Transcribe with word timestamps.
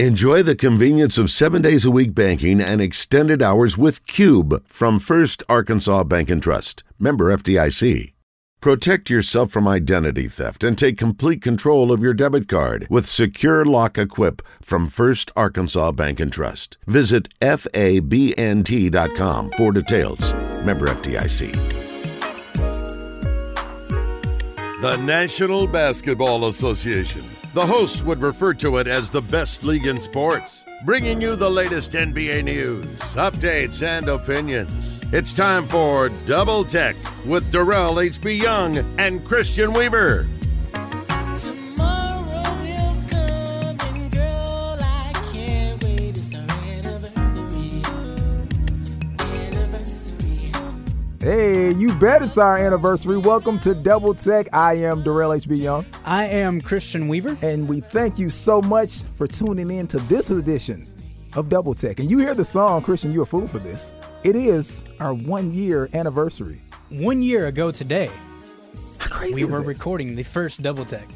Enjoy 0.00 0.42
the 0.42 0.56
convenience 0.56 1.18
of 1.18 1.30
seven 1.30 1.62
days 1.62 1.84
a 1.84 1.90
week 1.90 2.16
banking 2.16 2.60
and 2.60 2.80
extended 2.80 3.40
hours 3.40 3.78
with 3.78 4.04
Cube 4.08 4.66
from 4.66 4.98
First 4.98 5.44
Arkansas 5.48 6.02
Bank 6.02 6.30
and 6.30 6.42
Trust. 6.42 6.82
Member 6.98 7.26
FDIC. 7.26 8.12
Protect 8.60 9.08
yourself 9.08 9.52
from 9.52 9.68
identity 9.68 10.26
theft 10.26 10.64
and 10.64 10.76
take 10.76 10.98
complete 10.98 11.40
control 11.40 11.92
of 11.92 12.02
your 12.02 12.12
debit 12.12 12.48
card 12.48 12.88
with 12.90 13.06
Secure 13.06 13.64
Lock 13.64 13.96
Equip 13.96 14.42
from 14.60 14.88
First 14.88 15.30
Arkansas 15.36 15.92
Bank 15.92 16.18
and 16.18 16.32
Trust. 16.32 16.76
Visit 16.88 17.28
FABNT.com 17.40 17.70
for 19.52 19.70
details. 19.70 20.34
Member 20.64 20.88
FDIC. 20.88 21.52
The 24.80 24.96
National 24.96 25.68
Basketball 25.68 26.48
Association. 26.48 27.24
The 27.54 27.64
hosts 27.64 28.02
would 28.02 28.20
refer 28.20 28.52
to 28.54 28.78
it 28.78 28.88
as 28.88 29.10
the 29.10 29.22
best 29.22 29.62
league 29.62 29.86
in 29.86 30.00
sports, 30.00 30.64
bringing 30.84 31.20
you 31.20 31.36
the 31.36 31.48
latest 31.48 31.92
NBA 31.92 32.42
news, 32.42 32.84
updates, 33.14 33.80
and 33.80 34.08
opinions. 34.08 35.00
It's 35.12 35.32
time 35.32 35.68
for 35.68 36.08
Double 36.26 36.64
Tech 36.64 36.96
with 37.24 37.52
Derrell 37.52 38.04
H.B. 38.04 38.32
Young 38.32 38.78
and 38.98 39.24
Christian 39.24 39.72
Weaver. 39.72 40.26
Hey, 51.24 51.72
you 51.72 51.94
bet 51.94 52.20
it's 52.20 52.36
our 52.36 52.58
anniversary. 52.58 53.16
Welcome 53.16 53.58
to 53.60 53.74
Double 53.74 54.12
Tech. 54.12 54.46
I 54.52 54.74
am 54.74 55.02
Derrell 55.02 55.34
HB 55.34 55.58
Young, 55.58 55.86
I 56.04 56.26
am 56.26 56.60
Christian 56.60 57.08
Weaver. 57.08 57.38
and 57.40 57.66
we 57.66 57.80
thank 57.80 58.18
you 58.18 58.28
so 58.28 58.60
much 58.60 59.04
for 59.04 59.26
tuning 59.26 59.70
in 59.70 59.86
to 59.86 60.00
this 60.00 60.28
edition 60.28 60.86
of 61.34 61.48
Double 61.48 61.72
Tech. 61.72 61.98
And 61.98 62.10
you 62.10 62.18
hear 62.18 62.34
the 62.34 62.44
song, 62.44 62.82
Christian, 62.82 63.10
you're 63.10 63.22
a 63.22 63.26
fool 63.26 63.48
for 63.48 63.58
this. 63.58 63.94
It 64.22 64.36
is 64.36 64.84
our 65.00 65.14
one 65.14 65.50
year 65.54 65.88
anniversary. 65.94 66.60
One 66.90 67.22
year 67.22 67.46
ago 67.46 67.70
today, 67.70 68.10
How 68.98 69.08
crazy 69.08 69.46
we 69.46 69.50
were 69.50 69.60
that? 69.60 69.66
recording 69.66 70.16
the 70.16 70.24
first 70.24 70.60
Double 70.60 70.84
Tech. 70.84 71.08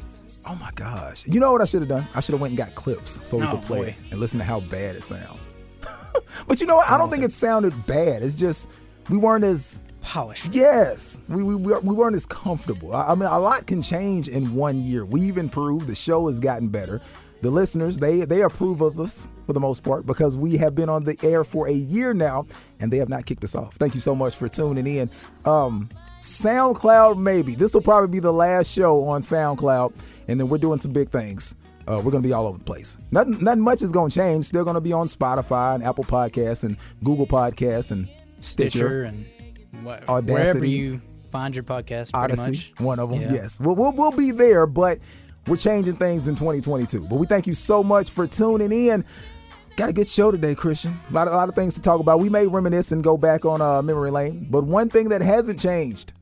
Oh 0.47 0.55
my 0.55 0.71
gosh. 0.73 1.23
You 1.27 1.39
know 1.39 1.51
what 1.51 1.61
I 1.61 1.65
should 1.65 1.83
have 1.83 1.89
done? 1.89 2.07
I 2.15 2.21
should 2.21 2.33
have 2.33 2.41
went 2.41 2.53
and 2.53 2.57
got 2.57 2.73
clips 2.73 3.27
so 3.27 3.37
we 3.37 3.43
Oh, 3.43 3.51
could 3.51 3.61
play 3.61 3.77
boy. 3.79 3.85
it 3.89 3.95
and 4.09 4.19
listen 4.19 4.39
to 4.39 4.43
how 4.43 4.59
bad 4.61 4.95
it 4.95 5.03
sounds. 5.03 5.51
but 6.47 6.59
you 6.59 6.65
know 6.65 6.77
what? 6.77 6.89
I 6.89 6.97
don't 6.97 7.09
oh, 7.09 7.11
think 7.11 7.23
it 7.23 7.31
sounded 7.31 7.85
bad. 7.85 8.23
It's 8.23 8.33
just 8.33 8.71
we 9.11 9.15
weren't 9.17 9.43
as 9.43 9.81
Polished. 10.01 10.55
Yes, 10.55 11.21
we, 11.27 11.43
we, 11.43 11.55
we 11.55 11.73
we 11.79 11.93
weren't 11.93 12.15
as 12.15 12.25
comfortable. 12.25 12.95
I, 12.95 13.09
I 13.09 13.15
mean, 13.15 13.27
a 13.27 13.39
lot 13.39 13.67
can 13.67 13.81
change 13.81 14.27
in 14.27 14.53
one 14.53 14.81
year. 14.83 15.05
We've 15.05 15.37
improved. 15.37 15.87
The 15.87 15.95
show 15.95 16.27
has 16.27 16.39
gotten 16.39 16.69
better. 16.69 17.01
The 17.41 17.51
listeners, 17.51 17.97
they 17.97 18.21
they 18.25 18.41
approve 18.41 18.81
of 18.81 18.99
us 18.99 19.27
for 19.45 19.53
the 19.53 19.59
most 19.59 19.83
part 19.83 20.05
because 20.05 20.35
we 20.37 20.57
have 20.57 20.75
been 20.75 20.89
on 20.89 21.03
the 21.03 21.17
air 21.23 21.43
for 21.43 21.67
a 21.67 21.73
year 21.73 22.13
now, 22.13 22.45
and 22.79 22.91
they 22.91 22.97
have 22.97 23.09
not 23.09 23.25
kicked 23.25 23.43
us 23.43 23.55
off. 23.55 23.75
Thank 23.75 23.93
you 23.93 24.01
so 24.01 24.15
much 24.15 24.35
for 24.35 24.49
tuning 24.49 24.87
in. 24.87 25.09
Um, 25.45 25.89
SoundCloud, 26.21 27.17
maybe 27.17 27.55
this 27.55 27.73
will 27.73 27.81
probably 27.81 28.09
be 28.09 28.19
the 28.19 28.33
last 28.33 28.71
show 28.71 29.03
on 29.05 29.21
SoundCloud, 29.21 29.93
and 30.27 30.39
then 30.39 30.49
we're 30.49 30.57
doing 30.57 30.79
some 30.79 30.91
big 30.91 31.09
things. 31.09 31.55
Uh, 31.87 32.01
we're 32.03 32.11
gonna 32.11 32.21
be 32.21 32.33
all 32.33 32.45
over 32.45 32.57
the 32.57 32.63
place. 32.63 32.97
Nothing, 33.11 33.43
nothing 33.43 33.63
much 33.63 33.81
is 33.81 33.91
gonna 33.91 34.09
change. 34.09 34.45
Still 34.45 34.63
gonna 34.65 34.81
be 34.81 34.93
on 34.93 35.07
Spotify 35.07 35.75
and 35.75 35.83
Apple 35.83 36.03
Podcasts 36.03 36.63
and 36.63 36.77
Google 37.03 37.25
Podcasts 37.25 37.91
and 37.91 38.07
Stitcher. 38.39 38.69
Stitcher 38.69 39.03
and 39.03 39.25
what, 39.83 40.05
Audacy. 40.05 40.29
wherever 40.31 40.65
you 40.65 41.01
find 41.31 41.55
your 41.55 41.63
podcast, 41.63 42.13
pretty 42.13 42.33
Odyssey, 42.33 42.49
much. 42.51 42.73
one 42.79 42.99
of 42.99 43.09
them. 43.09 43.21
Yeah. 43.21 43.31
Yes, 43.33 43.59
we'll, 43.59 43.75
we'll 43.75 43.93
we'll 43.93 44.11
be 44.11 44.31
there, 44.31 44.65
but 44.65 44.99
we're 45.47 45.57
changing 45.57 45.95
things 45.95 46.27
in 46.27 46.35
2022. 46.35 47.07
But 47.07 47.15
we 47.15 47.25
thank 47.27 47.47
you 47.47 47.53
so 47.53 47.83
much 47.83 48.09
for 48.11 48.27
tuning 48.27 48.71
in. 48.71 49.05
Got 49.75 49.89
a 49.89 49.93
good 49.93 50.07
show 50.07 50.29
today, 50.31 50.55
Christian. 50.55 50.97
A 51.09 51.13
lot, 51.13 51.27
of, 51.27 51.33
a 51.33 51.37
lot 51.37 51.47
of 51.49 51.55
things 51.55 51.75
to 51.75 51.81
talk 51.81 52.01
about. 52.01 52.19
We 52.19 52.29
may 52.29 52.45
reminisce 52.47 52.91
and 52.91 53.03
go 53.03 53.17
back 53.17 53.45
on 53.45 53.61
uh, 53.61 53.81
memory 53.81 54.11
lane, 54.11 54.47
but 54.49 54.65
one 54.65 54.89
thing 54.89 55.09
that 55.09 55.21
hasn't 55.21 55.59
changed: 55.59 56.13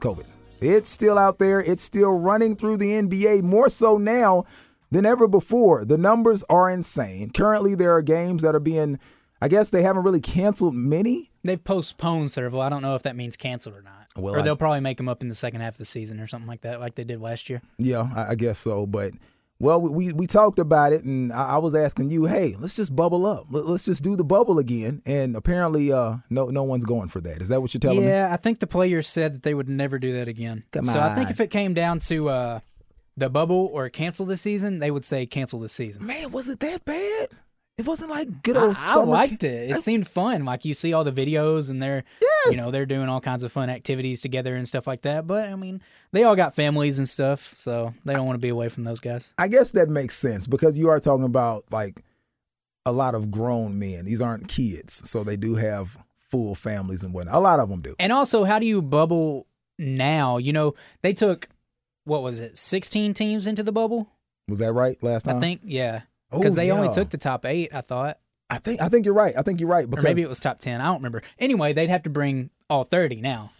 COVID. 0.00 0.24
It's 0.60 0.88
still 0.88 1.18
out 1.18 1.38
there. 1.38 1.60
It's 1.60 1.82
still 1.82 2.12
running 2.12 2.56
through 2.56 2.78
the 2.78 2.90
NBA 2.92 3.42
more 3.42 3.68
so 3.68 3.98
now 3.98 4.44
than 4.90 5.04
ever 5.04 5.28
before. 5.28 5.84
The 5.84 5.98
numbers 5.98 6.42
are 6.44 6.70
insane. 6.70 7.30
Currently, 7.30 7.74
there 7.74 7.92
are 7.92 8.02
games 8.02 8.42
that 8.42 8.54
are 8.54 8.60
being. 8.60 8.98
I 9.40 9.48
guess 9.48 9.70
they 9.70 9.82
haven't 9.82 10.04
really 10.04 10.20
canceled 10.20 10.74
many. 10.74 11.30
They've 11.44 11.62
postponed 11.62 12.30
several. 12.30 12.60
I 12.60 12.68
don't 12.68 12.82
know 12.82 12.94
if 12.94 13.02
that 13.02 13.16
means 13.16 13.36
canceled 13.36 13.76
or 13.76 13.82
not. 13.82 14.06
Well, 14.16 14.34
or 14.34 14.42
they'll 14.42 14.56
probably 14.56 14.80
make 14.80 14.96
them 14.96 15.08
up 15.08 15.22
in 15.22 15.28
the 15.28 15.34
second 15.34 15.60
half 15.60 15.74
of 15.74 15.78
the 15.78 15.84
season 15.84 16.20
or 16.20 16.26
something 16.26 16.48
like 16.48 16.62
that, 16.62 16.80
like 16.80 16.94
they 16.94 17.04
did 17.04 17.20
last 17.20 17.50
year. 17.50 17.60
Yeah, 17.76 18.08
I, 18.14 18.30
I 18.30 18.34
guess 18.34 18.58
so. 18.58 18.86
But 18.86 19.12
well, 19.58 19.80
we 19.80 20.12
we 20.12 20.26
talked 20.26 20.58
about 20.58 20.92
it, 20.92 21.04
and 21.04 21.32
I, 21.32 21.50
I 21.50 21.58
was 21.58 21.74
asking 21.74 22.10
you, 22.10 22.26
hey, 22.26 22.56
let's 22.58 22.76
just 22.76 22.96
bubble 22.96 23.26
up. 23.26 23.46
Let, 23.50 23.66
us 23.66 23.84
just 23.84 24.02
do 24.02 24.16
the 24.16 24.24
bubble 24.24 24.58
again. 24.58 25.02
And 25.04 25.36
apparently, 25.36 25.92
uh, 25.92 26.16
no 26.30 26.46
no 26.46 26.62
one's 26.62 26.84
going 26.84 27.08
for 27.08 27.20
that. 27.20 27.42
Is 27.42 27.48
that 27.48 27.60
what 27.60 27.74
you're 27.74 27.80
telling 27.80 28.00
me? 28.00 28.06
yeah, 28.06 28.30
I 28.32 28.36
think 28.36 28.60
the 28.60 28.66
players 28.66 29.08
said 29.08 29.34
that 29.34 29.42
they 29.42 29.54
would 29.54 29.68
never 29.68 29.98
do 29.98 30.12
that 30.14 30.28
again. 30.28 30.64
Come 30.72 30.84
so 30.84 31.00
I 31.00 31.14
think 31.14 31.30
if 31.30 31.40
it 31.40 31.50
came 31.50 31.74
down 31.74 32.00
to 32.00 32.28
uh, 32.28 32.60
the 33.16 33.30
bubble 33.30 33.70
or 33.72 33.88
cancel 33.88 34.26
the 34.26 34.36
season, 34.36 34.78
they 34.78 34.90
would 34.90 35.04
say 35.04 35.26
cancel 35.26 35.60
the 35.60 35.68
season. 35.68 36.06
Man, 36.06 36.30
was 36.32 36.48
it 36.48 36.60
that 36.60 36.84
bad? 36.84 37.28
It 37.78 37.86
wasn't 37.86 38.10
like 38.10 38.42
good 38.42 38.56
I, 38.56 38.62
old 38.62 38.70
I 38.70 38.74
summer. 38.94 39.06
liked 39.12 39.44
it. 39.44 39.70
It 39.70 39.82
seemed 39.82 40.08
fun. 40.08 40.46
Like 40.46 40.64
you 40.64 40.72
see 40.72 40.94
all 40.94 41.04
the 41.04 41.12
videos 41.12 41.68
and 41.68 41.82
they're 41.82 42.04
Yes. 42.22 42.52
you 42.52 42.56
know, 42.56 42.70
they're 42.70 42.86
doing 42.86 43.08
all 43.10 43.20
kinds 43.20 43.42
of 43.42 43.52
fun 43.52 43.68
activities 43.68 44.22
together 44.22 44.56
and 44.56 44.66
stuff 44.66 44.86
like 44.86 45.02
that. 45.02 45.26
But 45.26 45.50
I 45.50 45.56
mean, 45.56 45.82
they 46.12 46.22
all 46.24 46.36
got 46.36 46.54
families 46.54 46.98
and 46.98 47.06
stuff, 47.06 47.54
so 47.58 47.92
they 48.06 48.14
don't 48.14 48.24
want 48.26 48.36
to 48.36 48.40
be 48.40 48.48
away 48.48 48.70
from 48.70 48.84
those 48.84 49.00
guys. 49.00 49.34
I 49.36 49.48
guess 49.48 49.72
that 49.72 49.90
makes 49.90 50.16
sense 50.16 50.46
because 50.46 50.78
you 50.78 50.88
are 50.88 50.98
talking 50.98 51.24
about 51.26 51.64
like 51.70 52.02
a 52.86 52.92
lot 52.92 53.14
of 53.14 53.30
grown 53.30 53.78
men. 53.78 54.06
These 54.06 54.22
aren't 54.22 54.48
kids, 54.48 55.08
so 55.10 55.22
they 55.22 55.36
do 55.36 55.56
have 55.56 55.98
full 56.16 56.54
families 56.54 57.02
and 57.04 57.12
whatnot. 57.12 57.34
A 57.34 57.40
lot 57.40 57.60
of 57.60 57.68
them 57.68 57.82
do. 57.82 57.94
And 57.98 58.10
also, 58.10 58.44
how 58.44 58.58
do 58.58 58.64
you 58.64 58.80
bubble 58.80 59.46
now? 59.78 60.38
You 60.38 60.54
know, 60.54 60.74
they 61.02 61.12
took 61.12 61.48
what 62.04 62.22
was 62.22 62.40
it, 62.40 62.56
sixteen 62.56 63.12
teams 63.12 63.46
into 63.46 63.62
the 63.62 63.72
bubble? 63.72 64.08
Was 64.48 64.60
that 64.60 64.72
right 64.72 64.96
last 65.02 65.24
time? 65.24 65.36
I 65.36 65.40
think, 65.40 65.60
yeah. 65.64 66.02
Oh, 66.32 66.38
Because 66.38 66.54
they 66.56 66.70
only 66.70 66.88
took 66.88 67.10
the 67.10 67.18
top 67.18 67.44
eight, 67.44 67.72
I 67.74 67.80
thought. 67.80 68.18
I 68.48 68.58
think 68.58 68.80
I 68.80 68.88
think 68.88 69.04
you're 69.04 69.14
right. 69.14 69.34
I 69.36 69.42
think 69.42 69.58
you're 69.60 69.68
right 69.68 69.84
Or 69.84 69.88
because 69.88 70.04
maybe 70.04 70.22
it 70.22 70.28
was 70.28 70.38
top 70.38 70.60
ten. 70.60 70.80
I 70.80 70.84
don't 70.86 70.96
remember. 70.98 71.22
Anyway, 71.38 71.72
they'd 71.72 71.90
have 71.90 72.04
to 72.04 72.10
bring 72.10 72.50
all 72.70 72.84
thirty 72.84 73.20
now. 73.20 73.50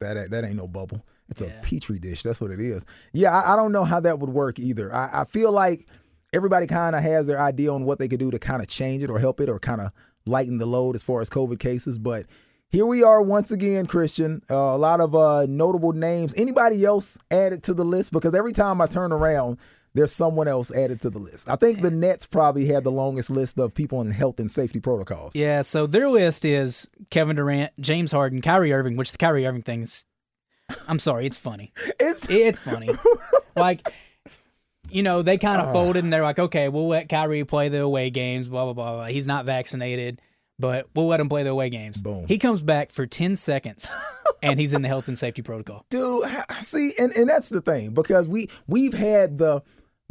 That 0.00 0.30
that 0.30 0.44
ain't 0.44 0.56
no 0.56 0.66
bubble. 0.68 1.04
It's 1.28 1.42
Yeah. 1.42 1.48
a 1.48 1.62
petri 1.62 1.98
dish. 1.98 2.22
That's 2.22 2.40
what 2.40 2.50
it 2.50 2.60
is. 2.60 2.84
Yeah, 3.12 3.38
I, 3.38 3.52
I 3.52 3.56
don't 3.56 3.72
know 3.72 3.84
how 3.84 4.00
that 4.00 4.18
would 4.18 4.30
work 4.30 4.58
either. 4.58 4.92
I, 4.94 5.20
I 5.20 5.24
feel 5.24 5.52
like 5.52 5.86
everybody 6.32 6.66
kind 6.66 6.96
of 6.96 7.02
has 7.02 7.26
their 7.26 7.38
idea 7.40 7.72
on 7.72 7.84
what 7.84 7.98
they 7.98 8.08
could 8.08 8.20
do 8.20 8.30
to 8.30 8.38
kind 8.38 8.62
of 8.62 8.68
change 8.68 9.02
it 9.02 9.10
or 9.10 9.18
help 9.18 9.38
it 9.40 9.48
or 9.50 9.58
kind 9.58 9.80
of 9.82 9.90
lighten 10.26 10.58
the 10.58 10.66
load 10.66 10.94
as 10.94 11.02
far 11.02 11.20
as 11.20 11.28
COVID 11.30 11.58
cases. 11.58 11.98
But 11.98 12.24
here 12.70 12.86
we 12.86 13.02
are 13.02 13.20
once 13.22 13.50
again, 13.52 13.86
Christian. 13.86 14.42
Uh, 14.50 14.54
a 14.56 14.78
lot 14.78 15.00
of 15.00 15.14
uh, 15.14 15.44
notable 15.46 15.92
names. 15.92 16.32
Anybody 16.36 16.84
else 16.86 17.18
added 17.30 17.62
to 17.64 17.74
the 17.74 17.84
list? 17.84 18.12
Because 18.12 18.34
every 18.34 18.52
time 18.52 18.80
I 18.80 18.86
turn 18.86 19.12
around, 19.12 19.58
there's 19.94 20.12
someone 20.12 20.48
else 20.48 20.72
added 20.72 21.00
to 21.02 21.10
the 21.10 21.18
list. 21.18 21.48
I 21.50 21.56
think 21.56 21.80
the 21.80 21.90
Nets 21.90 22.26
probably 22.26 22.66
had 22.66 22.84
the 22.84 22.92
longest 22.92 23.30
list 23.30 23.58
of 23.58 23.74
people 23.74 24.00
in 24.00 24.10
health 24.10 24.40
and 24.40 24.50
safety 24.50 24.80
protocols. 24.80 25.36
Yeah, 25.36 25.62
so 25.62 25.86
their 25.86 26.08
list 26.08 26.44
is 26.44 26.88
Kevin 27.10 27.36
Durant, 27.36 27.72
James 27.80 28.12
Harden, 28.12 28.40
Kyrie 28.40 28.72
Irving, 28.72 28.96
which 28.96 29.12
the 29.12 29.18
Kyrie 29.18 29.46
Irving 29.46 29.62
thing's 29.62 30.06
I'm 30.88 30.98
sorry, 30.98 31.26
it's 31.26 31.36
funny. 31.36 31.72
It's 32.00 32.28
It's 32.28 32.58
funny. 32.58 32.90
like 33.56 33.86
you 34.90 35.02
know, 35.02 35.22
they 35.22 35.38
kind 35.38 35.60
of 35.60 35.68
ah. 35.68 35.72
folded 35.72 36.04
and 36.04 36.12
they're 36.12 36.22
like, 36.22 36.38
okay, 36.38 36.68
we'll 36.68 36.88
let 36.88 37.08
Kyrie 37.08 37.44
play 37.44 37.70
the 37.70 37.80
away 37.80 38.10
games, 38.10 38.48
blah, 38.48 38.64
blah, 38.64 38.74
blah, 38.74 38.94
blah. 38.94 39.04
He's 39.06 39.26
not 39.26 39.46
vaccinated, 39.46 40.20
but 40.58 40.86
we'll 40.94 41.06
let 41.06 41.18
him 41.18 41.30
play 41.30 41.44
the 41.44 41.50
away 41.50 41.70
games. 41.70 42.02
Boom. 42.02 42.26
He 42.26 42.36
comes 42.36 42.62
back 42.62 42.90
for 42.90 43.06
10 43.06 43.36
seconds 43.36 43.90
and 44.42 44.60
he's 44.60 44.74
in 44.74 44.82
the 44.82 44.88
health 44.88 45.08
and 45.08 45.16
safety 45.16 45.40
protocol. 45.40 45.86
dude 45.88 46.24
see 46.62 46.92
and, 46.98 47.12
and 47.12 47.28
that's 47.28 47.48
the 47.48 47.60
thing 47.60 47.92
because 47.92 48.28
we 48.28 48.48
we've 48.66 48.94
had 48.94 49.38
the 49.38 49.62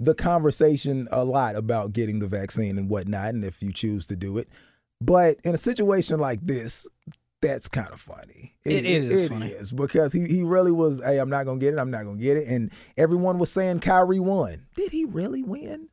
the 0.03 0.15
conversation 0.15 1.07
a 1.11 1.23
lot 1.23 1.55
about 1.55 1.93
getting 1.93 2.19
the 2.19 2.27
vaccine 2.27 2.77
and 2.77 2.89
whatnot 2.89 3.33
and 3.33 3.45
if 3.45 3.61
you 3.61 3.71
choose 3.71 4.07
to 4.07 4.15
do 4.15 4.37
it 4.37 4.47
but 4.99 5.37
in 5.43 5.53
a 5.53 5.57
situation 5.57 6.19
like 6.19 6.41
this 6.41 6.87
that's 7.41 7.67
kind 7.67 7.87
of 7.91 7.99
funny 7.99 8.55
It 8.65 8.85
is 8.85 9.25
it 9.25 9.29
funny. 9.29 9.47
is, 9.47 9.71
because 9.71 10.11
he, 10.13 10.25
he 10.25 10.43
really 10.43 10.71
was 10.71 11.01
hey 11.03 11.17
i'm 11.19 11.29
not 11.29 11.45
gonna 11.45 11.59
get 11.59 11.73
it 11.73 11.79
i'm 11.79 11.91
not 11.91 12.03
gonna 12.03 12.17
get 12.17 12.35
it 12.37 12.47
and 12.47 12.71
everyone 12.97 13.37
was 13.39 13.51
saying 13.51 13.79
Kyrie 13.79 14.19
won 14.19 14.57
did 14.75 14.91
he 14.91 15.05
really 15.05 15.43
win 15.43 15.87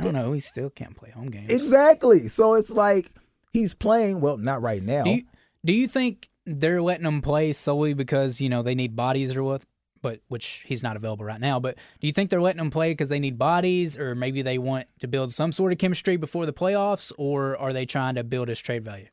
I 0.00 0.02
don't 0.04 0.14
know. 0.14 0.32
He 0.32 0.40
still 0.40 0.70
can't 0.70 0.96
play 0.96 1.10
home 1.10 1.30
games. 1.30 1.52
exactly 1.52 2.26
so 2.26 2.54
it's 2.54 2.70
like 2.70 3.12
he's 3.52 3.74
playing 3.74 4.20
well 4.20 4.36
not 4.36 4.60
right 4.60 4.82
now 4.82 5.04
Do 5.04 5.10
you, 5.10 5.22
do 5.64 5.72
you 5.72 5.86
think 5.86 6.28
they're 6.46 6.82
letting 6.82 7.06
him 7.06 7.22
play 7.22 7.52
solely 7.52 7.94
because 7.94 8.40
you 8.40 8.48
know 8.48 8.62
they 8.62 8.74
need 8.74 8.96
bodies 8.96 9.34
or 9.36 9.42
what? 9.44 9.64
But 10.04 10.20
which 10.28 10.62
he's 10.66 10.82
not 10.82 10.96
available 10.96 11.24
right 11.24 11.40
now. 11.40 11.58
But 11.58 11.76
do 11.98 12.06
you 12.06 12.12
think 12.12 12.28
they're 12.28 12.42
letting 12.42 12.60
him 12.60 12.70
play 12.70 12.92
because 12.92 13.08
they 13.08 13.18
need 13.18 13.38
bodies, 13.38 13.98
or 13.98 14.14
maybe 14.14 14.42
they 14.42 14.58
want 14.58 14.86
to 14.98 15.08
build 15.08 15.32
some 15.32 15.50
sort 15.50 15.72
of 15.72 15.78
chemistry 15.78 16.18
before 16.18 16.44
the 16.44 16.52
playoffs, 16.52 17.10
or 17.16 17.56
are 17.56 17.72
they 17.72 17.86
trying 17.86 18.16
to 18.16 18.22
build 18.22 18.48
his 18.48 18.60
trade 18.60 18.84
value? 18.84 19.06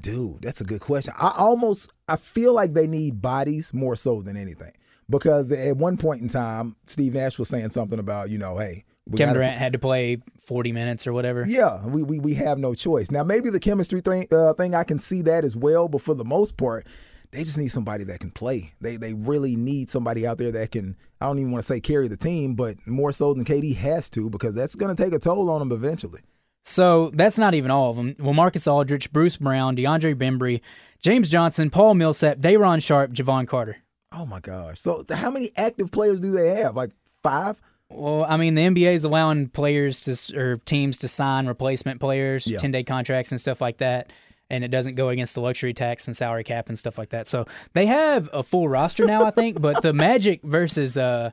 Dude, 0.00 0.40
that's 0.40 0.62
a 0.62 0.64
good 0.64 0.80
question. 0.80 1.12
I 1.20 1.34
almost 1.36 1.92
I 2.08 2.16
feel 2.16 2.54
like 2.54 2.72
they 2.72 2.86
need 2.86 3.20
bodies 3.20 3.74
more 3.74 3.96
so 3.96 4.22
than 4.22 4.36
anything. 4.36 4.72
Because 5.10 5.52
at 5.52 5.76
one 5.76 5.96
point 5.96 6.22
in 6.22 6.28
time, 6.28 6.76
Steve 6.86 7.14
Nash 7.14 7.38
was 7.38 7.48
saying 7.48 7.70
something 7.70 7.98
about, 7.98 8.30
you 8.30 8.38
know, 8.38 8.58
hey, 8.58 8.84
We 9.06 9.16
Kevin 9.16 9.34
Durant 9.34 9.58
had 9.58 9.72
to 9.72 9.78
play 9.78 10.18
40 10.38 10.72
minutes 10.72 11.06
or 11.06 11.12
whatever. 11.14 11.46
Yeah, 11.46 11.84
we, 11.86 12.02
we 12.02 12.18
we 12.20 12.34
have 12.34 12.58
no 12.58 12.74
choice. 12.74 13.10
Now 13.10 13.24
maybe 13.24 13.50
the 13.50 13.60
chemistry 13.60 14.00
thing 14.00 14.26
uh, 14.32 14.52
thing 14.54 14.74
I 14.74 14.84
can 14.84 14.98
see 14.98 15.22
that 15.22 15.44
as 15.44 15.56
well, 15.56 15.88
but 15.88 16.02
for 16.02 16.14
the 16.14 16.24
most 16.24 16.56
part, 16.56 16.86
they 17.30 17.40
just 17.40 17.58
need 17.58 17.68
somebody 17.68 18.04
that 18.04 18.20
can 18.20 18.30
play. 18.30 18.72
They 18.80 18.96
they 18.96 19.14
really 19.14 19.56
need 19.56 19.90
somebody 19.90 20.26
out 20.26 20.38
there 20.38 20.52
that 20.52 20.70
can. 20.72 20.96
I 21.20 21.26
don't 21.26 21.38
even 21.38 21.50
want 21.52 21.62
to 21.62 21.66
say 21.66 21.80
carry 21.80 22.08
the 22.08 22.16
team, 22.16 22.54
but 22.54 22.76
more 22.86 23.12
so 23.12 23.34
than 23.34 23.44
KD 23.44 23.74
has 23.76 24.08
to 24.10 24.30
because 24.30 24.54
that's 24.54 24.74
going 24.76 24.94
to 24.94 25.02
take 25.02 25.12
a 25.12 25.18
toll 25.18 25.50
on 25.50 25.58
them 25.60 25.72
eventually. 25.72 26.20
So 26.64 27.10
that's 27.10 27.38
not 27.38 27.54
even 27.54 27.70
all 27.70 27.90
of 27.90 27.96
them. 27.96 28.14
Well, 28.18 28.34
LaMarcus 28.34 28.70
Aldridge, 28.70 29.10
Bruce 29.12 29.36
Brown, 29.36 29.76
DeAndre 29.76 30.14
Bembry, 30.14 30.60
James 31.02 31.28
Johnson, 31.30 31.70
Paul 31.70 31.94
Millsap, 31.94 32.40
Day'Ron 32.40 32.80
Sharpe, 32.80 33.12
Jevon 33.12 33.48
Carter. 33.48 33.78
Oh 34.12 34.26
my 34.26 34.40
gosh! 34.40 34.78
So 34.80 35.04
how 35.10 35.30
many 35.30 35.50
active 35.56 35.90
players 35.90 36.20
do 36.20 36.30
they 36.32 36.56
have? 36.60 36.76
Like 36.76 36.90
five? 37.22 37.60
Well, 37.90 38.24
I 38.28 38.36
mean, 38.36 38.54
the 38.54 38.62
NBA 38.62 38.92
is 38.92 39.04
allowing 39.04 39.48
players 39.48 40.00
to 40.02 40.38
or 40.38 40.56
teams 40.58 40.98
to 40.98 41.08
sign 41.08 41.46
replacement 41.46 42.00
players, 42.00 42.46
Yeah. 42.46 42.58
ten 42.58 42.70
day 42.70 42.84
contracts 42.84 43.32
and 43.32 43.40
stuff 43.40 43.60
like 43.60 43.78
that, 43.78 44.12
and 44.50 44.64
it 44.64 44.68
doesn't 44.70 44.94
go 44.94 45.08
against 45.10 45.34
the 45.34 45.40
luxury 45.40 45.74
tax 45.74 46.06
and 46.06 46.16
salary 46.16 46.44
cap 46.44 46.68
and 46.68 46.78
stuff 46.78 46.96
like 46.98 47.10
that. 47.10 47.26
So 47.26 47.44
they 47.74 47.86
have 47.86 48.28
a 48.32 48.42
full 48.42 48.68
roster 48.68 49.04
now, 49.06 49.24
I 49.24 49.30
think. 49.30 49.60
But 49.60 49.82
the 49.82 49.92
Magic 49.92 50.42
versus, 50.42 50.96
uh, 50.96 51.30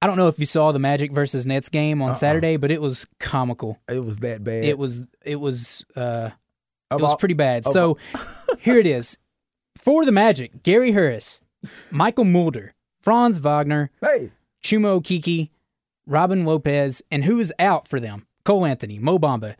I 0.00 0.06
don't 0.06 0.16
know 0.16 0.28
if 0.28 0.38
you 0.38 0.46
saw 0.46 0.70
the 0.72 0.78
Magic 0.78 1.12
versus 1.12 1.44
Nets 1.46 1.68
game 1.68 2.00
Uh-uh. 2.00 2.10
on 2.10 2.14
Saturday, 2.14 2.56
but 2.56 2.70
it 2.70 2.80
was 2.80 3.06
comical. 3.20 3.80
It 3.88 4.04
was 4.04 4.18
that 4.18 4.44
bad. 4.44 4.64
It 4.64 4.78
was 4.78 5.04
it 5.24 5.36
was 5.36 5.84
uh, 5.96 6.30
it 6.90 7.00
was 7.00 7.16
pretty 7.16 7.34
bad. 7.34 7.64
So 7.64 7.98
here 8.60 8.78
it 8.78 8.86
is 8.86 9.18
for 9.76 10.04
the 10.04 10.12
Magic: 10.12 10.62
Gary 10.62 10.92
Harris, 10.92 11.42
Mychal 11.90 12.30
Mulder, 12.30 12.74
Franz 13.02 13.38
Wagner, 13.38 13.90
Hey, 14.00 14.30
Chuma 14.62 15.00
Okeke, 15.00 15.50
Robin 16.06 16.44
Lopez, 16.44 17.02
and 17.10 17.24
who 17.24 17.38
is 17.38 17.52
out 17.58 17.88
for 17.88 17.98
them? 17.98 18.26
Cole 18.44 18.66
Anthony, 18.66 18.98
Mo 18.98 19.18
Bamba, 19.18 19.54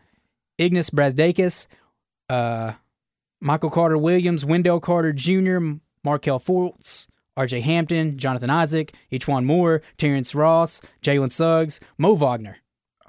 Ignas 0.59 0.91
Brazdeikis, 0.91 1.67
uh, 2.29 2.73
Michael 3.41 3.71
Carter 3.71 3.99
Williams, 3.99 4.45
Wendell 4.45 4.81
Carter 4.81 5.13
Jr., 5.13 5.59
Markelle 6.03 6.41
Fultz, 6.41 7.09
RJ 7.39 7.63
Hampton, 7.63 8.17
Jonathan 8.19 8.51
Isaac, 8.51 8.95
E'Twaun 9.11 9.45
Moore, 9.45 9.83
Terrence 9.99 10.35
Ross, 10.35 10.81
Jalen 11.03 11.31
Suggs, 11.33 11.81
Mo 11.99 12.15
Wagner. 12.15 12.59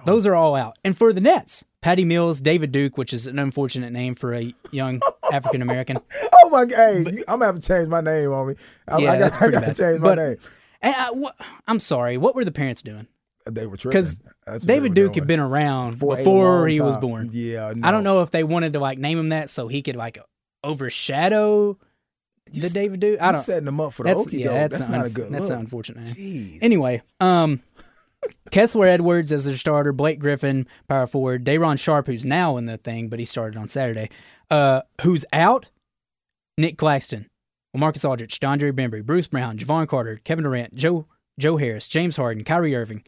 Those 0.06 0.26
are 0.28 0.36
all 0.36 0.56
out. 0.56 0.78
And 0.84 0.98
for 0.98 1.12
the 1.14 1.22
Nets, 1.22 1.64
Patty 1.82 2.04
Mills, 2.06 2.40
David 2.42 2.72
Duke, 2.72 2.98
which 2.98 3.14
is 3.14 3.28
an 3.28 3.38
unfortunate 3.40 3.92
name 3.94 4.16
for 4.16 4.34
a 4.34 4.54
young 4.72 5.02
African 5.32 5.62
American. 5.62 5.98
oh 6.44 6.50
my 6.50 6.66
god! 6.66 6.78
Hey, 6.78 7.00
you- 7.00 7.24
I'm 7.28 7.40
gonna 7.40 7.46
have 7.46 7.60
to 7.60 7.68
change 7.68 7.88
my 7.88 8.02
name 8.02 8.32
on 8.32 8.48
me. 8.50 8.56
I, 8.88 8.98
Yeah, 9.00 9.12
I 9.12 9.14
got, 9.14 9.20
that's 9.20 9.36
I 9.36 9.40
pretty 9.40 9.52
got 9.54 9.60
to 9.62 9.66
bad. 9.68 9.76
change 9.76 10.00
my 10.02 10.08
But- 10.10 10.18
name. 10.18 10.38
And 10.82 10.96
I, 10.96 11.30
I'm 11.68 11.80
sorry, 11.80 12.18
what 12.18 12.36
were 12.36 12.46
the 12.46 12.52
parents 12.52 12.82
doing? 12.84 13.08
They 13.50 13.66
were 13.68 13.78
tripping. 13.78 14.02
Because 14.02 14.66
David 14.66 14.94
Duke 14.96 15.16
had 15.16 15.28
been 15.28 15.40
around 15.40 15.98
For 16.00 16.16
before 16.16 16.68
he 16.68 16.82
was 16.82 16.98
born. 16.98 17.30
Yeah, 17.32 17.74
I 17.84 17.92
don't 17.92 18.04
know 18.04 18.22
if 18.22 18.32
they 18.32 18.44
wanted 18.44 18.74
to 18.74 18.80
like 18.80 18.98
name 18.98 19.18
him 19.20 19.30
that 19.30 19.50
so 19.50 19.68
he 19.68 19.82
could 19.82 19.96
like 19.96 20.18
overshadow 20.64 21.78
the 22.52 22.70
David 22.70 23.00
Duke. 23.00 23.20
I 23.22 23.28
You 23.28 23.32
don't. 23.34 23.42
setting 23.42 23.66
them 23.66 23.80
up 23.80 23.94
for 23.94 24.04
the 24.04 24.14
That's 24.14 24.32
yeah, 24.32 24.50
that's, 24.52 24.78
That's 24.80 24.90
un- 24.90 24.98
not 25.00 25.06
a 25.08 25.10
good 25.10 25.32
That's 25.32 25.50
look. 25.50 25.60
unfortunate. 25.60 26.08
Jeez. 26.08 26.60
Anyway, 26.62 27.02
um, 27.20 27.62
Kessler 28.52 28.88
Edwards 28.88 29.32
as 29.32 29.46
their 29.46 29.56
starter, 29.56 29.92
Blake 29.94 30.20
Griffin, 30.20 30.68
power 30.88 31.08
forward, 31.08 31.44
Day'Ron 31.44 31.78
Sharpe, 31.78 32.08
who's 32.08 32.26
now 32.26 32.58
in 32.58 32.66
the 32.66 32.78
thing, 32.78 33.08
but 33.10 33.20
he 33.20 33.26
started 33.26 33.58
on 33.58 33.68
Saturday. 33.68 34.10
Uh, 34.50 34.82
who's 35.02 35.26
out? 35.34 35.70
Nick 36.58 36.78
Claxton, 36.78 37.30
LaMarcus 37.76 38.08
Aldridge, 38.08 38.40
DeAndre 38.40 38.72
Bembry, 38.72 39.04
Bruce 39.06 39.28
Brown, 39.28 39.58
Jevon 39.58 39.88
Carter, 39.88 40.22
Kevin 40.24 40.44
Durant, 40.44 40.74
Joe 40.76 41.08
Joe 41.38 41.58
Harris, 41.58 41.88
James 41.90 42.16
Harden, 42.16 42.44
Kyrie 42.46 42.76
Irving, 42.76 43.04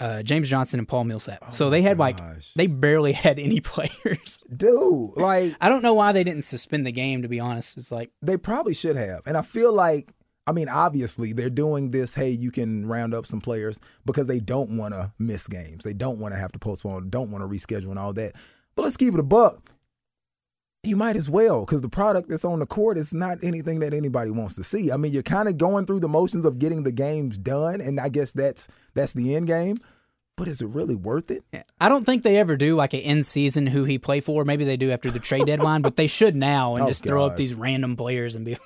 uh, 0.00 0.22
James 0.22 0.48
Johnson, 0.48 0.80
and 0.80 0.88
Paul 0.88 1.04
Millsap. 1.04 1.52
so 1.52 1.70
they 1.70 1.82
had 1.82 1.98
like 1.98 2.18
Oh 2.20 2.34
they 2.56 2.66
barely 2.66 3.12
had 3.26 3.38
any 3.38 3.60
players. 3.60 4.42
dude, 4.54 5.16
like 5.16 5.54
I 5.60 5.68
don't 5.68 5.82
know 5.82 5.94
why 5.94 6.12
they 6.12 6.24
didn't 6.24 6.44
suspend 6.44 6.86
the 6.86 6.92
game. 6.92 7.22
To 7.22 7.28
be 7.28 7.38
honest, 7.38 7.76
it's 7.76 7.92
like 7.92 8.10
they 8.22 8.36
probably 8.36 8.74
should 8.74 8.96
have. 8.96 9.20
And 9.26 9.36
I 9.36 9.42
feel 9.42 9.72
like, 9.72 10.12
I 10.46 10.52
mean, 10.52 10.68
obviously 10.68 11.32
they're 11.32 11.50
doing 11.50 11.90
this. 11.90 12.14
Hey, 12.14 12.30
you 12.30 12.50
can 12.50 12.86
round 12.86 13.14
up 13.14 13.26
some 13.26 13.40
players 13.40 13.78
because 14.06 14.26
they 14.26 14.40
don't 14.40 14.76
want 14.76 14.94
to 14.94 15.12
miss 15.18 15.46
games. 15.46 15.84
They 15.84 15.94
don't 15.94 16.18
want 16.18 16.32
to 16.34 16.40
have 16.40 16.52
to 16.52 16.58
postpone. 16.58 17.10
Don't 17.10 17.30
want 17.30 17.42
to 17.44 17.48
reschedule 17.48 17.90
and 17.90 17.98
all 17.98 18.12
that. 18.14 18.32
But 18.74 18.82
let's 18.84 18.96
keep 18.96 19.12
it 19.14 19.20
a 19.20 19.24
buck. 19.24 19.70
You 20.82 20.96
might 20.96 21.16
as 21.16 21.28
well 21.28 21.60
because 21.66 21.82
the 21.82 21.90
product 21.90 22.30
that's 22.30 22.44
on 22.44 22.58
the 22.58 22.64
court 22.66 22.96
is 22.96 23.12
not 23.12 23.36
anything 23.42 23.80
that 23.80 23.92
anybody 23.92 24.30
wants 24.30 24.54
to 24.54 24.64
see. 24.64 24.90
I 24.90 24.96
mean, 24.96 25.12
you're 25.12 25.22
kind 25.22 25.46
of 25.46 25.58
going 25.58 25.84
through 25.84 26.00
the 26.00 26.08
motions 26.08 26.46
of 26.46 26.58
getting 26.58 26.84
the 26.84 26.92
games 26.92 27.36
done, 27.36 27.82
and 27.82 28.00
I 28.00 28.08
guess 28.08 28.32
that's 28.32 28.66
that's 28.94 29.12
the 29.12 29.34
end 29.36 29.46
game. 29.46 29.76
But 30.40 30.48
is 30.48 30.62
it 30.62 30.68
really 30.68 30.94
worth 30.94 31.30
it? 31.30 31.44
I 31.78 31.90
don't 31.90 32.04
think 32.06 32.22
they 32.22 32.38
ever 32.38 32.56
do 32.56 32.74
like 32.74 32.94
an 32.94 33.00
in 33.00 33.24
season 33.24 33.66
who 33.66 33.84
he 33.84 33.98
play 33.98 34.20
for. 34.20 34.42
Maybe 34.42 34.64
they 34.64 34.78
do 34.78 34.90
after 34.90 35.10
the 35.10 35.18
trade 35.18 35.44
deadline, 35.52 35.82
but 35.82 35.96
they 35.96 36.06
should 36.06 36.34
now 36.34 36.76
and 36.76 36.84
Oh, 36.84 36.86
just 36.86 37.04
throw 37.04 37.26
up 37.26 37.36
these 37.36 37.52
random 37.52 37.94
players 37.94 38.36
and 38.36 38.46
be. 38.46 38.56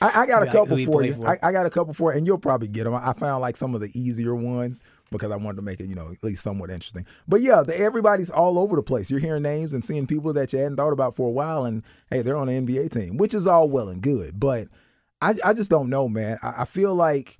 I, 0.00 0.22
I 0.22 0.26
got 0.26 0.42
a 0.42 0.46
couple 0.50 0.76
he 0.76 0.86
for 0.86 1.02
you. 1.04 1.12
for. 1.12 1.28
I, 1.28 1.38
I 1.42 1.52
got 1.52 1.66
a 1.66 1.70
couple 1.70 1.92
for, 1.92 2.12
and 2.12 2.26
you'll 2.26 2.38
probably 2.38 2.68
get 2.68 2.84
them. 2.84 2.94
I 2.94 3.12
found 3.12 3.42
like 3.42 3.58
some 3.58 3.74
of 3.74 3.82
the 3.82 3.90
easier 3.94 4.34
ones 4.34 4.82
because 5.10 5.30
I 5.30 5.36
wanted 5.36 5.56
to 5.56 5.62
make 5.62 5.80
it, 5.80 5.86
you 5.88 5.94
know, 5.94 6.10
at 6.10 6.24
least 6.24 6.42
somewhat 6.42 6.70
interesting. 6.70 7.04
But 7.28 7.42
yeah, 7.42 7.62
the, 7.62 7.78
everybody's 7.78 8.30
all 8.30 8.58
over 8.58 8.74
the 8.74 8.82
place. 8.82 9.10
You're 9.10 9.20
hearing 9.20 9.42
names 9.42 9.74
and 9.74 9.84
seeing 9.84 10.06
people 10.06 10.32
that 10.32 10.54
you 10.54 10.60
hadn't 10.60 10.76
thought 10.76 10.94
about 10.94 11.14
for 11.14 11.28
a 11.28 11.32
while, 11.32 11.66
and 11.66 11.82
hey, 12.08 12.22
they're 12.22 12.38
on 12.38 12.48
an 12.48 12.66
NBA 12.66 12.90
team, 12.90 13.18
which 13.18 13.34
is 13.34 13.46
all 13.46 13.68
well 13.68 13.90
and 13.90 14.00
good. 14.00 14.40
But 14.40 14.68
I, 15.20 15.34
I 15.44 15.52
just 15.52 15.70
don't 15.70 15.90
know, 15.90 16.08
man. 16.08 16.38
I, 16.42 16.62
I 16.62 16.64
feel 16.64 16.94
like, 16.94 17.36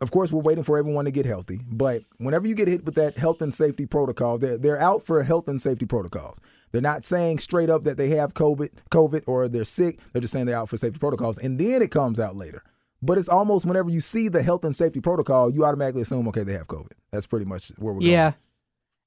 of 0.00 0.10
course, 0.10 0.32
we're 0.32 0.40
waiting 0.42 0.64
for 0.64 0.78
everyone 0.78 1.04
to 1.04 1.10
get 1.10 1.26
healthy. 1.26 1.60
But 1.70 2.02
whenever 2.18 2.46
you 2.46 2.54
get 2.54 2.68
hit 2.68 2.84
with 2.84 2.94
that 2.94 3.16
health 3.18 3.42
and 3.42 3.52
safety 3.52 3.86
protocol, 3.86 4.38
they're 4.38 4.58
they're 4.58 4.80
out 4.80 5.02
for 5.02 5.22
health 5.22 5.48
and 5.48 5.60
safety 5.60 5.86
protocols. 5.86 6.40
They're 6.72 6.80
not 6.80 7.04
saying 7.04 7.38
straight 7.38 7.68
up 7.68 7.82
that 7.84 7.96
they 7.96 8.10
have 8.10 8.32
COVID, 8.34 8.70
COVID, 8.90 9.24
or 9.26 9.48
they're 9.48 9.64
sick. 9.64 9.98
They're 10.12 10.22
just 10.22 10.32
saying 10.32 10.46
they're 10.46 10.56
out 10.56 10.68
for 10.68 10.76
safety 10.76 10.98
protocols, 10.98 11.36
and 11.38 11.58
then 11.58 11.82
it 11.82 11.90
comes 11.90 12.20
out 12.20 12.36
later. 12.36 12.62
But 13.02 13.18
it's 13.18 13.28
almost 13.28 13.64
whenever 13.66 13.90
you 13.90 14.00
see 14.00 14.28
the 14.28 14.42
health 14.42 14.64
and 14.64 14.76
safety 14.76 15.00
protocol, 15.00 15.50
you 15.50 15.64
automatically 15.64 16.02
assume, 16.02 16.28
okay, 16.28 16.42
they 16.44 16.52
have 16.52 16.66
COVID. 16.68 16.92
That's 17.10 17.26
pretty 17.26 17.46
much 17.46 17.68
where 17.78 17.94
we're 17.94 18.00
going. 18.00 18.12
Yeah. 18.12 18.30
going. 18.30 18.34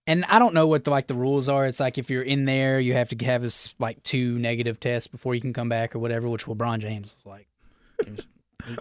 And 0.05 0.25
I 0.25 0.39
don't 0.39 0.53
know 0.53 0.67
what 0.67 0.83
the, 0.83 0.89
like 0.91 1.07
the 1.07 1.13
rules 1.13 1.47
are. 1.47 1.65
It's 1.67 1.79
like 1.79 1.97
if 1.97 2.09
you're 2.09 2.23
in 2.23 2.45
there, 2.45 2.79
you 2.79 2.93
have 2.93 3.09
to 3.09 3.25
have 3.25 3.41
this 3.43 3.73
like 3.79 4.03
two 4.03 4.37
negative 4.39 4.79
tests 4.79 5.07
before 5.07 5.33
you 5.35 5.41
can 5.41 5.53
come 5.53 5.69
back 5.69 5.95
or 5.95 5.99
whatever. 5.99 6.27
Which 6.27 6.45
LeBron 6.45 6.79
James 6.79 7.15
was 7.15 7.25
like, 7.25 7.47
he 8.05 8.11
was- 8.11 8.25
he 8.25 8.32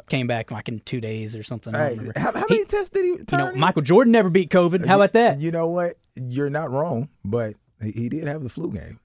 came 0.09 0.27
back 0.27 0.51
like 0.51 0.69
in 0.69 0.81
two 0.81 1.01
days 1.01 1.35
or 1.37 1.43
something. 1.43 1.73
Hey, 1.73 1.97
how, 2.17 2.33
how 2.33 2.47
He- 2.49 2.55
many 2.55 2.65
tests 2.67 2.91
did 2.91 3.05
he 3.05 3.11
you 3.11 3.25
know, 3.39 3.49
in? 3.49 3.59
Michael 3.59 3.83
Jordan 3.83 4.13
never 4.13 4.31
beat 4.31 4.51
COVID. 4.51 4.87
How 4.87 4.97
about 4.97 5.13
that? 5.15 5.39
You 5.41 5.51
know 5.51 5.69
what? 5.69 5.95
You're 6.15 6.51
not 6.51 6.71
wrong, 6.71 7.09
but 7.25 7.55
he, 7.83 7.91
he 7.93 8.09
did 8.09 8.29
have 8.29 8.43
the 8.43 8.49
flu 8.49 8.71
game 8.73 8.99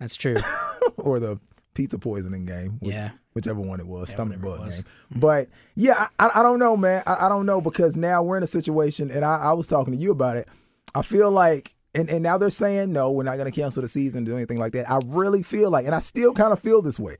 That's 0.00 0.14
true. 0.16 0.36
or 0.96 1.20
the 1.20 1.38
pizza 1.74 1.98
poisoning 1.98 2.44
game. 2.46 2.78
which- 2.80 2.94
Yeah. 2.94 3.10
Whichever 3.34 3.60
one 3.60 3.78
it 3.78 3.86
was, 3.86 4.08
Yeah, 4.08 4.14
stomach 4.14 4.40
bug 4.40 4.60
was. 4.60 4.82
game. 4.82 5.20
But 5.20 5.48
yeah, 5.76 6.08
I, 6.18 6.30
I 6.36 6.42
don't 6.42 6.58
know, 6.58 6.76
man. 6.76 7.04
I, 7.06 7.26
I 7.26 7.28
don't 7.28 7.46
know 7.46 7.60
because 7.60 7.96
now 7.96 8.20
we're 8.20 8.36
in 8.36 8.42
a 8.42 8.48
situation, 8.48 9.12
and 9.12 9.24
I, 9.24 9.36
I 9.36 9.52
was 9.52 9.68
talking 9.68 9.92
to 9.94 9.98
you 9.98 10.10
about 10.10 10.36
it. 10.36 10.48
I 10.92 11.02
feel 11.02 11.30
like, 11.30 11.76
and, 11.94 12.08
and 12.10 12.20
now 12.24 12.36
they're 12.36 12.50
saying, 12.50 12.92
no, 12.92 13.12
we're 13.12 13.22
not 13.22 13.36
going 13.36 13.44
to 13.48 13.52
cancel 13.60 13.82
the 13.82 13.86
season, 13.86 14.24
do 14.24 14.34
anything 14.36 14.58
like 14.58 14.72
that. 14.72 14.90
I 14.90 14.98
really 15.04 15.44
feel 15.44 15.70
like, 15.70 15.86
and 15.86 15.94
I 15.94 16.00
still 16.00 16.34
kind 16.34 16.52
of 16.52 16.58
feel 16.58 16.82
this 16.82 16.98
way. 16.98 17.14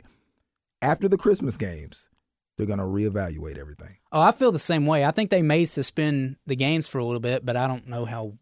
After 0.83 1.09
the 1.09 1.17
Christmas 1.19 1.57
games, 1.57 2.09
they're 2.59 2.67
going 2.67 2.81
to 2.81 2.85
reevaluate 2.85 3.57
everything. 3.57 3.97
Oh, 4.12 4.21
I 4.21 4.33
feel 4.33 4.53
the 4.53 4.59
same 4.59 4.85
way. 4.85 5.05
I 5.05 5.12
think 5.12 5.31
they 5.31 5.43
may 5.43 5.65
suspend 5.65 6.37
the 6.45 6.57
games 6.57 6.87
for 6.87 6.99
a 6.99 7.05
little 7.05 7.21
bit, 7.21 7.47
but 7.47 7.57
I 7.57 7.67
don't 7.69 7.87
know 7.88 8.05
how 8.05 8.35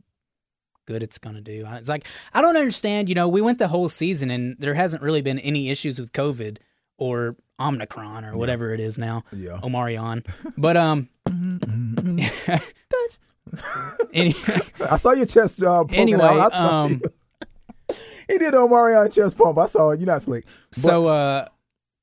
good 0.87 1.03
it's 1.03 1.19
going 1.19 1.37
to 1.37 1.43
do. 1.43 1.67
It's 1.73 1.89
like 1.89 2.07
I 2.33 2.41
don't 2.41 2.57
understand. 2.57 3.09
You 3.09 3.15
know, 3.15 3.29
we 3.29 3.43
went 3.43 3.59
the 3.59 3.69
whole 3.69 3.89
season 3.89 4.31
and 4.31 4.57
there 4.59 4.75
hasn't 4.75 5.03
really 5.03 5.23
been 5.23 5.39
any 5.39 5.69
issues 5.69 6.01
with 6.01 6.13
COVID 6.13 6.59
or 6.99 7.37
Omicron 7.61 8.25
or 8.25 8.37
whatever 8.39 8.73
it 8.73 8.81
is 8.81 8.97
now. 8.99 9.23
Yeah. 9.33 9.61
Omarion. 9.63 10.27
But 10.57 10.77
um. 10.77 11.09
any, 14.13 14.31
I 14.91 14.97
saw 14.97 15.13
your 15.13 15.27
chest 15.27 15.63
uh, 15.63 15.85
Anyway, 15.93 16.25
out. 16.25 16.53
I 16.53 16.57
saw 16.57 16.83
um, 16.83 16.91
you. 16.91 17.01
he 18.29 18.39
did 18.39 18.55
on 18.55 18.71
Marion 18.71 19.11
chest 19.11 19.39
pump. 19.39 19.59
I 19.59 19.67
saw 19.67 19.91
it. 19.91 20.01
You're 20.01 20.07
not 20.07 20.23
slick. 20.23 20.45
But- 20.45 20.75
so 20.75 21.07
uh, 21.07 21.49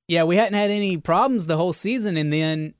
yeah, 0.08 0.24
we 0.24 0.36
hadn't 0.36 0.54
had 0.56 0.72
any 0.72 0.98
problems 0.98 1.48
the 1.48 1.58
whole 1.58 1.74
season, 1.74 2.18
and 2.18 2.32
then 2.32 2.74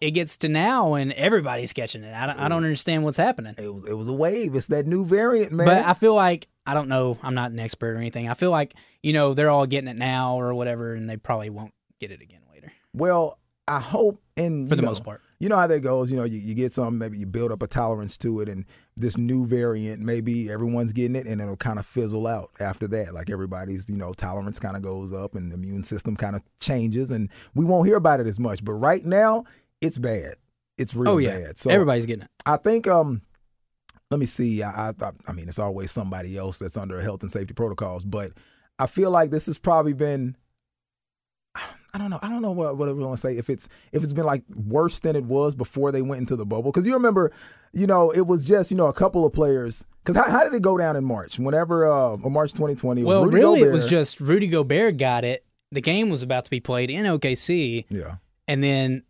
it 0.00 0.10
gets 0.12 0.36
to 0.38 0.48
now, 0.48 0.94
and 0.94 1.12
everybody's 1.12 1.72
catching 1.72 2.02
it. 2.02 2.14
I 2.14 2.26
don't, 2.26 2.38
I 2.38 2.48
don't 2.48 2.64
understand 2.64 3.04
what's 3.04 3.16
happening. 3.16 3.54
it 3.56 3.72
was 3.72 3.86
it 3.88 3.94
was 3.94 4.08
a 4.08 4.12
wave. 4.12 4.54
It's 4.54 4.66
that 4.66 4.86
new 4.86 5.04
variant, 5.04 5.52
man. 5.52 5.66
But 5.66 5.84
I 5.84 5.94
feel 5.94 6.14
like 6.14 6.48
I 6.66 6.74
don't 6.74 6.88
know. 6.88 7.18
I'm 7.22 7.34
not 7.34 7.52
an 7.52 7.58
expert 7.58 7.94
or 7.94 7.98
anything. 7.98 8.28
I 8.28 8.34
feel 8.34 8.50
like 8.50 8.74
you 9.02 9.12
know 9.12 9.34
they're 9.34 9.50
all 9.50 9.66
getting 9.66 9.88
it 9.88 9.96
now 9.96 10.40
or 10.40 10.54
whatever, 10.54 10.92
and 10.92 11.08
they 11.08 11.16
probably 11.16 11.50
won't 11.50 11.72
get 12.00 12.10
it 12.10 12.20
again 12.20 12.40
later 12.52 12.72
Well, 12.92 13.38
I 13.68 13.78
hope, 13.78 14.20
and 14.36 14.68
for 14.68 14.74
the 14.74 14.82
know, 14.82 14.88
most 14.88 15.04
part. 15.04 15.22
You 15.42 15.48
know 15.48 15.56
how 15.56 15.66
that 15.66 15.80
goes. 15.80 16.12
You 16.12 16.18
know, 16.18 16.24
you, 16.24 16.38
you 16.38 16.54
get 16.54 16.72
some, 16.72 16.98
maybe 16.98 17.18
you 17.18 17.26
build 17.26 17.50
up 17.50 17.64
a 17.64 17.66
tolerance 17.66 18.16
to 18.18 18.40
it, 18.42 18.48
and 18.48 18.64
this 18.96 19.18
new 19.18 19.44
variant, 19.44 20.00
maybe 20.00 20.48
everyone's 20.48 20.92
getting 20.92 21.16
it, 21.16 21.26
and 21.26 21.40
it'll 21.40 21.56
kind 21.56 21.80
of 21.80 21.84
fizzle 21.84 22.28
out 22.28 22.50
after 22.60 22.86
that. 22.86 23.12
Like 23.12 23.28
everybody's, 23.28 23.90
you 23.90 23.96
know, 23.96 24.12
tolerance 24.12 24.60
kind 24.60 24.76
of 24.76 24.82
goes 24.82 25.12
up, 25.12 25.34
and 25.34 25.50
the 25.50 25.56
immune 25.56 25.82
system 25.82 26.14
kind 26.14 26.36
of 26.36 26.42
changes, 26.60 27.10
and 27.10 27.28
we 27.56 27.64
won't 27.64 27.88
hear 27.88 27.96
about 27.96 28.20
it 28.20 28.28
as 28.28 28.38
much. 28.38 28.64
But 28.64 28.74
right 28.74 29.04
now, 29.04 29.42
it's 29.80 29.98
bad. 29.98 30.36
It's 30.78 30.94
real 30.94 31.14
Oh 31.14 31.18
yeah, 31.18 31.40
bad. 31.40 31.58
So 31.58 31.70
everybody's 31.70 32.06
getting 32.06 32.22
it. 32.22 32.30
I 32.46 32.56
think 32.56 32.86
um 32.86 33.22
let 34.12 34.20
me 34.20 34.26
see. 34.26 34.62
I, 34.62 34.90
I 34.90 34.92
I 35.26 35.32
mean, 35.32 35.48
it's 35.48 35.58
always 35.58 35.90
somebody 35.90 36.38
else 36.38 36.60
that's 36.60 36.76
under 36.76 37.00
health 37.00 37.22
and 37.22 37.32
safety 37.32 37.52
protocols, 37.52 38.04
but 38.04 38.30
I 38.78 38.86
feel 38.86 39.10
like 39.10 39.32
this 39.32 39.46
has 39.46 39.58
probably 39.58 39.92
been. 39.92 40.36
I 41.94 41.98
don't 41.98 42.08
know. 42.08 42.18
I 42.22 42.30
don't 42.30 42.40
know 42.40 42.52
what, 42.52 42.76
what 42.78 42.88
I 42.88 42.92
want 42.92 43.16
to 43.16 43.20
say. 43.20 43.36
If 43.36 43.50
it's 43.50 43.68
if 43.92 44.02
it's 44.02 44.14
been 44.14 44.24
like 44.24 44.44
worse 44.66 45.00
than 45.00 45.14
it 45.14 45.24
was 45.24 45.54
before 45.54 45.92
they 45.92 46.00
went 46.00 46.20
into 46.20 46.36
the 46.36 46.46
bubble, 46.46 46.72
because 46.72 46.86
you 46.86 46.94
remember, 46.94 47.30
you 47.74 47.86
know, 47.86 48.10
it 48.10 48.26
was 48.26 48.48
just 48.48 48.70
you 48.70 48.76
know 48.76 48.86
a 48.86 48.94
couple 48.94 49.26
of 49.26 49.32
players. 49.34 49.84
Because 50.02 50.16
how, 50.16 50.30
how 50.30 50.44
did 50.44 50.54
it 50.54 50.62
go 50.62 50.78
down 50.78 50.96
in 50.96 51.04
March? 51.04 51.38
Whenever 51.38 51.86
uh, 51.86 52.16
March 52.16 52.52
2020, 52.52 53.04
was 53.04 53.08
Well, 53.08 53.26
really, 53.26 53.60
it 53.60 53.70
was 53.70 53.86
just 53.86 54.20
Rudy 54.20 54.48
Gobert 54.48 54.96
got 54.96 55.24
it. 55.24 55.44
The 55.70 55.82
game 55.82 56.08
was 56.08 56.22
about 56.22 56.44
to 56.44 56.50
be 56.50 56.60
played 56.60 56.90
in 56.90 57.04
OKC, 57.04 57.84
yeah. 57.88 58.16
and 58.48 58.62
then 58.62 59.04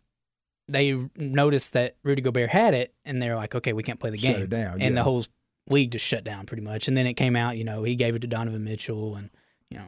they 0.67 1.07
noticed 1.17 1.73
that 1.73 1.95
Rudy 2.03 2.21
Gobert 2.21 2.49
had 2.49 2.73
it, 2.73 2.93
and 3.05 3.21
they're 3.21 3.37
like, 3.37 3.55
"Okay, 3.55 3.71
we 3.71 3.83
can't 3.83 3.99
play 3.99 4.09
the 4.09 4.17
Shut 4.17 4.35
game." 4.35 4.43
it 4.43 4.49
down, 4.49 4.73
and 4.73 4.81
yeah. 4.81 4.89
the 4.89 5.03
whole 5.03 5.25
league 5.69 5.91
just 5.91 6.05
shut 6.05 6.23
down 6.23 6.45
pretty 6.45 6.63
much. 6.63 6.87
And 6.87 6.97
then 6.97 7.07
it 7.07 7.13
came 7.13 7.35
out, 7.37 7.57
you 7.57 7.63
know, 7.63 7.83
he 7.83 7.95
gave 7.95 8.15
it 8.15 8.19
to 8.19 8.27
Donovan 8.27 8.63
Mitchell, 8.63 9.15
and 9.15 9.29
you 9.73 9.79
know, 9.79 9.85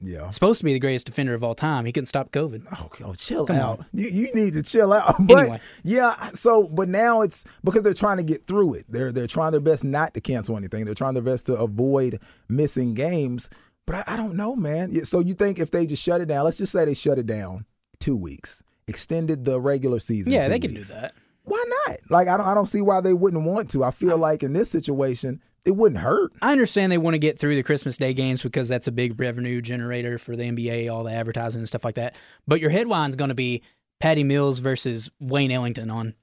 Yeah. 0.00 0.30
supposed 0.30 0.58
to 0.60 0.64
be 0.64 0.72
the 0.72 0.78
greatest 0.78 1.06
defender 1.06 1.34
of 1.34 1.44
all 1.44 1.54
time. 1.54 1.84
He 1.84 1.92
couldn't 1.92 2.06
stop 2.06 2.30
COVID. 2.32 2.64
Oh, 2.72 2.88
oh, 3.04 3.14
chill 3.14 3.46
Come 3.46 3.56
out. 3.56 3.78
on. 3.80 3.86
You 3.92 4.08
you 4.08 4.28
need 4.34 4.54
to 4.54 4.62
chill 4.62 4.92
out. 4.92 5.16
But 5.26 5.38
Anyway. 5.40 5.60
yeah, 5.84 6.14
so 6.34 6.64
but 6.64 6.88
now 6.88 7.22
it's 7.22 7.44
because 7.62 7.82
they're 7.82 7.94
trying 7.94 8.16
to 8.16 8.22
get 8.22 8.44
through 8.46 8.74
it. 8.74 8.86
They're 8.88 9.12
they're 9.12 9.26
trying 9.26 9.52
their 9.52 9.60
best 9.60 9.84
not 9.84 10.14
to 10.14 10.20
cancel 10.20 10.56
anything. 10.56 10.84
They're 10.84 10.94
trying 10.94 11.14
their 11.14 11.22
best 11.22 11.46
to 11.46 11.54
avoid 11.56 12.18
missing 12.48 12.94
games. 12.94 13.50
But 13.86 13.96
I, 14.08 14.14
I 14.14 14.16
don't 14.16 14.36
know, 14.36 14.56
man. 14.56 15.04
So 15.04 15.20
you 15.20 15.34
think 15.34 15.58
if 15.58 15.70
they 15.70 15.86
just 15.86 16.02
shut 16.02 16.20
it 16.20 16.26
down, 16.26 16.44
let's 16.44 16.58
just 16.58 16.72
say 16.72 16.84
they 16.84 16.94
shut 16.94 17.18
it 17.18 17.26
down 17.26 17.64
two 18.00 18.16
weeks, 18.16 18.62
extended 18.86 19.44
the 19.44 19.60
regular 19.60 19.98
season. 19.98 20.32
Yeah, 20.32 20.48
they 20.48 20.58
can 20.58 20.72
do 20.74 20.82
that. 20.82 21.14
Why 21.44 21.64
not? 21.86 21.98
Like 22.10 22.28
I 22.28 22.36
don't 22.36 22.46
I 22.46 22.54
don't 22.54 22.66
see 22.66 22.82
why 22.82 23.00
they 23.00 23.14
wouldn't 23.14 23.44
want 23.44 23.70
to. 23.70 23.84
I 23.84 23.90
feel 23.90 24.18
like 24.18 24.42
in 24.42 24.52
this 24.52 24.70
situation, 24.70 25.40
it 25.68 25.76
wouldn't 25.76 26.00
hurt. 26.00 26.32
I 26.40 26.50
understand 26.52 26.90
they 26.90 26.98
want 26.98 27.14
to 27.14 27.18
get 27.18 27.38
through 27.38 27.54
the 27.54 27.62
Christmas 27.62 27.98
Day 27.98 28.14
games 28.14 28.42
because 28.42 28.70
that's 28.70 28.88
a 28.88 28.92
big 28.92 29.20
revenue 29.20 29.60
generator 29.60 30.16
for 30.16 30.34
the 30.34 30.44
NBA, 30.44 30.90
all 30.90 31.04
the 31.04 31.12
advertising 31.12 31.60
and 31.60 31.68
stuff 31.68 31.84
like 31.84 31.96
that. 31.96 32.18
But 32.46 32.60
your 32.60 32.70
headline's 32.70 33.16
going 33.16 33.28
to 33.28 33.34
be 33.34 33.62
Patty 34.00 34.24
Mills 34.24 34.60
versus 34.60 35.10
Wayne 35.20 35.50
Ellington 35.50 35.90
on 35.90 36.14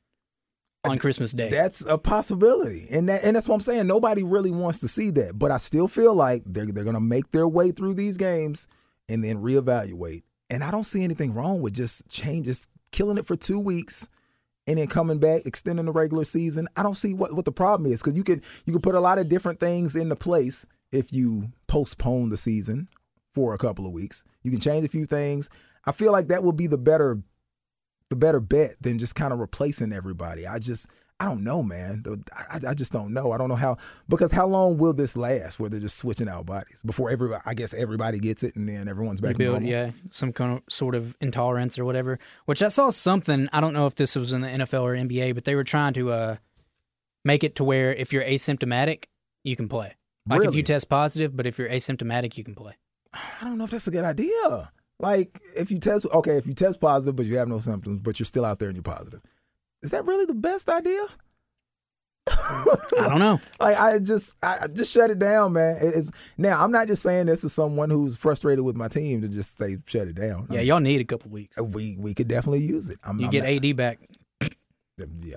on 0.83 0.97
Christmas 0.97 1.31
Day. 1.31 1.49
That's 1.49 1.85
a 1.85 1.99
possibility, 1.99 2.87
and 2.91 3.07
that 3.07 3.23
and 3.23 3.35
that's 3.35 3.47
what 3.47 3.55
I'm 3.55 3.61
saying. 3.61 3.85
Nobody 3.85 4.23
really 4.23 4.51
wants 4.51 4.79
to 4.79 4.87
see 4.87 5.11
that, 5.11 5.37
but 5.37 5.51
I 5.51 5.57
still 5.57 5.87
feel 5.87 6.15
like 6.15 6.41
they're 6.45 6.65
they're 6.65 6.83
gonna 6.83 6.99
make 6.99 7.29
their 7.29 7.47
way 7.47 7.71
through 7.71 7.93
these 7.93 8.17
games 8.17 8.67
and 9.07 9.23
then 9.23 9.37
reevaluate. 9.37 10.23
And 10.49 10.63
I 10.63 10.71
don't 10.71 10.83
see 10.85 11.03
anything 11.03 11.35
wrong 11.35 11.61
with 11.61 11.73
just 11.73 12.09
changes, 12.09 12.67
killing 12.91 13.17
it 13.19 13.25
for 13.27 13.35
two 13.35 13.59
weeks, 13.59 14.09
and 14.67 14.77
then 14.77 14.87
coming 14.87 15.19
back, 15.19 15.45
extending 15.45 15.85
the 15.85 15.91
regular 15.91 16.23
season. 16.23 16.67
I 16.75 16.83
don't 16.83 16.95
see 16.95 17.13
what, 17.13 17.33
what 17.33 17.45
the 17.45 17.51
problem 17.51 17.91
is 17.91 18.01
because 18.01 18.17
you 18.17 18.23
could 18.23 18.43
you 18.65 18.73
could 18.73 18.83
put 18.83 18.95
a 18.95 18.99
lot 18.99 19.19
of 19.19 19.29
different 19.29 19.59
things 19.59 19.95
into 19.95 20.15
place 20.15 20.65
if 20.91 21.13
you 21.13 21.51
postpone 21.67 22.29
the 22.29 22.37
season 22.37 22.87
for 23.33 23.53
a 23.53 23.57
couple 23.57 23.85
of 23.85 23.91
weeks. 23.91 24.23
You 24.43 24.51
can 24.51 24.59
change 24.59 24.85
a 24.85 24.89
few 24.89 25.05
things. 25.05 25.49
I 25.85 25.91
feel 25.91 26.11
like 26.11 26.29
that 26.29 26.43
would 26.43 26.55
be 26.55 26.67
the 26.67 26.77
better 26.77 27.21
the 28.09 28.15
better 28.15 28.39
bet 28.39 28.75
than 28.81 28.99
just 28.99 29.15
kind 29.15 29.33
of 29.33 29.39
replacing 29.39 29.91
everybody. 29.91 30.45
I 30.45 30.59
just 30.59 30.87
I 31.19 31.25
don't 31.25 31.45
know, 31.45 31.63
man. 31.63 32.03
I, 32.33 32.59
I 32.69 32.73
just 32.73 32.91
don't 32.91 33.13
know. 33.13 33.31
I 33.31 33.37
don't 33.37 33.47
know 33.47 33.55
how 33.55 33.77
because 34.09 34.33
how 34.33 34.47
long 34.47 34.77
will 34.77 34.91
this 34.91 35.15
last? 35.15 35.59
Where 35.59 35.69
they're 35.69 35.79
just 35.79 35.97
switching 35.97 36.27
out 36.27 36.45
bodies 36.45 36.83
before 36.83 37.09
everybody? 37.09 37.41
I 37.45 37.53
guess 37.53 37.73
everybody 37.73 38.19
gets 38.19 38.43
it 38.43 38.55
and 38.57 38.67
then 38.67 38.89
everyone's 38.89 39.21
back. 39.21 39.37
build, 39.37 39.61
normal? 39.61 39.69
yeah, 39.69 39.91
some 40.09 40.33
kind 40.33 40.57
of 40.57 40.63
sort 40.69 40.93
of 40.93 41.15
intolerance 41.21 41.79
or 41.79 41.85
whatever. 41.85 42.19
Which 42.45 42.61
I 42.61 42.67
saw 42.67 42.89
something. 42.89 43.47
I 43.53 43.61
don't 43.61 43.73
know 43.73 43.87
if 43.87 43.95
this 43.95 44.15
was 44.17 44.33
in 44.33 44.41
the 44.41 44.49
NFL 44.49 44.81
or 44.83 44.93
NBA, 44.93 45.35
but 45.35 45.45
they 45.45 45.55
were 45.55 45.63
trying 45.63 45.93
to 45.93 46.11
uh, 46.11 46.35
make 47.23 47.45
it 47.45 47.55
to 47.55 47.63
where 47.63 47.93
if 47.93 48.11
you're 48.11 48.23
asymptomatic, 48.23 49.05
you 49.45 49.55
can 49.55 49.69
play. 49.69 49.95
Like 50.27 50.43
if 50.43 50.55
you 50.55 50.63
test 50.63 50.89
positive, 50.89 51.35
but 51.35 51.45
if 51.45 51.57
you're 51.57 51.69
asymptomatic, 51.69 52.37
you 52.37 52.43
can 52.43 52.55
play. 52.55 52.73
I 53.13 53.45
don't 53.45 53.57
know 53.57 53.63
if 53.63 53.71
that's 53.71 53.87
a 53.87 53.91
good 53.91 54.03
idea. 54.03 54.71
Like 54.99 55.39
if 55.55 55.71
you 55.71 55.79
test 55.79 56.05
okay, 56.13 56.37
if 56.37 56.47
you 56.47 56.53
test 56.53 56.79
positive 56.79 57.15
but 57.15 57.25
you 57.25 57.37
have 57.37 57.47
no 57.47 57.59
symptoms, 57.59 57.99
but 58.01 58.19
you're 58.19 58.25
still 58.25 58.45
out 58.45 58.59
there 58.59 58.69
and 58.69 58.75
you're 58.75 58.83
positive, 58.83 59.21
is 59.85 59.91
that 59.91 60.05
really 60.05 60.25
the 60.25 60.33
best 60.33 60.67
idea? 60.69 61.05
I 62.27 63.07
don't 63.07 63.19
know. 63.19 63.39
Like 63.59 63.77
I 63.77 63.99
just 63.99 64.35
I 64.43 64.57
I 64.63 64.67
just 64.67 64.91
shut 64.91 65.09
it 65.11 65.19
down, 65.19 65.53
man. 65.53 65.77
It's 65.79 66.11
now 66.37 66.63
I'm 66.63 66.71
not 66.71 66.87
just 66.87 67.01
saying 67.03 67.27
this 67.27 67.43
as 67.43 67.53
someone 67.53 67.89
who's 67.89 68.17
frustrated 68.17 68.65
with 68.65 68.75
my 68.75 68.87
team 68.87 69.21
to 69.21 69.27
just 69.27 69.57
say 69.57 69.77
shut 69.85 70.07
it 70.07 70.15
down. 70.15 70.47
Yeah, 70.49 70.61
y'all 70.61 70.79
need 70.79 71.01
a 71.01 71.05
couple 71.05 71.31
weeks. 71.31 71.59
we 71.61 71.97
we 71.99 72.13
could 72.13 72.27
definitely 72.27 72.61
use 72.63 72.89
it. 72.89 72.97
I'm, 73.03 73.19
You 73.19 73.25
I'm 73.25 73.31
get 73.31 73.43
not- 73.43 73.65
AD 73.65 73.75
back. 73.75 73.99
Yeah, 74.97 75.35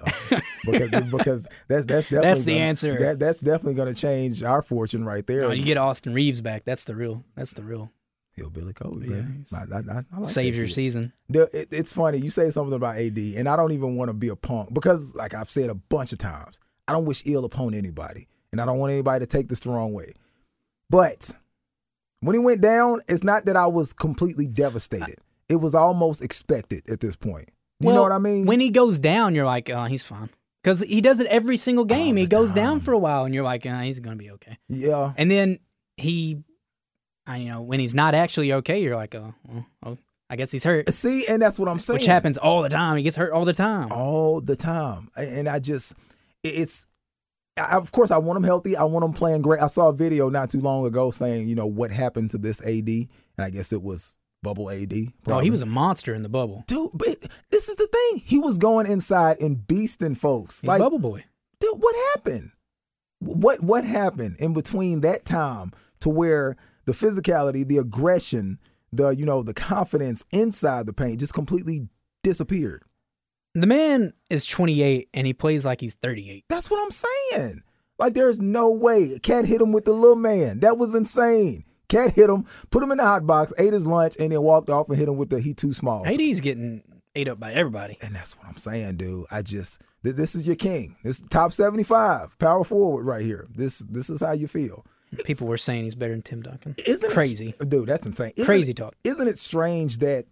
because 0.64 1.05
because 1.11 1.47
that's 1.69 1.85
that's 1.87 2.09
definitely 2.09 2.21
That's 2.21 2.45
the 2.45 2.52
gonna- 2.52 2.64
answer. 2.64 2.99
That, 3.00 3.19
that's 3.19 3.40
definitely 3.40 3.75
going 3.75 3.93
to 3.93 4.00
change 4.00 4.43
our 4.45 4.62
fortune 4.62 5.05
right 5.05 5.26
there. 5.26 5.43
No, 5.43 5.50
you 5.50 5.64
get 5.64 5.76
Austin 5.76 6.14
Reaves 6.14 6.40
back. 6.40 6.64
That's 6.64 6.85
the 6.85 6.95
real. 6.95 7.25
That's 7.35 7.52
the 7.55 7.62
real. 7.62 7.90
Hillbilly 8.38 8.73
Kobe, 8.73 9.07
Yeah, 9.07 9.14
man. 9.16 9.45
I, 9.52 9.57
I, 9.57 9.78
I, 9.99 10.02
I 10.12 10.18
like 10.21 10.30
Saves 10.30 10.57
your 10.57 10.66
kid. 10.66 10.73
season. 10.73 11.12
The- 11.28 11.49
it- 11.52 11.68
it's 11.73 11.92
funny 11.92 12.18
you 12.18 12.30
say 12.30 12.50
something 12.50 12.75
about 12.75 12.97
AD, 12.97 13.18
and 13.18 13.49
I 13.49 13.57
don't 13.57 13.73
even 13.73 13.97
want 13.97 14.09
to 14.09 14.14
be 14.14 14.28
a 14.28 14.37
punk 14.37 14.73
because, 14.73 15.14
like 15.14 15.35
I've 15.35 15.50
said 15.50 15.68
a 15.71 15.75
bunch 15.75 16.12
of 16.12 16.18
times, 16.18 16.59
I 16.87 16.92
don't 16.92 17.04
wish 17.04 17.23
ill 17.26 17.45
upon 17.45 17.75
anybody, 17.75 18.26
and 18.52 18.61
I 18.61 18.64
don't 18.66 18.78
want 18.78 18.92
anybody 18.92 19.25
to 19.25 19.26
take 19.26 19.49
this 19.49 19.61
the 19.61 19.71
wrong 19.71 19.92
way. 19.92 20.12
But 20.90 21.30
when 22.21 22.35
he 22.35 22.38
went 22.40 22.61
down, 22.61 23.00
it's 23.09 23.23
not 23.23 23.45
that 23.45 23.57
I 23.57 23.66
was 23.66 23.92
completely 23.92 24.47
devastated. 24.49 25.16
It 25.49 25.57
was 25.57 25.75
almost 25.75 26.23
expected 26.23 26.88
at 26.90 27.00
this 27.00 27.16
point. 27.16 27.50
You 27.80 27.90
know 27.90 28.02
what 28.02 28.12
I 28.12 28.18
mean? 28.18 28.45
When 28.47 28.59
he 28.61 28.71
goes 28.71 28.99
down, 28.99 29.35
you're 29.35 29.45
like, 29.47 29.71
oh, 29.71 29.85
he's 29.85 30.02
fine. 30.02 30.30
Because 30.62 30.83
he 30.83 31.00
does 31.00 31.21
it 31.21 31.28
every 31.28 31.57
single 31.57 31.85
game. 31.85 32.16
He 32.16 32.25
the 32.25 32.28
goes 32.28 32.52
down 32.52 32.80
for 32.80 32.92
a 32.92 32.99
while, 32.99 33.25
and 33.25 33.33
you're 33.35 33.45
like, 33.45 33.64
oh, 33.64 33.78
he's 33.80 34.00
going 34.00 34.18
to 34.18 34.23
be 34.23 34.30
okay. 34.33 34.59
yeah, 34.68 35.12
And 35.16 35.30
then 35.30 35.59
he, 35.97 36.42
I, 37.28 37.37
you 37.37 37.50
know, 37.50 37.62
when 37.62 37.78
he's 37.78 37.94
not 37.94 38.14
actually 38.14 38.52
okay, 38.54 38.82
you're 38.82 38.97
like, 38.97 39.14
oh, 39.14 39.35
well, 39.47 39.66
oh 39.85 39.99
I 40.30 40.37
guess 40.37 40.50
he's 40.50 40.64
hurt. 40.64 40.92
see, 40.92 41.26
and 41.26 41.40
that's 41.40 41.58
what 41.58 41.68
I'm 41.68 41.78
saying. 41.78 41.97
Which 41.97 42.06
happens 42.06 42.38
all 42.38 42.62
the 42.62 42.68
time. 42.68 42.97
He 42.97 43.02
gets 43.02 43.16
hurt 43.16 43.32
all 43.32 43.44
the 43.44 43.52
time. 43.52 43.92
all 43.92 44.40
the 44.40 44.56
time. 44.56 45.08
And 45.16 45.49
I 45.49 45.58
just, 45.58 45.94
it's, 46.42 46.87
I, 47.58 47.76
of 47.76 47.92
course, 47.92 48.11
I 48.11 48.18
want 48.18 48.38
him 48.38 48.44
healthy. 48.44 48.76
I 48.76 48.85
want 48.85 49.04
him 49.04 49.12
playing 49.12 49.42
great. 49.42 49.62
I 49.62 49.66
saw 49.66 49.88
a 49.88 49.92
video 49.92 50.30
not 50.30 50.50
too 50.50 50.61
long 50.61 50.87
ago 50.87 51.11
saying, 51.11 51.49
you 51.49 51.54
know, 51.54 51.66
what 51.66 51.90
happened 51.90 52.30
to 52.30 52.38
this 52.38 52.62
AD, 52.62 52.88
and 52.88 53.08
I 53.38 53.50
guess 53.50 53.73
it 53.73 53.82
was 53.82 54.16
bubble 54.42 54.70
AD. 54.70 54.92
Oh, 55.26 55.40
he 55.40 55.50
was 55.50 55.62
a 55.62 55.66
monster 55.66 56.14
in 56.14 56.23
the 56.23 56.28
bubble. 56.28 56.64
dude. 56.66 56.90
But 56.94 57.26
this 57.50 57.68
is 57.68 57.76
the 57.76 57.88
thing. 57.88 58.23
He 58.25 58.38
was 58.38 58.58
going 58.58 58.87
inside 58.87 59.38
and 59.40 59.58
beasting 59.58 60.16
folks. 60.16 60.61
He's 60.61 60.68
like, 60.68 60.80
bubble 60.80 60.99
boy. 60.99 61.25
dude, 61.61 61.80
what 61.80 61.94
happened? 62.14 62.50
What 63.20 63.62
what 63.62 63.85
happened 63.85 64.37
in 64.38 64.54
between 64.54 65.00
that 65.00 65.25
time 65.25 65.73
to 66.00 66.08
where 66.08 66.56
the 66.88 66.95
physicality, 66.95 67.68
the 67.68 67.76
aggression, 67.76 68.59
the 68.90 69.11
you 69.11 69.26
know, 69.26 69.42
the 69.42 69.52
confidence 69.52 70.25
inside 70.30 70.87
the 70.87 70.92
paint 70.95 71.21
just 71.21 71.35
completely 71.35 71.87
disappeared? 72.23 72.83
The 73.54 73.66
man 73.66 74.14
is 74.30 74.47
28 74.47 75.11
and 75.12 75.26
he 75.26 75.35
plays 75.35 75.66
like 75.66 75.83
he's 75.83 75.95
38. 75.95 76.47
That's 76.49 76.71
what 76.71 76.83
I'm 76.83 76.90
saying. 76.90 77.61
Like 77.99 78.14
there's 78.14 78.40
no 78.40 78.71
way. 78.71 79.18
Cat 79.18 79.45
hit 79.45 79.61
him 79.61 79.73
with 79.73 79.85
the 79.85 79.92
little 79.92 80.16
man. 80.16 80.61
That 80.61 80.78
was 80.78 80.95
insane. 80.95 81.64
Cat 81.88 82.14
hit 82.14 82.30
him, 82.30 82.47
put 82.71 82.83
him 82.83 82.90
in 82.90 82.97
the 82.97 83.04
hot 83.04 83.26
box, 83.26 83.52
ate 83.59 83.75
his 83.75 83.87
lunch, 83.87 84.16
and 84.18 84.33
then 84.33 84.40
walked 84.40 84.71
off 84.71 84.88
and 84.88 84.97
hit 84.97 85.09
him 85.09 85.18
with 85.18 85.28
the 85.28 85.40
he 85.40 85.52
too 85.52 85.75
small. 85.75 86.07
AD's 86.07 86.40
getting 86.40 86.83
ate 87.14 87.28
up 87.28 87.38
by 87.38 87.52
everybody. 87.52 87.99
And 88.00 88.14
that's 88.14 88.35
what 88.38 88.47
I'm 88.47 88.57
saying, 88.57 88.97
dude. 88.97 89.26
I 89.30 89.42
just 89.42 89.83
th- 90.04 90.16
this 90.16 90.35
is 90.35 90.47
your 90.47 90.57
king. 90.57 90.97
This 91.04 91.18
is 91.18 91.26
top 91.28 91.52
75, 91.52 92.38
power 92.38 92.64
forward 92.64 93.04
right 93.04 93.23
here. 93.23 93.47
This 93.54 93.80
this 93.80 94.09
is 94.09 94.23
how 94.23 94.33
you 94.33 94.47
feel. 94.47 94.87
People 95.25 95.47
were 95.47 95.57
saying 95.57 95.85
he's 95.85 95.95
better 95.95 96.12
than 96.12 96.23
Tim 96.23 96.43
Duncan. 96.43 96.75
Isn't 96.87 97.11
it- 97.11 97.15
crazy. 97.15 97.55
dude? 97.67 97.88
That's 97.88 98.07
insane. 98.07 98.33
Isn't 98.37 98.47
Crazy 98.47 98.71
it- 98.73 98.77
talk. 98.77 98.95
Isn't 99.05 99.27
it 99.29 99.38
strange 99.38 99.99
that 99.99 100.27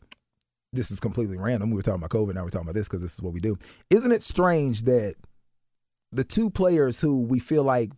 this 0.72 0.90
is 0.90 1.00
completely 1.00 1.38
random? 1.38 1.70
We 1.70 1.76
were 1.76 1.82
talking 1.82 2.02
about 2.02 2.10
COVID, 2.10 2.34
now 2.34 2.42
we're 2.44 2.50
talking 2.50 2.66
about 2.66 2.74
this 2.74 2.88
because 2.88 3.02
this 3.02 3.14
is 3.14 3.22
what 3.22 3.32
we 3.32 3.40
do. 3.40 3.56
Isn't 3.90 4.12
it 4.12 4.22
strange 4.22 4.82
that 4.82 5.14
the 6.12 6.24
two 6.24 6.50
players 6.50 7.00
who 7.00 7.24
we 7.26 7.38
feel 7.38 7.64
like 7.64 7.90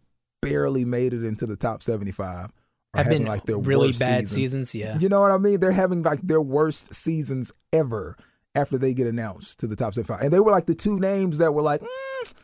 barely 0.42 0.84
made 0.84 1.12
it 1.12 1.24
into 1.24 1.46
the 1.46 1.56
top 1.56 1.82
75 1.82 2.24
are 2.24 2.48
Have 2.94 3.06
having 3.06 3.18
been 3.22 3.28
like 3.28 3.44
their 3.44 3.58
really 3.58 3.88
worst 3.88 4.00
bad 4.00 4.28
seasons. 4.28 4.70
seasons. 4.70 4.74
Yeah. 4.74 4.98
You 4.98 5.08
know 5.08 5.20
what 5.20 5.30
I 5.32 5.38
mean? 5.38 5.60
They're 5.60 5.72
having 5.72 6.02
like 6.02 6.20
their 6.22 6.40
worst 6.40 6.94
seasons 6.94 7.52
ever 7.72 8.16
after 8.54 8.78
they 8.78 8.94
get 8.94 9.06
announced 9.06 9.60
to 9.60 9.66
the 9.66 9.76
top 9.76 9.94
75. 9.94 10.22
And 10.22 10.32
they 10.32 10.40
were 10.40 10.52
like 10.52 10.66
the 10.66 10.74
two 10.74 10.98
names 10.98 11.38
that 11.38 11.52
were 11.52 11.62
like, 11.62 11.80
mm, 11.82 12.34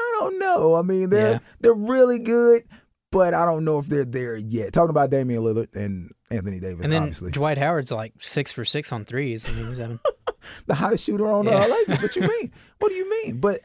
I 0.00 0.16
don't 0.20 0.38
know. 0.38 0.74
I 0.74 0.82
mean, 0.82 1.10
they're 1.10 1.30
Yeah. 1.32 1.38
they're 1.60 1.72
really 1.74 2.18
good, 2.18 2.64
but 3.10 3.34
I 3.34 3.44
don't 3.46 3.64
know 3.64 3.78
if 3.78 3.86
they're 3.86 4.04
there 4.04 4.36
yet. 4.36 4.72
Talking 4.72 4.90
about 4.90 5.10
Damian 5.10 5.42
Lillard 5.42 5.74
and 5.76 6.10
Anthony 6.30 6.60
Davis, 6.60 6.84
and 6.84 6.92
then 6.92 7.02
obviously. 7.02 7.30
Dwight 7.30 7.58
Howard's 7.58 7.90
like 7.92 8.12
six 8.18 8.52
for 8.52 8.64
six 8.64 8.92
on 8.92 9.04
threes. 9.04 9.48
I 9.48 9.52
mean, 9.52 9.66
he's 9.68 9.78
having 9.78 10.00
the 10.66 10.74
hottest 10.74 11.04
shooter 11.04 11.26
on 11.30 11.44
Yeah. 11.46 11.56
uh, 11.64 11.68
Lakers. 11.68 12.02
What 12.02 12.16
you 12.16 12.22
mean? 12.22 12.52
what 12.78 12.88
do 12.90 12.94
you 12.94 13.10
mean? 13.10 13.40
But 13.40 13.60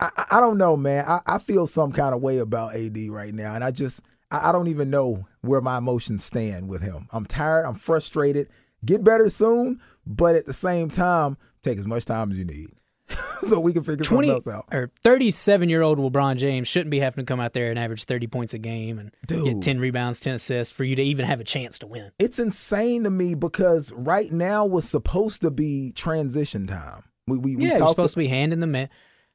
I, 0.00 0.10
I- 0.16 0.24
I 0.38 0.40
don't 0.40 0.58
know, 0.58 0.76
man. 0.76 1.04
I, 1.06 1.20
I 1.26 1.38
feel 1.38 1.66
some 1.66 1.92
kind 1.92 2.14
of 2.14 2.22
way 2.22 2.38
about 2.38 2.74
AD 2.74 2.96
right 3.10 3.32
now, 3.34 3.54
and 3.54 3.62
I 3.64 3.70
just 3.70 4.00
I, 4.30 4.48
I 4.48 4.52
don't 4.52 4.68
even 4.68 4.90
know 4.90 5.26
where 5.42 5.60
my 5.60 5.78
emotions 5.78 6.24
stand 6.24 6.68
with 6.68 6.82
him. 6.82 7.06
I'm 7.12 7.24
tired. 7.26 7.64
I'm 7.66 7.74
frustrated. 7.74 8.48
Get 8.84 9.02
better 9.04 9.28
soon, 9.28 9.80
but 10.06 10.36
at 10.36 10.46
the 10.46 10.52
same 10.52 10.88
time, 10.90 11.36
take 11.62 11.78
as 11.78 11.86
much 11.86 12.04
time 12.04 12.30
as 12.30 12.38
you 12.38 12.44
need. 12.44 12.68
so 13.42 13.58
we 13.60 13.72
can 13.72 13.82
figure 13.82 14.04
something 14.04 14.30
else 14.30 14.46
out. 14.48 14.66
or 14.72 14.90
37 15.02 15.68
year 15.68 15.82
old 15.82 15.98
LeBron 15.98 16.36
James 16.36 16.68
shouldn't 16.68 16.90
be 16.90 16.98
having 17.00 17.24
to 17.24 17.28
come 17.28 17.40
out 17.40 17.52
there 17.54 17.70
and 17.70 17.78
average 17.78 18.04
30 18.04 18.26
points 18.26 18.54
a 18.54 18.58
game 18.58 18.98
and 18.98 19.10
Dude. 19.26 19.44
get 19.44 19.62
10 19.62 19.80
rebounds, 19.80 20.20
10 20.20 20.34
assists 20.34 20.72
for 20.74 20.84
you 20.84 20.94
to 20.96 21.02
even 21.02 21.24
have 21.24 21.40
a 21.40 21.44
chance 21.44 21.78
to 21.80 21.86
win. 21.86 22.10
It's 22.18 22.38
insane 22.38 23.04
to 23.04 23.10
me 23.10 23.34
because 23.34 23.92
right 23.92 24.30
now 24.30 24.66
was 24.66 24.88
supposed 24.88 25.42
to 25.42 25.50
be 25.50 25.92
transition 25.94 26.66
time. 26.66 27.04
We 27.26 27.38
we, 27.38 27.56
we 27.56 27.66
yeah, 27.66 27.78
you're 27.78 27.88
supposed 27.88 28.14
to 28.14 28.18
be 28.20 28.28
handing 28.28 28.60
the 28.60 28.66
ma- 28.66 28.86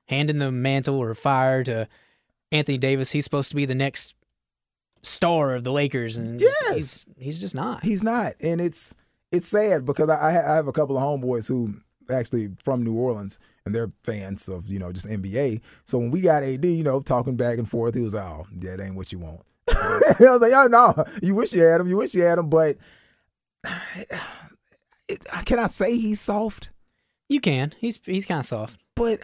handing 0.07 0.37
the 0.39 0.51
mantle 0.51 0.97
or 0.99 1.13
fire 1.15 1.63
to 1.63 1.87
Anthony 2.51 2.77
Davis. 2.77 3.11
He's 3.11 3.23
supposed 3.23 3.49
to 3.51 3.55
be 3.55 3.65
the 3.65 3.75
next 3.75 4.15
star 5.01 5.53
of 5.55 5.63
the 5.63 5.71
Lakers, 5.71 6.17
and 6.17 6.39
Yes. 6.39 6.73
he's 6.73 7.05
he's 7.19 7.39
just 7.39 7.55
not. 7.55 7.83
He's 7.83 8.03
not, 8.03 8.33
and 8.41 8.59
it's 8.61 8.95
it's 9.31 9.47
sad 9.47 9.85
because 9.85 10.09
I, 10.09 10.15
I 10.15 10.53
I 10.53 10.55
have 10.55 10.67
a 10.67 10.71
couple 10.71 10.97
of 10.97 11.03
homeboys 11.03 11.47
who 11.47 11.73
actually 12.09 12.49
from 12.63 12.83
New 12.83 12.95
Orleans, 12.97 13.39
and 13.65 13.73
they're 13.73 13.91
fans 14.03 14.47
of 14.47 14.67
you 14.67 14.79
know 14.79 14.91
just 14.91 15.07
NBA. 15.07 15.61
So 15.85 15.97
when 15.97 16.11
we 16.11 16.21
got 16.21 16.43
AD, 16.43 16.65
you 16.65 16.83
know, 16.83 16.99
talking 17.01 17.35
back 17.37 17.57
and 17.57 17.69
forth, 17.69 17.95
he 17.95 18.01
was 18.01 18.13
like, 18.13 18.25
"Oh, 18.25 18.45
that 18.57 18.81
ain't 18.81 18.95
what 18.95 19.11
you 19.11 19.19
want." 19.19 19.41
I 19.69 20.13
was 20.19 20.41
like, 20.41 20.53
"Oh 20.53 20.67
no, 20.67 21.05
you 21.21 21.35
wish 21.35 21.53
you 21.53 21.63
had 21.63 21.81
him. 21.81 21.87
You 21.87 21.97
wish 21.97 22.13
you 22.13 22.23
had 22.23 22.39
him." 22.39 22.49
But 22.49 22.77
it, 25.07 25.25
can 25.45 25.59
I 25.59 25.67
say 25.67 25.95
he's 25.97 26.19
soft? 26.21 26.69
You 27.29 27.39
can. 27.39 27.73
He's 27.77 27.99
he's 28.05 28.25
kind 28.25 28.39
of 28.39 28.45
soft. 28.45 28.79
But 28.95 29.19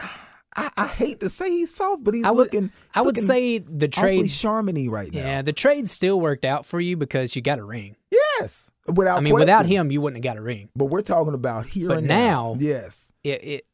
I, 0.56 0.70
I 0.76 0.86
hate 0.86 1.20
to 1.20 1.28
say 1.28 1.50
he's 1.50 1.74
soft, 1.74 2.02
but 2.04 2.14
he's 2.14 2.24
I 2.24 2.30
would 2.30 2.52
looking. 2.52 2.72
I 2.94 3.00
would 3.00 3.08
looking 3.08 3.22
say 3.22 3.58
the 3.58 3.88
trade. 3.88 4.24
charmony 4.24 4.90
right 4.90 5.12
now. 5.12 5.20
Yeah, 5.20 5.42
the 5.42 5.52
trade 5.52 5.88
still 5.88 6.20
worked 6.20 6.44
out 6.44 6.66
for 6.66 6.80
you 6.80 6.96
because 6.96 7.36
you 7.36 7.42
got 7.42 7.58
a 7.58 7.64
ring. 7.64 7.96
Yes, 8.10 8.70
without. 8.86 9.18
I 9.18 9.20
mean, 9.20 9.34
without 9.34 9.66
him, 9.66 9.92
you 9.92 10.00
wouldn't 10.00 10.24
have 10.24 10.34
got 10.34 10.40
a 10.40 10.42
ring. 10.42 10.70
But 10.74 10.86
we're 10.86 11.02
talking 11.02 11.34
about 11.34 11.66
here 11.66 11.88
But 11.88 11.98
and 11.98 12.08
now- 12.08 12.56
Yes. 12.58 13.12
It, 13.22 13.44
it 13.44 13.66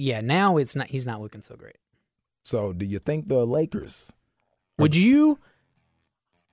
yeah. 0.00 0.20
Now 0.20 0.56
it's 0.56 0.74
not. 0.74 0.88
He's 0.88 1.06
not 1.06 1.20
looking 1.20 1.42
so 1.42 1.56
great. 1.56 1.76
So, 2.42 2.72
do 2.72 2.86
you 2.86 2.98
think 2.98 3.28
the 3.28 3.46
Lakers? 3.46 4.12
Would 4.78 4.96
you 4.96 5.38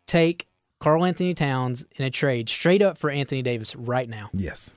take 0.05 0.47
Karl 0.79 1.05
Anthony 1.05 1.33
Towns 1.33 1.85
in 1.95 2.05
a 2.05 2.09
trade 2.09 2.49
straight 2.49 2.81
up 2.81 2.97
for 2.97 3.09
Anthony 3.09 3.41
Davis 3.41 3.75
right 3.75 4.09
now? 4.09 4.29
Yes, 4.33 4.73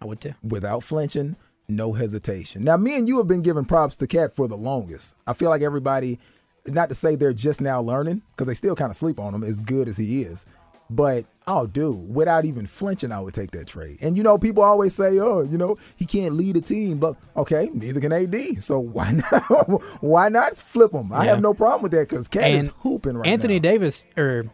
I 0.00 0.06
would 0.06 0.20
too. 0.20 0.34
without 0.42 0.82
flinching, 0.82 1.36
no 1.68 1.92
hesitation. 1.92 2.64
Now, 2.64 2.76
me 2.76 2.96
and 2.96 3.06
you 3.06 3.18
have 3.18 3.28
been 3.28 3.42
giving 3.42 3.64
props 3.66 3.96
to 3.96 4.06
Cat 4.06 4.32
for 4.34 4.48
the 4.48 4.56
longest. 4.56 5.16
I 5.26 5.34
feel 5.34 5.50
like 5.50 5.62
everybody, 5.62 6.18
not 6.66 6.88
to 6.88 6.94
say 6.94 7.14
they're 7.14 7.32
just 7.32 7.60
now 7.60 7.80
learning, 7.82 8.22
because 8.30 8.46
they 8.46 8.54
still 8.54 8.74
kind 8.74 8.90
of 8.90 8.96
sleep 8.96 9.20
on 9.20 9.34
him 9.34 9.44
as 9.44 9.60
good 9.60 9.88
as 9.88 9.98
he 9.98 10.22
is. 10.22 10.46
But 10.90 11.24
oh, 11.46 11.66
dude, 11.66 12.14
without 12.14 12.44
even 12.44 12.66
flinching, 12.66 13.10
I 13.10 13.20
would 13.20 13.32
take 13.34 13.52
that 13.52 13.66
trade. 13.66 13.96
And 14.02 14.16
you 14.16 14.22
know, 14.22 14.36
people 14.38 14.62
always 14.62 14.94
say, 14.94 15.18
"Oh, 15.18 15.42
you 15.42 15.56
know, 15.56 15.78
he 15.96 16.04
can't 16.04 16.34
lead 16.36 16.56
a 16.56 16.60
team." 16.60 16.98
But 16.98 17.16
okay, 17.36 17.70
neither 17.72 18.00
can 18.00 18.12
AD. 18.12 18.62
So 18.62 18.78
why 18.96 19.12
not? 19.12 19.82
why 20.02 20.28
not 20.28 20.56
flip 20.56 20.92
him? 20.92 21.12
I 21.12 21.24
Yeah. 21.24 21.30
have 21.30 21.40
no 21.40 21.54
problem 21.54 21.82
with 21.82 21.92
that 21.92 22.08
because 22.08 22.28
Cat 22.28 22.50
is 22.50 22.70
hooping 22.80 23.16
right 23.16 23.24
now. 23.26 23.32
Anthony 23.32 23.54
now. 23.58 23.62
Davis 23.70 24.04
or 24.16 24.44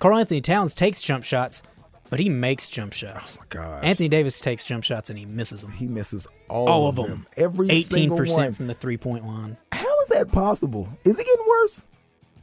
Karl 0.00 0.18
Anthony 0.18 0.40
Towns 0.40 0.72
takes 0.74 1.02
jump 1.02 1.22
shots, 1.24 1.62
but 2.08 2.18
he 2.18 2.30
makes 2.30 2.66
jump 2.66 2.92
oh, 2.94 2.96
shots. 2.96 3.36
Oh 3.36 3.40
my 3.42 3.46
gosh. 3.50 3.84
Anthony 3.84 4.08
Davis 4.08 4.40
takes 4.40 4.64
jump 4.64 4.84
shots 4.84 5.10
and 5.10 5.18
he 5.18 5.26
misses 5.26 5.60
them. 5.60 5.72
he 5.72 5.86
misses 5.86 6.26
all, 6.48 6.68
All 6.68 6.88
of 6.88 6.96
them. 6.96 7.26
Every 7.36 7.68
Eighteen 7.68 7.82
single 7.84 8.16
one. 8.16 8.24
percent 8.24 8.56
from 8.56 8.68
the 8.68 8.74
three 8.74 8.96
point 8.96 9.26
line. 9.26 9.58
How 9.72 10.00
is 10.00 10.08
that 10.08 10.32
possible? 10.32 10.88
Is 11.04 11.18
it 11.18 11.26
getting 11.26 11.46
worse? 11.46 11.86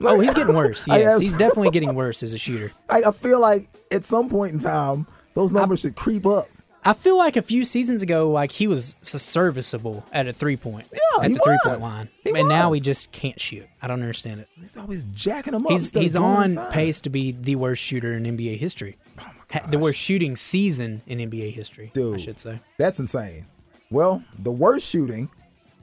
Oh, 0.01 0.19
he's 0.19 0.33
getting 0.33 0.55
worse. 0.55 0.87
Yes, 0.87 1.19
he's 1.19 1.37
definitely 1.37 1.71
getting 1.71 1.95
worse 1.95 2.23
as 2.23 2.33
a 2.33 2.37
shooter. 2.37 2.71
I, 2.89 3.03
I 3.07 3.11
feel 3.11 3.39
like 3.39 3.69
at 3.91 4.03
some 4.03 4.29
point 4.29 4.53
in 4.53 4.59
time, 4.59 5.07
those 5.33 5.51
numbers 5.51 5.81
should 5.81 5.95
creep 5.95 6.25
up. 6.25 6.47
I 6.87 6.93
feel 6.93 7.17
like 7.17 7.35
a 7.35 7.41
few 7.41 7.63
seasons 7.63 8.03
ago, 8.03 8.29
like 8.29 8.51
he 8.51 8.67
was 8.67 8.95
serviceable 9.01 10.05
at 10.11 10.27
a 10.27 10.33
three 10.33 10.55
point. 10.55 10.85
Yeah, 10.93 11.23
at 11.23 11.29
he 11.31 11.33
the 11.33 11.39
three 11.43 11.57
point 11.63 11.81
line, 11.81 12.09
He 12.23 12.29
and 12.29 12.47
now 12.47 12.73
he 12.73 12.79
just 12.79 13.11
can't 13.11 13.39
shoot. 13.41 13.65
I 13.81 13.87
don't 13.87 14.01
understand 14.01 14.41
it. 14.41 14.49
He's 14.55 14.77
always 14.77 15.03
jacking 15.05 15.53
them 15.53 15.65
up. 15.65 15.71
He's 15.71 15.89
he's 15.89 16.15
on 16.15 16.43
inside. 16.51 16.71
pace 16.71 17.01
to 17.01 17.09
be 17.09 17.31
the 17.31 17.55
worst 17.55 17.81
shooter 17.81 18.13
in 18.13 18.23
NBA 18.23 18.57
history. 18.59 18.97
Oh 19.19 19.23
ha- 19.51 19.65
the 19.67 19.79
worst 19.79 19.99
shooting 19.99 20.35
season 20.35 21.01
in 21.07 21.17
NBA 21.17 21.53
history, 21.53 21.87
I 21.87 21.95
Dude. 21.95 22.21
should 22.21 22.39
say. 22.39 22.59
That's 22.77 22.99
insane. 22.99 23.47
Well, 23.89 24.23
the 24.37 24.51
worst 24.51 24.87
shooting 24.87 25.29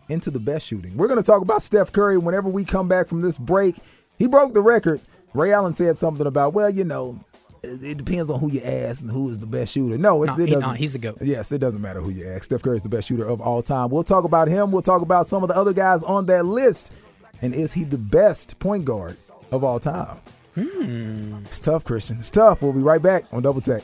into 0.09 0.31
the 0.31 0.40
best 0.40 0.66
shooting. 0.68 0.96
We're 0.96 1.09
going 1.09 1.20
to 1.20 1.27
talk 1.27 1.42
about 1.42 1.62
Steph 1.62 1.90
Curry 1.92 2.18
whenever 2.18 2.48
we 2.48 2.64
come 2.64 2.87
back 2.88 3.07
from 3.09 3.22
this 3.22 3.38
break. 3.38 3.77
He 4.23 4.29
broke 4.29 4.53
the 4.55 4.61
record. 4.61 5.01
Ray 5.35 5.53
Allen 5.53 5.75
said 5.75 5.97
something 5.97 6.29
about, 6.29 6.53
well, 6.55 6.71
you 6.71 6.85
know, 6.85 7.19
it, 7.65 7.99
depends 7.99 8.31
on 8.31 8.39
who 8.39 8.49
you 8.53 8.61
ask 8.61 9.03
and 9.03 9.11
who 9.11 9.29
is 9.31 9.41
the 9.41 9.49
best 9.49 9.73
shooter. 9.73 9.99
No, 9.99 10.23
it's, 10.23 10.39
No, 10.39 10.45
it 10.45 10.49
he- 10.49 10.55
doesn't. 10.55 10.69
no, 10.69 10.75
he's 10.77 10.93
the 10.93 11.01
GOAT. 11.01 11.19
Yes, 11.23 11.51
it 11.51 11.59
doesn't 11.59 11.81
matter 11.81 12.01
who 12.01 12.11
you 12.11 12.29
ask. 12.29 12.45
Steph 12.45 12.63
Curry 12.63 12.77
is 12.77 12.85
the 12.85 12.89
best 12.89 13.09
shooter 13.09 13.27
of 13.27 13.41
all 13.41 13.63
time. 13.63 13.91
We'll 13.91 14.05
talk 14.05 14.23
about 14.23 14.47
him. 14.47 14.71
We'll 14.71 14.81
talk 14.83 15.03
about 15.03 15.27
some 15.27 15.43
of 15.43 15.49
the 15.49 15.57
other 15.57 15.73
guys 15.73 16.05
on 16.05 16.27
that 16.27 16.47
list. 16.47 16.93
And 17.41 17.53
is 17.53 17.73
he 17.75 17.83
the 17.83 17.99
best 17.99 18.61
point 18.61 18.85
guard 18.85 19.17
of 19.51 19.65
all 19.65 19.81
time? 19.81 20.19
Hmm. 20.55 21.39
It's 21.47 21.59
tough, 21.59 21.83
Christian. 21.85 22.19
It's 22.19 22.31
tough. 22.31 22.63
We'll 22.63 22.73
be 22.75 22.79
right 22.79 23.03
back 23.03 23.25
on 23.33 23.43
Double 23.43 23.61
Tech. 23.61 23.83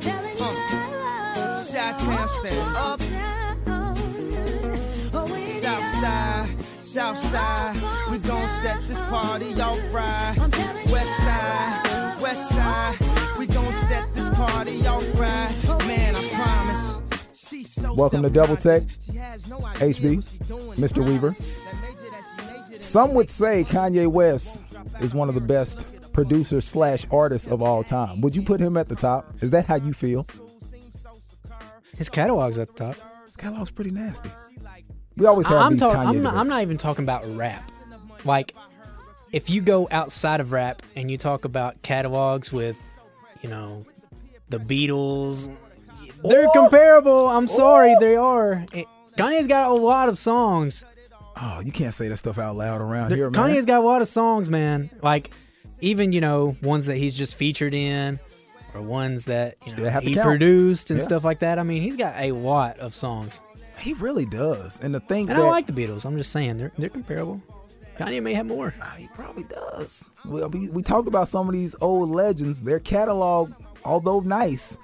Chi-town 0.00 0.56
stand 2.28 2.76
up. 2.76 3.00
South 5.60 5.84
side, 6.00 6.48
south 6.80 7.18
side. 7.18 7.74
We 8.10 8.18
gon' 8.18 8.48
set 8.62 8.80
this 8.88 8.98
party 8.98 9.60
off 9.60 9.78
right. 9.92 10.34
West 10.90 11.16
side, 11.18 12.16
west 12.22 12.48
side. 12.48 12.96
We 13.38 13.46
gon' 13.46 13.72
set 13.88 14.14
this 14.14 14.28
party 14.30 14.86
off 14.86 15.04
right. 15.20 15.54
Man, 15.86 16.16
I 16.16 16.28
promise. 16.32 17.00
Welcome 17.94 18.22
to 18.22 18.30
Double 18.30 18.56
Tech. 18.56 18.82
HB. 18.82 20.24
Mr. 20.76 21.04
Weaver. 21.06 21.34
Some 22.80 23.12
would 23.12 23.28
say 23.28 23.64
Kanye 23.64 24.06
West 24.08 24.64
is 25.00 25.14
one 25.14 25.28
of 25.28 25.34
the 25.34 25.42
best 25.42 25.88
producers 26.12 26.64
slash 26.64 27.06
artist 27.10 27.48
of 27.48 27.62
all 27.62 27.82
time. 27.82 28.20
Would 28.20 28.34
you 28.36 28.42
put 28.42 28.60
him 28.60 28.76
at 28.76 28.88
the 28.88 28.96
top? 28.96 29.32
Is 29.40 29.50
that 29.52 29.66
how 29.66 29.76
you 29.76 29.92
feel? 29.92 30.26
His 31.96 32.08
catalog's 32.08 32.58
at 32.58 32.68
the 32.68 32.74
top. 32.74 32.96
His 33.26 33.36
catalog's 33.36 33.70
pretty 33.70 33.90
nasty. 33.90 34.30
We 35.16 35.26
always 35.26 35.46
have 35.48 35.58
I'm, 35.58 35.72
these 35.72 35.80
talk- 35.80 35.94
Kanye 35.96 36.16
I'm, 36.16 36.22
not, 36.22 36.34
I'm 36.34 36.46
not 36.48 36.62
even 36.62 36.76
talking 36.76 37.04
about 37.04 37.24
rap. 37.36 37.70
Like, 38.24 38.54
if 39.32 39.50
you 39.50 39.60
go 39.60 39.86
outside 39.90 40.40
of 40.40 40.52
rap 40.52 40.82
and 40.96 41.10
you 41.10 41.16
talk 41.16 41.44
about 41.44 41.82
catalogs 41.82 42.52
with, 42.52 42.76
you 43.42 43.48
know, 43.48 43.84
the 44.48 44.58
Beatles, 44.58 45.54
they're 46.24 46.48
Oh. 46.48 46.52
comparable. 46.52 47.28
I'm 47.28 47.46
sorry, 47.46 47.94
oh! 47.96 48.00
they 48.00 48.16
are. 48.16 48.64
It, 48.72 48.86
Kanye's 49.16 49.46
got 49.46 49.70
a 49.70 49.74
lot 49.74 50.08
of 50.08 50.16
songs. 50.18 50.84
Oh, 51.42 51.60
you 51.60 51.72
can't 51.72 51.94
say 51.94 52.08
that 52.08 52.16
stuff 52.16 52.38
out 52.38 52.56
loud 52.56 52.80
around 52.80 53.12
here, 53.12 53.30
man. 53.30 53.50
Kanye's 53.50 53.66
got 53.66 53.78
a 53.80 53.86
lot 53.86 54.00
of 54.02 54.08
songs, 54.08 54.50
man. 54.50 54.90
Like, 55.02 55.30
even 55.80 56.12
you 56.12 56.20
know 56.20 56.56
ones 56.62 56.86
that 56.86 56.96
he's 56.96 57.16
just 57.16 57.36
featured 57.36 57.74
in, 57.74 58.18
or 58.74 58.82
ones 58.82 59.24
that 59.26 59.56
you 59.66 59.74
know, 59.76 59.90
he 60.00 60.14
count. 60.14 60.26
produced 60.26 60.90
and 60.90 60.98
Yeah. 61.00 61.04
stuff 61.04 61.24
like 61.24 61.40
that. 61.40 61.58
I 61.58 61.62
mean, 61.62 61.82
he's 61.82 61.96
got 61.96 62.14
a 62.20 62.32
lot 62.32 62.78
of 62.78 62.94
songs. 62.94 63.40
he 63.78 63.94
really 63.94 64.26
does. 64.26 64.78
And 64.82 64.94
the 64.94 65.00
thing 65.00 65.30
And 65.30 65.38
that 65.38 65.46
I 65.46 65.48
like 65.48 65.66
the 65.66 65.72
Beatles. 65.72 66.04
I'm 66.04 66.16
just 66.18 66.32
saying 66.32 66.58
they're 66.58 66.72
they're 66.76 66.90
comparable. 66.90 67.40
Kanye 67.96 68.22
may 68.22 68.34
have 68.34 68.46
more. 68.46 68.74
Ah, 68.80 68.94
he 68.98 69.08
probably 69.14 69.44
does. 69.44 70.10
Well, 70.24 70.48
we, 70.50 70.68
we 70.70 70.82
talked 70.82 71.08
about 71.08 71.28
some 71.28 71.48
of 71.48 71.52
these 71.54 71.74
old 71.80 72.08
legends. 72.10 72.62
Their 72.62 72.78
catalog, 72.78 73.52
although 73.84 74.20
nice, 74.20 74.78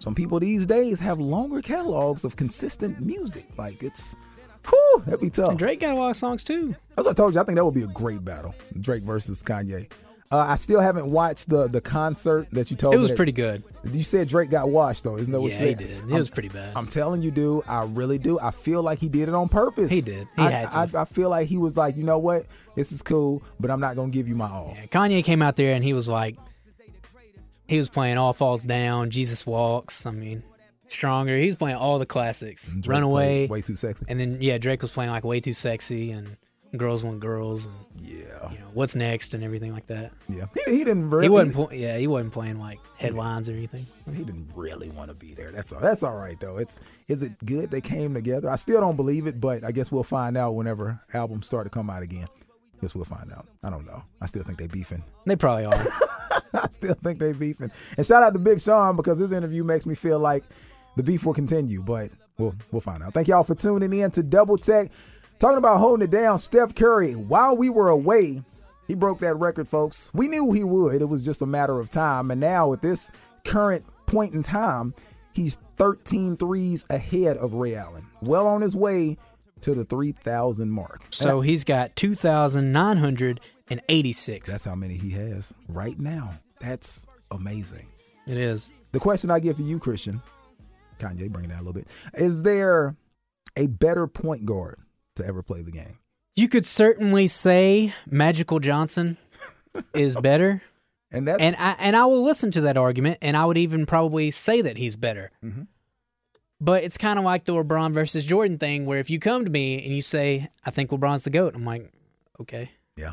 some 0.00 0.14
people 0.14 0.38
these 0.40 0.66
days 0.66 1.00
have 1.00 1.18
longer 1.20 1.60
catalogs 1.60 2.24
of 2.24 2.34
consistent 2.36 3.00
music. 3.00 3.46
Like 3.58 3.82
it's, 3.82 4.14
whew, 4.70 5.02
that'd 5.04 5.20
be 5.20 5.30
tough. 5.30 5.48
And 5.48 5.58
Drake 5.58 5.80
got 5.80 5.94
a 5.96 5.98
lot 5.98 6.10
of 6.10 6.16
songs 6.16 6.44
too. 6.44 6.74
As 6.96 7.06
I 7.06 7.12
told 7.12 7.34
you, 7.34 7.40
I 7.40 7.44
think 7.44 7.56
that 7.56 7.64
would 7.64 7.74
be 7.74 7.82
a 7.82 7.88
great 7.88 8.24
battle, 8.24 8.54
Drake 8.80 9.02
versus 9.02 9.42
Kanye. 9.42 9.90
Uh, 10.32 10.36
I 10.38 10.54
still 10.54 10.78
haven't 10.80 11.10
watched 11.10 11.48
the 11.48 11.66
the 11.66 11.80
concert 11.80 12.48
that 12.50 12.70
you 12.70 12.76
told 12.76 12.94
It 12.94 12.98
me. 12.98 13.00
was 13.02 13.10
that- 13.10 13.16
pretty 13.16 13.32
good. 13.32 13.64
You 13.82 14.04
said 14.04 14.28
Drake 14.28 14.48
got 14.50 14.68
washed 14.68 15.02
though, 15.02 15.16
isn't 15.16 15.32
that 15.32 15.40
what 15.40 15.50
Yeah, 15.52 15.60
you 15.62 15.66
he 15.68 15.74
did. 15.74 15.90
It 15.90 15.98
I'm- 16.02 16.10
was 16.18 16.30
pretty 16.30 16.50
bad. 16.50 16.72
I'm 16.76 16.86
telling 16.86 17.20
you, 17.22 17.32
dude, 17.32 17.64
I 17.66 17.82
really 17.84 18.18
do. 18.18 18.38
I 18.38 18.52
feel 18.52 18.80
like 18.82 19.00
he 19.00 19.08
did 19.08 19.28
it 19.28 19.34
on 19.34 19.48
purpose. 19.48 19.90
He 19.90 20.00
did. 20.02 20.28
He 20.36 20.42
I, 20.42 20.50
had 20.50 20.70
to. 20.88 20.98
I, 20.98 21.02
I 21.02 21.04
feel 21.04 21.30
like 21.30 21.48
he 21.48 21.56
was 21.56 21.76
like, 21.76 21.96
you 21.96 22.04
know 22.04 22.18
what, 22.18 22.46
this 22.76 22.92
is 22.92 23.02
cool, 23.02 23.42
but 23.58 23.72
I'm 23.72 23.80
not 23.80 23.96
gonna 23.96 24.10
give 24.12 24.28
you 24.28 24.36
my 24.36 24.48
all. 24.48 24.72
Yeah, 24.76 24.86
Kanye 24.86 25.24
came 25.24 25.42
out 25.42 25.56
there 25.56 25.74
and 25.74 25.82
he 25.82 25.94
was 25.94 26.08
like, 26.08 26.36
he 27.66 27.78
was 27.78 27.88
playing 27.88 28.16
All 28.16 28.32
Falls 28.32 28.64
Down, 28.64 29.10
Jesus 29.10 29.44
Walks. 29.46 30.06
I 30.06 30.10
mean, 30.12 30.42
Stronger. 30.90 31.36
He 31.38 31.46
was 31.46 31.56
playing 31.56 31.76
all 31.76 31.98
the 31.98 32.06
classics. 32.06 32.70
Drake 32.72 32.86
Runaway. 32.88 33.46
way 33.46 33.60
too 33.62 33.76
sexy. 33.76 34.04
And 34.08 34.20
then 34.20 34.38
yeah, 34.40 34.58
Drake 34.58 34.82
was 34.82 34.90
playing 34.90 35.10
like 35.10 35.24
Way 35.24 35.40
Too 35.40 35.52
Sexy 35.52 36.10
and 36.10 36.36
Girls 36.76 37.02
Want 37.02 37.20
Girls 37.20 37.66
and 37.66 37.74
Yeah, 37.98 38.50
you 38.52 38.58
know 38.58 38.66
What's 38.74 38.94
Next 38.96 39.32
and 39.34 39.42
everything 39.42 39.72
like 39.72 39.86
that. 39.86 40.12
yeah. 40.28 40.44
He, 40.66 40.78
he 40.78 40.84
didn't 40.84 41.10
really. 41.10 41.24
He 41.24 41.28
wasn't. 41.28 41.54
Pl- 41.54 41.70
yeah, 41.72 41.96
he 41.96 42.06
wasn't 42.06 42.32
playing 42.32 42.58
like 42.58 42.78
headlines 42.96 43.48
or 43.48 43.52
anything. 43.54 43.86
He 44.12 44.24
didn't 44.24 44.50
really 44.54 44.90
want 44.90 45.10
to 45.10 45.16
be 45.16 45.34
there. 45.34 45.50
That's 45.52 45.72
all. 45.72 45.80
That's 45.80 46.02
all 46.02 46.16
right 46.16 46.38
though. 46.38 46.58
It's 46.58 46.80
is 47.08 47.22
it 47.22 47.32
good 47.46 47.70
they 47.70 47.80
came 47.80 48.12
together? 48.14 48.50
I 48.50 48.56
still 48.56 48.80
don't 48.80 48.96
believe 48.96 49.26
it, 49.26 49.40
but 49.40 49.64
I 49.64 49.72
guess 49.72 49.90
we'll 49.92 50.02
find 50.02 50.36
out 50.36 50.52
whenever 50.54 51.00
albums 51.14 51.46
start 51.46 51.66
to 51.66 51.70
come 51.70 51.88
out 51.88 52.02
again. 52.02 52.26
Guess 52.80 52.94
we'll 52.94 53.04
find 53.04 53.30
out. 53.32 53.46
I 53.62 53.68
don't 53.70 53.84
know. 53.86 54.02
I 54.22 54.26
still 54.26 54.42
think 54.42 54.58
they 54.58 54.66
beefing. 54.66 55.04
They 55.26 55.36
probably 55.36 55.66
are. 55.66 55.86
I 56.54 56.68
still 56.70 56.94
think 56.94 57.18
they 57.20 57.32
beefing. 57.34 57.70
And 57.96 58.04
shout 58.06 58.22
out 58.22 58.32
to 58.32 58.38
Big 58.38 58.58
Sean 58.60 58.96
because 58.96 59.18
this 59.18 59.32
interview 59.32 59.62
makes 59.64 59.84
me 59.86 59.94
feel 59.94 60.18
like 60.18 60.44
the 60.96 61.02
beef 61.02 61.24
will 61.26 61.34
continue, 61.34 61.82
but 61.82 62.10
we'll 62.38 62.54
we'll 62.72 62.80
find 62.80 63.02
out. 63.02 63.12
Thank 63.14 63.28
y'all 63.28 63.44
for 63.44 63.54
tuning 63.54 63.92
in 63.92 64.10
to 64.12 64.22
Double 64.22 64.56
Tech. 64.58 64.90
Talking 65.38 65.58
about 65.58 65.78
holding 65.78 66.04
it 66.04 66.10
down, 66.10 66.38
Steph 66.38 66.74
Curry, 66.74 67.14
while 67.14 67.56
we 67.56 67.70
were 67.70 67.88
away, 67.88 68.42
he 68.86 68.94
broke 68.94 69.20
that 69.20 69.36
record, 69.36 69.68
folks. 69.68 70.10
We 70.12 70.28
knew 70.28 70.52
he 70.52 70.64
would. 70.64 71.00
It 71.00 71.08
was 71.08 71.24
just 71.24 71.40
a 71.40 71.46
matter 71.46 71.80
of 71.80 71.88
time. 71.88 72.30
And 72.30 72.40
now 72.40 72.72
at 72.74 72.82
this 72.82 73.10
current 73.44 73.84
point 74.06 74.34
in 74.34 74.42
time, 74.42 74.92
he's 75.32 75.56
13 75.78 76.36
threes 76.36 76.84
ahead 76.90 77.38
of 77.38 77.54
Ray 77.54 77.74
Allen. 77.74 78.04
Well 78.20 78.46
on 78.46 78.60
his 78.60 78.76
way 78.76 79.16
to 79.62 79.74
the 79.74 79.84
3,000 79.84 80.70
mark. 80.70 81.00
so 81.10 81.40
he's 81.40 81.64
got 81.64 81.96
2,986. 81.96 84.50
That's 84.50 84.64
how 84.64 84.74
many 84.74 84.94
he 84.94 85.10
has 85.10 85.54
right 85.68 85.98
now. 85.98 86.34
That's 86.60 87.06
amazing. 87.30 87.86
it 88.26 88.36
is. 88.36 88.72
The 88.92 89.00
question 89.00 89.30
I 89.30 89.40
give 89.40 89.56
for 89.56 89.62
you, 89.62 89.78
Christian, 89.78 90.20
Kanye, 91.00 91.30
bringing 91.30 91.50
that 91.50 91.58
a 91.58 91.64
little 91.64 91.72
bit. 91.72 91.88
Is 92.14 92.42
there 92.42 92.96
a 93.56 93.66
better 93.66 94.06
point 94.06 94.46
guard 94.46 94.78
to 95.16 95.26
ever 95.26 95.42
play 95.42 95.62
the 95.62 95.72
game? 95.72 95.98
You 96.36 96.48
could 96.48 96.64
certainly 96.64 97.26
say 97.26 97.92
Magical 98.06 98.60
Johnson 98.60 99.16
is 99.94 100.16
better. 100.16 100.62
And 101.12 101.26
that's 101.26 101.42
and 101.42 101.56
I 101.58 101.74
and 101.80 101.96
I 101.96 102.04
will 102.06 102.22
listen 102.22 102.52
to 102.52 102.60
that 102.62 102.76
argument, 102.76 103.18
and 103.20 103.36
I 103.36 103.44
would 103.44 103.58
even 103.58 103.84
probably 103.84 104.30
say 104.30 104.62
that 104.62 104.76
he's 104.76 104.94
better. 104.94 105.32
Mm-hmm. 105.44 105.62
But 106.60 106.84
it's 106.84 106.98
kind 106.98 107.18
of 107.18 107.24
like 107.24 107.44
the 107.44 107.52
LeBron 107.52 107.92
versus 107.92 108.24
Jordan 108.24 108.58
thing, 108.58 108.84
where 108.86 108.98
if 108.98 109.10
you 109.10 109.18
come 109.18 109.44
to 109.44 109.50
me 109.50 109.82
and 109.84 109.92
you 109.92 110.02
say, 110.02 110.48
"I 110.64 110.70
think 110.70 110.90
LeBron's 110.90 111.24
the 111.24 111.30
goat," 111.30 111.56
I'm 111.56 111.64
like, 111.64 111.90
"Okay." 112.40 112.70
yeah. 112.96 113.12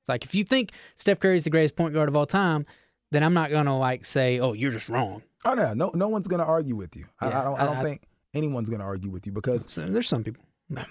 It's 0.00 0.08
like 0.08 0.24
if 0.24 0.34
you 0.34 0.44
think 0.44 0.70
Steph 0.94 1.18
Curry's 1.18 1.44
the 1.44 1.50
greatest 1.50 1.76
point 1.76 1.92
guard 1.92 2.08
of 2.08 2.16
all 2.16 2.26
time, 2.26 2.64
then 3.10 3.22
I'm 3.22 3.34
not 3.34 3.50
gonna 3.50 3.76
like 3.78 4.04
say, 4.06 4.38
"Oh, 4.40 4.52
you're 4.54 4.70
just 4.70 4.88
wrong." 4.88 5.22
Oh 5.44 5.54
no, 5.54 5.74
no, 5.74 5.90
no 5.94 6.08
one's 6.08 6.28
gonna 6.28 6.44
argue 6.44 6.76
with 6.76 6.96
you. 6.96 7.04
I, 7.20 7.28
Yeah, 7.28 7.40
I 7.40 7.44
don't. 7.44 7.60
I 7.60 7.64
don't 7.66 7.76
I- 7.76 7.80
I- 7.80 7.82
think 7.82 8.02
anyone's 8.34 8.68
gonna 8.70 8.84
argue 8.84 9.10
with 9.10 9.26
you 9.26 9.32
because 9.32 9.66
there's 9.74 10.08
some 10.08 10.24
people. 10.24 10.42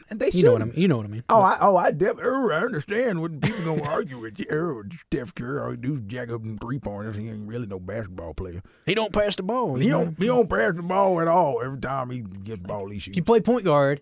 and 0.10 0.20
they 0.22 0.30
You 0.32 0.44
know 0.46 0.54
what 0.54 0.62
I 0.62 0.66
mean? 0.66 0.74
You 0.78 0.88
know 0.88 0.96
what 0.98 1.06
I 1.06 1.10
mean? 1.10 1.24
Oh, 1.28 1.42
I, 1.42 1.58
oh, 1.60 1.76
I, 1.76 1.92
def- 1.92 2.18
oh, 2.24 2.50
I 2.50 2.62
understand 2.62 3.22
when 3.22 3.42
people 3.42 3.66
gonna 3.66 3.84
argue 3.90 4.20
with 4.20 4.40
you. 4.40 4.46
Oh, 4.50 4.84
Steph 5.12 5.36
Curry, 5.36 5.60
all 5.60 5.72
he 5.72 5.74
oh, 5.74 5.76
do 5.76 5.94
is 5.96 6.02
jack 6.08 6.30
up 6.30 6.44
them 6.44 6.58
three 6.58 6.80
pointers. 6.80 7.18
He 7.18 7.28
ain't 7.28 7.46
really 7.46 7.68
no 7.68 7.78
basketball 7.80 8.34
player. 8.34 8.62
he 8.86 8.96
don't 8.96 9.12
pass 9.12 9.36
the 9.36 9.44
ball. 9.44 9.76
He 9.76 9.90
know? 9.90 10.06
don't, 10.06 10.18
he 10.18 10.28
don't 10.28 10.50
pass 10.50 10.76
the 10.76 10.82
ball 10.82 11.20
at 11.20 11.28
all. 11.28 11.62
Every 11.62 11.80
time 11.82 12.10
he 12.10 12.22
gets 12.22 12.62
the 12.62 12.68
ball, 12.70 12.90
he 12.90 12.98
If 12.98 13.18
you 13.18 13.24
play 13.24 13.42
point 13.42 13.66
guard, 13.66 14.00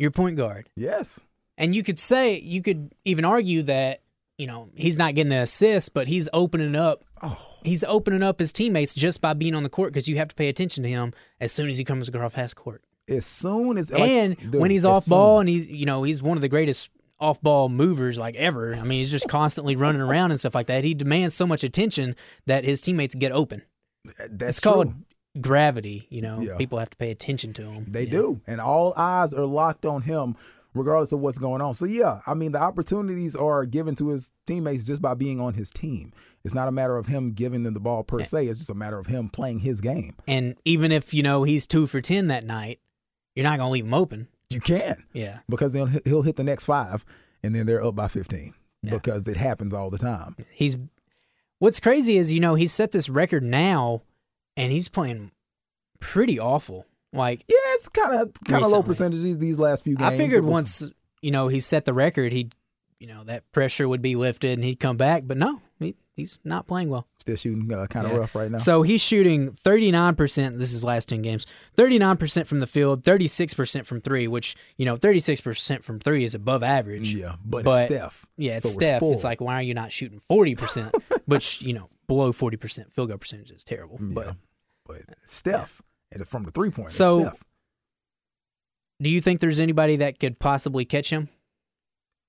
you're 0.00 0.10
point 0.10 0.36
guard. 0.36 0.68
Yes, 0.74 1.20
And 1.56 1.76
you 1.76 1.84
could 1.84 2.00
say, 2.00 2.40
you 2.40 2.60
could 2.60 2.92
even 3.04 3.24
argue 3.24 3.62
that, 3.62 4.00
you 4.42 4.48
know, 4.48 4.68
he's 4.74 4.98
not 4.98 5.14
getting 5.14 5.30
the 5.30 5.42
assist, 5.42 5.94
but 5.94 6.08
he's 6.08 6.28
opening 6.32 6.74
up. 6.74 7.04
Oh. 7.22 7.38
He's 7.62 7.84
opening 7.84 8.24
up 8.24 8.40
his 8.40 8.50
teammates 8.52 8.92
just 8.92 9.20
by 9.20 9.34
being 9.34 9.54
on 9.54 9.62
the 9.62 9.68
court 9.68 9.92
because 9.92 10.08
you 10.08 10.16
have 10.16 10.26
to 10.26 10.34
pay 10.34 10.48
attention 10.48 10.82
to 10.82 10.88
him 10.88 11.12
as 11.40 11.52
soon 11.52 11.70
as 11.70 11.78
he 11.78 11.84
comes 11.84 12.08
across 12.08 12.34
half 12.34 12.56
court. 12.56 12.82
as 13.08 13.24
soon 13.24 13.78
as 13.78 13.92
like, 13.92 14.02
and 14.02 14.54
when 14.54 14.72
he's 14.72 14.84
off 14.84 15.04
soon- 15.04 15.10
ball 15.10 15.38
and 15.38 15.48
he's, 15.48 15.70
you 15.70 15.86
know, 15.86 16.02
he's 16.02 16.20
one 16.20 16.36
of 16.36 16.40
the 16.40 16.48
greatest 16.48 16.90
off 17.20 17.40
ball 17.40 17.68
movers 17.68 18.18
like 18.18 18.34
ever. 18.34 18.74
I 18.74 18.82
mean, 18.82 18.98
he's 18.98 19.12
just 19.12 19.28
constantly 19.28 19.76
running 19.76 20.02
around 20.02 20.32
and 20.32 20.40
stuff 20.40 20.56
like 20.56 20.66
that. 20.66 20.82
He 20.82 20.92
demands 20.92 21.36
so 21.36 21.46
much 21.46 21.62
attention 21.62 22.16
that 22.46 22.64
his 22.64 22.80
teammates 22.80 23.14
get 23.14 23.30
open. 23.30 23.62
that's 24.28 24.58
it's 24.58 24.60
called 24.60 24.88
true. 24.88 25.40
gravity, 25.40 26.08
you 26.10 26.20
know. 26.20 26.40
Yeah. 26.40 26.56
People 26.56 26.80
have 26.80 26.90
to 26.90 26.96
pay 26.96 27.12
attention 27.12 27.52
to 27.52 27.62
him. 27.62 27.84
They 27.88 28.06
you 28.06 28.10
know. 28.12 28.20
do. 28.34 28.40
And 28.48 28.60
all 28.60 28.92
eyes 28.96 29.32
are 29.32 29.46
locked 29.46 29.86
on 29.86 30.02
him, 30.02 30.34
regardless 30.74 31.12
of 31.12 31.20
what's 31.20 31.38
going 31.38 31.60
on. 31.60 31.74
So, 31.74 31.84
yeah, 31.84 32.20
I 32.26 32.34
mean, 32.34 32.52
the 32.52 32.60
opportunities 32.60 33.34
are 33.36 33.64
given 33.66 33.94
to 33.96 34.08
his 34.08 34.32
teammates 34.46 34.84
just 34.84 35.02
by 35.02 35.14
being 35.14 35.40
on 35.40 35.54
his 35.54 35.70
team. 35.70 36.10
It's 36.44 36.54
not 36.54 36.68
a 36.68 36.72
matter 36.72 36.96
of 36.96 37.06
him 37.06 37.32
giving 37.32 37.62
them 37.62 37.74
the 37.74 37.80
ball 37.80 38.02
per 38.02 38.24
se. 38.24 38.46
It's 38.46 38.58
just 38.58 38.70
a 38.70 38.74
matter 38.74 38.98
of 38.98 39.06
him 39.06 39.28
playing 39.28 39.60
his 39.60 39.80
game. 39.80 40.14
And 40.26 40.56
even 40.64 40.90
if, 40.92 41.12
you 41.14 41.22
know, 41.22 41.42
he's 41.44 41.66
two 41.66 41.86
for 41.86 42.00
10 42.00 42.28
that 42.28 42.44
night, 42.44 42.80
you're 43.34 43.44
not 43.44 43.58
going 43.58 43.68
to 43.68 43.72
leave 43.72 43.84
him 43.86 43.94
open. 43.94 44.28
You 44.50 44.60
can 44.60 45.04
Yeah. 45.12 45.38
because 45.48 45.72
then 45.72 46.00
he'll 46.04 46.22
hit 46.22 46.36
the 46.36 46.44
next 46.44 46.64
five 46.64 47.04
and 47.42 47.54
then 47.54 47.64
they're 47.66 47.82
up 47.82 47.94
by 47.94 48.08
15 48.08 48.52
Yeah. 48.82 48.90
because 48.90 49.26
it 49.26 49.36
happens 49.38 49.72
all 49.72 49.88
the 49.88 49.96
time. 49.98 50.36
He's 50.50 50.76
what's 51.58 51.80
crazy 51.80 52.18
is, 52.18 52.32
you 52.34 52.40
know, 52.40 52.54
he's 52.54 52.72
set 52.72 52.92
this 52.92 53.08
record 53.08 53.42
now 53.44 54.02
and 54.56 54.70
he's 54.72 54.88
playing 54.88 55.30
pretty 56.00 56.38
awful. 56.38 56.86
Like 57.12 57.44
Yeah, 57.48 57.56
it's 57.74 57.88
kind 57.88 58.20
of 58.20 58.32
kind 58.48 58.64
of 58.64 58.70
low 58.70 58.82
percentages 58.82 59.38
these 59.38 59.58
last 59.58 59.84
few 59.84 59.96
games. 59.96 60.12
I 60.14 60.16
figured 60.16 60.44
was- 60.44 60.52
once, 60.52 60.90
you 61.20 61.30
know, 61.30 61.48
he 61.48 61.60
set 61.60 61.84
the 61.84 61.92
record, 61.94 62.32
he'd 62.32 62.54
you 62.98 63.08
know, 63.08 63.24
that 63.24 63.50
pressure 63.50 63.88
would 63.88 64.00
be 64.00 64.14
lifted 64.14 64.52
and 64.52 64.62
he'd 64.64 64.78
come 64.78 64.96
back, 64.96 65.24
but 65.26 65.36
no, 65.36 65.60
he, 65.80 65.96
he's 66.14 66.38
not 66.44 66.68
playing 66.68 66.88
well. 66.88 67.08
still 67.18 67.34
shooting 67.34 67.72
uh, 67.72 67.84
kind 67.88 68.06
of 68.06 68.12
Yeah. 68.12 68.18
rough 68.18 68.36
right 68.36 68.48
now. 68.48 68.58
So 68.58 68.82
he's 68.82 69.00
shooting 69.00 69.50
39%, 69.50 70.56
this 70.58 70.72
is 70.72 70.84
last 70.84 71.08
10 71.08 71.20
games. 71.20 71.44
39% 71.76 72.46
from 72.46 72.60
the 72.60 72.66
field, 72.68 73.02
36% 73.02 73.86
from 73.86 74.00
3, 74.00 74.28
which, 74.28 74.54
you 74.76 74.84
know, 74.86 74.96
36% 74.96 75.82
from 75.82 75.98
3 75.98 76.22
is 76.22 76.36
above 76.36 76.62
average. 76.62 77.12
yeah, 77.12 77.34
but, 77.44 77.64
but- 77.64 77.86
it's 77.90 77.94
Steph. 77.94 78.26
Yeah, 78.36 78.52
it's 78.54 78.62
So 78.64 78.68
Steph. 78.70 79.02
It's 79.02 79.24
like, 79.24 79.40
why 79.40 79.54
are 79.56 79.62
you 79.62 79.74
not 79.74 79.90
shooting 79.90 80.20
40%? 80.30 81.22
Which, 81.26 81.60
you 81.62 81.72
know, 81.72 81.88
below 82.06 82.32
40% 82.32 82.92
field 82.92 83.08
goal 83.08 83.18
percentage 83.18 83.50
is 83.50 83.64
terrible. 83.64 83.98
But 84.00 84.26
Yeah. 84.26 84.32
But 84.86 85.02
Steph, 85.26 85.80
and 85.80 85.86
from 86.26 86.44
the 86.44 86.50
three 86.50 86.70
point, 86.70 86.90
So- 86.90 87.20
Steph. 87.22 87.44
do 89.00 89.10
you 89.10 89.20
think 89.20 89.40
there's 89.40 89.60
anybody 89.60 89.96
that 89.96 90.18
could 90.20 90.38
possibly 90.38 90.84
catch 90.84 91.10
him? 91.10 91.28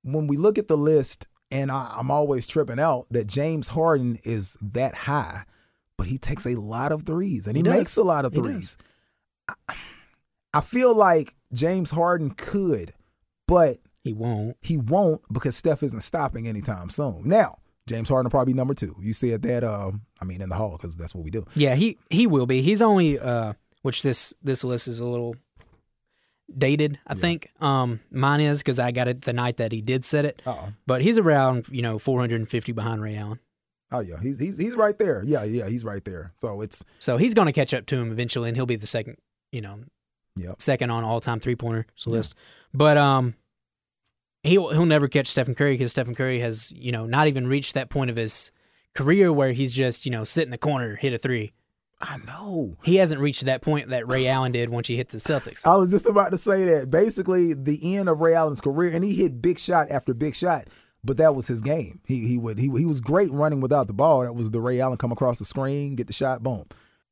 when 0.06 0.28
we 0.28 0.36
look 0.36 0.58
at 0.58 0.68
the 0.68 0.76
list, 0.76 1.30
and 1.50 1.72
I, 1.72 1.94
I'm 1.98 2.12
always 2.12 2.46
tripping 2.46 2.78
out 2.78 3.06
that 3.12 3.26
James 3.26 3.70
Harden 3.70 4.18
is 4.26 4.58
that 4.62 4.96
high, 4.98 5.44
but 5.98 6.08
he 6.08 6.18
takes 6.18 6.46
a 6.46 6.56
lot 6.56 6.92
of 6.92 7.04
threes 7.04 7.48
and 7.48 7.56
he, 7.56 7.64
He 7.64 7.70
makes 7.70 7.96
a 7.96 8.04
lot 8.04 8.26
of 8.26 8.34
threes. 8.36 8.78
I, 9.48 9.76
I 10.56 10.60
feel 10.60 10.94
like 10.94 11.36
James 11.54 11.92
Harden 11.92 12.32
could, 12.32 12.92
but 13.48 13.78
He 14.04 14.12
won't. 14.12 14.58
he 14.62 14.76
won't 14.76 15.22
because 15.32 15.56
Steph 15.56 15.84
isn't 15.84 16.02
stopping 16.02 16.50
anytime 16.50 16.90
soon. 16.90 17.22
Now, 17.24 17.60
James 17.88 18.10
Harden 18.10 18.26
will 18.26 18.32
probably 18.32 18.52
be 18.52 18.58
number 18.58 18.74
two. 18.74 18.94
You 19.00 19.14
said 19.14 19.42
that, 19.44 19.64
uh, 19.64 19.92
I 20.22 20.26
mean, 20.26 20.42
in 20.42 20.50
the 20.50 20.56
hall 20.56 20.72
because 20.78 20.98
that's 20.98 21.16
what 21.16 21.24
we 21.24 21.32
do. 21.32 21.46
Yeah, 21.56 21.76
he 21.76 21.98
he 22.10 22.28
will 22.28 22.46
be. 22.46 22.62
He's 22.62 22.82
only 22.82 23.20
uh 23.20 23.54
which 23.84 24.02
this 24.02 24.34
this 24.42 24.64
list 24.64 24.88
is 24.88 25.00
a 25.00 25.06
little 25.06 25.36
dated, 26.56 27.00
I 27.08 27.14
think. 27.14 27.50
Um 27.62 28.00
mine 28.12 28.42
is 28.42 28.64
cuz 28.64 28.80
I 28.80 28.92
got 28.92 29.08
it 29.08 29.22
the 29.22 29.34
night 29.34 29.58
that 29.58 29.72
he 29.72 29.82
did 29.82 30.04
set 30.04 30.26
it. 30.26 30.42
Uh-oh. 30.46 30.74
But 30.86 31.02
he's 31.02 31.18
around, 31.18 31.68
you 31.70 31.82
know, 31.82 32.00
450 32.00 32.72
behind 32.72 33.02
Ray 33.02 33.16
Allen. 33.16 33.40
Oh 33.92 34.00
yeah, 34.00 34.20
he's 34.22 34.40
he's 34.40 34.58
he's 34.58 34.76
right 34.76 34.98
there. 34.98 35.24
Yeah, 35.26 35.44
yeah, 35.44 35.70
he's 35.70 35.86
right 35.86 36.04
there. 36.04 36.34
So 36.36 36.62
it's 36.62 36.84
So 37.00 37.18
he's 37.18 37.34
going 37.34 37.46
to 37.46 37.52
catch 37.54 37.74
up 37.74 37.86
to 37.88 37.96
him 37.98 38.12
eventually 38.12 38.50
and 38.50 38.58
he'll 38.58 38.66
be 38.66 38.76
the 38.76 38.88
second, 38.88 39.18
you 39.52 39.62
know, 39.62 39.80
Yep. 40.36 40.62
second 40.62 40.90
on 40.90 41.04
all-time 41.04 41.40
three-pointers 41.40 41.86
list. 42.08 42.34
But 42.74 42.98
um 42.98 43.36
he'll 44.44 44.70
he'll 44.72 44.86
never 44.86 45.08
catch 45.08 45.28
Stephen 45.28 45.56
Curry 45.56 45.78
cuz 45.78 45.92
Stephen 45.92 46.16
Curry 46.16 46.40
has, 46.40 46.72
you 46.76 46.92
know, 46.92 47.06
not 47.06 47.28
even 47.28 47.48
reached 47.48 47.74
that 47.76 47.90
point 47.90 48.10
of 48.10 48.16
his 48.18 48.52
career 48.96 49.32
where 49.34 49.54
he's 49.54 49.74
just, 49.74 50.06
you 50.06 50.12
know, 50.12 50.24
sit 50.24 50.44
in 50.44 50.50
the 50.52 50.58
corner, 50.58 50.96
hit 50.98 51.14
a 51.14 51.18
3. 51.18 51.52
I 52.04 52.18
know. 52.28 52.76
He 52.84 52.98
hasn't 52.98 53.22
reached 53.22 53.46
that 53.46 53.62
point 53.62 53.90
that 53.90 54.08
Ray 54.08 54.28
Allen 54.28 54.52
did 54.52 54.70
once 54.70 54.90
he 54.90 54.98
hit 54.98 55.10
the 55.10 55.20
Celtics. 55.20 55.66
I 55.66 55.78
was 55.78 55.90
just 55.90 56.06
about 56.06 56.32
to 56.32 56.38
say 56.38 56.66
that. 56.66 56.92
Basically, 56.92 57.54
the 57.54 57.96
end 57.96 58.10
of 58.10 58.20
Ray 58.20 58.34
Allen's 58.34 58.60
career, 58.60 58.92
and 58.94 59.06
he 59.06 59.16
hit 59.16 59.42
big 59.42 59.58
shot 59.58 59.90
after 59.90 60.14
big 60.14 60.36
shot, 60.36 60.68
but 61.02 61.16
that 61.18 61.34
was 61.34 61.48
his 61.48 61.62
game. 61.62 62.02
He 62.06 62.28
he 62.28 62.38
would 62.38 62.60
he 62.60 62.70
he 62.78 62.86
was 62.86 63.00
great 63.00 63.32
running 63.32 63.62
without 63.62 63.88
the 63.88 63.94
ball. 63.94 64.24
That 64.24 64.34
was 64.34 64.52
the 64.52 64.60
Ray 64.60 64.82
Allen 64.82 64.98
come 64.98 65.14
across 65.14 65.40
the 65.40 65.46
screen, 65.46 65.96
get 65.96 66.08
the 66.08 66.14
shot, 66.14 66.44
boom. 66.44 66.66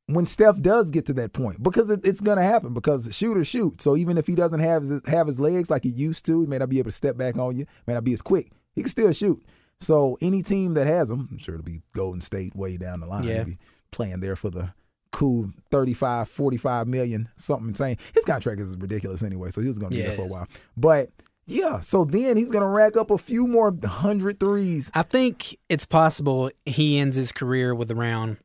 When 0.06 0.26
Steph 0.26 0.60
does 0.60 0.90
get 0.90 1.06
to 1.06 1.14
that 1.14 1.32
point, 1.32 1.62
because 1.62 1.88
it, 1.88 2.00
it's 2.04 2.20
gonna 2.20 2.42
happen, 2.42 2.74
because 2.74 3.08
shooters 3.16 3.46
shoot. 3.46 3.80
So 3.80 3.96
even 3.96 4.18
if 4.18 4.26
he 4.26 4.34
doesn't 4.34 4.60
have 4.60 4.82
his, 4.82 5.00
have 5.06 5.26
his 5.26 5.40
legs 5.40 5.70
like 5.70 5.84
he 5.84 5.90
used 5.90 6.26
to, 6.26 6.42
he 6.42 6.46
may 6.46 6.58
not 6.58 6.68
be 6.68 6.80
able 6.80 6.90
to 6.90 6.96
step 6.96 7.16
back 7.16 7.38
on 7.38 7.56
you, 7.56 7.64
may 7.86 7.94
not 7.94 8.04
be 8.04 8.12
as 8.12 8.20
quick. 8.20 8.50
He 8.74 8.82
can 8.82 8.90
still 8.90 9.12
shoot. 9.12 9.42
So 9.78 10.18
any 10.20 10.42
team 10.42 10.74
that 10.74 10.86
has 10.86 11.10
him, 11.10 11.28
I'm 11.30 11.38
sure 11.38 11.54
it'll 11.54 11.64
be 11.64 11.80
Golden 11.94 12.20
State 12.20 12.54
way 12.54 12.76
down 12.76 13.00
the 13.00 13.06
line. 13.06 13.24
Yeah. 13.24 13.44
He'll 13.44 13.54
playing 13.92 14.20
there 14.20 14.34
for 14.34 14.50
the 14.50 14.74
cool 15.12 15.50
35, 15.70 16.28
45 16.28 16.88
million, 16.88 17.28
something 17.36 17.68
insane. 17.68 17.96
His 18.14 18.24
contract 18.24 18.60
is 18.60 18.76
ridiculous 18.76 19.22
anyway, 19.22 19.50
so 19.50 19.60
he 19.60 19.68
was 19.68 19.78
going 19.78 19.90
to 19.92 19.96
be 19.96 20.02
Yeah, 20.02 20.08
there 20.08 20.16
for 20.16 20.24
a 20.24 20.28
while. 20.28 20.48
But 20.76 21.10
yeah, 21.46 21.80
so 21.80 22.04
then 22.04 22.36
he's 22.36 22.50
going 22.50 22.62
to 22.62 22.68
rack 22.68 22.96
up 22.96 23.10
a 23.10 23.18
few 23.18 23.46
more 23.46 23.74
hundred 23.84 24.40
threes. 24.40 24.90
I 24.94 25.02
think 25.02 25.56
it's 25.68 25.84
possible 25.84 26.50
he 26.64 26.98
ends 26.98 27.16
his 27.16 27.30
career 27.32 27.74
with 27.74 27.90
around 27.90 28.38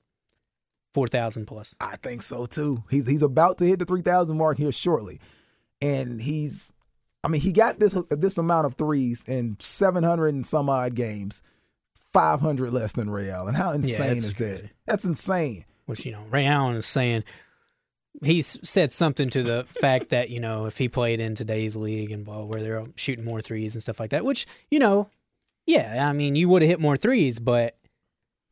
4,000 0.94 1.46
plus. 1.46 1.76
I 1.80 1.96
think 1.98 2.22
so 2.22 2.46
too. 2.46 2.84
He's 2.90 3.08
he's 3.08 3.22
about 3.22 3.58
to 3.60 3.66
hit 3.66 3.80
the 3.80 3.86
3000 3.86 4.36
mark 4.38 4.58
here 4.58 4.72
shortly. 4.72 5.20
And 5.82 6.22
he's 6.22 6.74
I 7.24 7.30
mean, 7.30 7.42
he 7.42 7.52
got 7.52 7.80
this 7.80 7.94
this 8.10 8.38
amount 8.38 8.66
of 8.66 8.76
threes 8.76 9.24
in 9.28 9.58
700 9.60 10.34
and 10.34 10.46
some 10.46 10.70
odd 10.70 10.96
games. 10.96 11.44
500 12.14 12.74
less 12.74 12.94
than 12.94 13.12
Ray 13.12 13.30
Allen. 13.30 13.54
How 13.54 13.74
insane 13.74 14.08
that's 14.08 14.26
is 14.26 14.36
that? 14.38 14.70
That's 14.88 15.06
insane. 15.06 15.66
Which, 15.88 16.06
you 16.06 16.12
know, 16.12 16.24
Ray 16.30 16.46
Allen 16.46 16.76
is 16.76 16.86
saying 16.86 17.24
he's 18.24 18.60
said 18.68 18.92
something 18.92 19.30
to 19.32 19.42
the 19.42 19.64
fact 19.64 20.10
that, 20.10 20.30
you 20.30 20.40
know, 20.40 20.66
if 20.68 20.78
he 20.78 20.88
played 20.88 21.20
in 21.20 21.34
today's 21.34 21.76
league 21.76 22.12
and 22.12 22.24
ball 22.24 22.46
where 22.48 22.62
they're 22.62 22.86
shooting 22.96 23.26
more 23.26 23.42
threes 23.42 23.74
and 23.74 23.82
stuff 23.82 24.00
like 24.00 24.12
that, 24.12 24.24
which, 24.26 24.46
you 24.70 24.78
know, 24.80 25.10
Yeah, 25.68 26.08
I 26.10 26.14
mean, 26.14 26.36
you 26.36 26.48
would 26.50 26.62
have 26.62 26.70
hit 26.70 26.80
more 26.80 26.96
threes, 26.96 27.40
but 27.40 27.76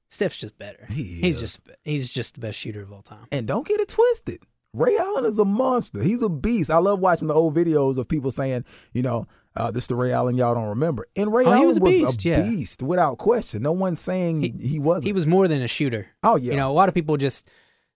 Steph's 0.09 0.37
just 0.37 0.57
better. 0.59 0.85
He 0.89 1.03
he's 1.21 1.39
just 1.39 1.69
he's 1.83 2.11
just 2.11 2.35
the 2.35 2.41
best 2.41 2.59
shooter 2.59 2.81
of 2.81 2.91
all 2.91 3.01
time. 3.01 3.25
And 3.31 3.47
don't 3.47 3.65
get 3.65 3.79
it 3.79 3.87
twisted. 3.87 4.43
Ray 4.75 4.97
Allen 4.97 5.25
is 5.25 5.39
a 5.39 5.45
monster. 5.45 6.03
He's 6.03 6.21
a 6.21 6.29
beast. 6.29 6.69
I 6.69 6.77
love 6.77 6.99
watching 6.99 7.27
the 7.27 7.33
old 7.33 7.55
videos 7.55 7.97
of 7.97 8.07
people 8.07 8.31
saying, 8.31 8.65
you 8.93 9.01
know, 9.01 9.25
uh, 9.55 9.71
this 9.71 9.83
is 9.83 9.87
the 9.87 9.95
Ray 9.95 10.11
Allen 10.11 10.35
y'all 10.35 10.53
don't 10.53 10.67
remember. 10.69 11.05
And 11.15 11.33
Ray 11.33 11.45
Oh, 11.45 11.49
he 11.49 11.53
Allen 11.55 11.67
was 11.67 11.77
a 11.77 11.81
beast, 11.81 12.25
yeah. 12.25 12.41
beast 12.41 12.83
without 12.83 13.17
question. 13.17 13.61
No 13.63 13.71
one's 13.71 13.99
saying 14.01 14.41
he, 14.59 14.79
wasn't. 14.79 15.05
He 15.05 15.13
was 15.13 15.25
more 15.25 15.47
than 15.47 15.61
a 15.61 15.67
shooter. 15.67 16.07
Oh, 16.23 16.35
yeah. 16.35 16.51
You 16.51 16.57
know, 16.57 16.69
a 16.69 16.73
lot 16.73 16.89
of 16.89 16.95
people 16.95 17.15
just 17.17 17.49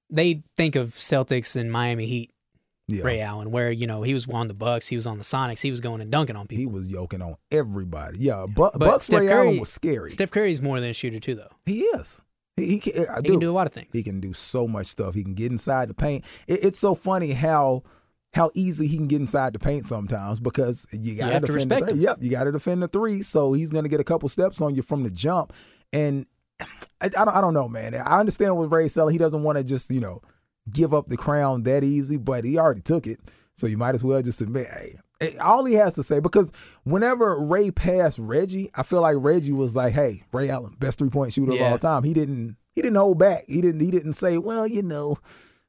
they 0.10 0.44
think 0.56 0.76
of 0.76 0.90
Celtics 0.90 1.56
and 1.56 1.72
Miami 1.72 2.06
Heat. 2.06 2.32
yeah. 2.88 3.04
Ray 3.04 3.22
Allen, 3.22 3.52
where 3.52 3.72
you 3.72 3.86
know 3.86 4.02
he 4.02 4.14
was 4.14 4.28
on 4.30 4.48
the 4.48 4.54
Bucks, 4.56 4.88
he 4.88 4.96
was 4.96 5.06
on 5.06 5.18
the 5.18 5.24
Sonics, 5.24 5.62
he 5.62 5.70
was 5.72 5.80
going 5.82 6.02
and 6.02 6.10
dunking 6.10 6.36
on 6.36 6.48
people. 6.48 6.62
He 6.62 6.66
was 6.66 6.90
yoking 6.92 7.22
on 7.22 7.36
everybody. 7.52 8.18
Yeah, 8.20 8.46
but, 8.48 8.74
But 8.74 8.80
Bucks 8.80 9.04
Steph 9.04 9.20
Ray 9.22 9.28
Curry 9.28 9.48
Allen 9.48 9.60
was 9.60 9.72
scary. 9.72 10.10
Steph 10.10 10.32
Curry's 10.32 10.62
more 10.62 10.80
than 10.80 10.90
a 10.90 10.94
shooter 10.94 11.20
too, 11.20 11.36
though. 11.36 11.52
he 11.66 11.82
is. 11.82 12.22
He, 12.66 12.80
can. 12.80 13.06
I 13.10 13.18
He 13.18 13.22
do. 13.24 13.32
can 13.32 13.40
do 13.40 13.52
a 13.52 13.54
lot 13.54 13.68
of 13.68 13.74
things. 13.74 13.90
He 13.94 14.04
can 14.04 14.20
do 14.20 14.34
so 14.34 14.68
much 14.68 14.88
stuff. 14.88 15.16
He 15.16 15.24
can 15.24 15.34
get 15.34 15.52
inside 15.52 15.90
the 15.90 15.94
paint. 15.94 16.26
It, 16.48 16.64
it's 16.64 16.80
so 16.80 16.96
funny 16.96 17.32
how 17.34 17.84
how 18.34 18.52
easy 18.54 18.86
he 18.88 18.98
can 18.98 19.08
get 19.08 19.20
inside 19.22 19.54
the 19.54 19.60
paint 19.60 19.86
sometimes 19.88 20.40
because 20.40 20.86
you 20.92 21.18
got 21.18 21.30
to 21.30 21.40
defend 21.40 21.48
the 21.48 21.54
respect 21.54 21.90
three. 21.90 21.98
him. 21.98 22.04
Yep, 22.04 22.18
you 22.22 22.30
got 22.30 22.44
to 22.44 22.52
defend 22.52 22.84
the 22.84 22.88
three. 22.88 23.22
So 23.24 23.54
he's 23.54 23.72
going 23.72 23.86
to 23.86 23.90
get 23.90 24.00
a 24.00 24.04
couple 24.04 24.30
steps 24.30 24.62
on 24.62 24.76
you 24.76 24.82
from 24.82 25.04
the 25.04 25.10
jump. 25.10 25.52
And 25.92 26.28
I, 26.60 26.66
I 27.06 27.08
don't 27.10 27.30
I 27.30 27.42
don't 27.42 27.54
know, 27.54 27.68
man. 27.68 27.96
I 27.96 28.20
understand 28.20 28.58
with 28.58 28.72
Ray 28.72 28.88
selling. 28.88 29.14
He 29.14 29.18
doesn't 29.18 29.44
want 29.44 29.58
to 29.58 29.64
just 29.64 29.90
you 29.90 30.00
know 30.00 30.22
give 30.72 30.94
up 30.94 31.08
the 31.08 31.18
crown 31.18 31.64
that 31.64 31.84
easy, 31.84 32.18
but 32.18 32.46
he 32.46 32.58
already 32.60 32.82
took 32.82 33.08
it. 33.08 33.20
So 33.56 33.68
you 33.68 33.78
might 33.78 33.96
as 33.96 34.04
well 34.04 34.22
just 34.22 34.42
admit, 34.42 34.68
hey. 34.68 35.00
All 35.42 35.66
he 35.66 35.74
has 35.74 35.96
to 35.96 36.04
say, 36.04 36.20
because 36.20 36.52
whenever 36.84 37.40
Ray 37.40 37.72
passed 37.72 38.20
Reggie, 38.20 38.72
I 38.76 38.84
feel 38.84 39.02
like 39.02 39.18
Reggie 39.20 39.52
was 39.52 39.76
like, 39.76 39.94
"Hey, 39.94 40.24
Ray 40.32 40.50
Allen, 40.50 40.76
best 40.80 41.00
three 41.00 41.10
point 41.10 41.34
shooter 41.34 41.52
of 41.52 41.62
all 41.62 41.78
time." 41.78 42.04
He 42.04 42.14
didn't, 42.14 42.56
he 42.74 42.82
didn't 42.82 42.96
hold 42.96 43.20
back. 43.20 43.44
He 43.48 43.62
didn't, 43.62 43.82
he 43.82 43.92
didn't 43.92 44.14
say, 44.14 44.38
"Well, 44.38 44.66
you 44.66 44.82
know, 44.82 45.18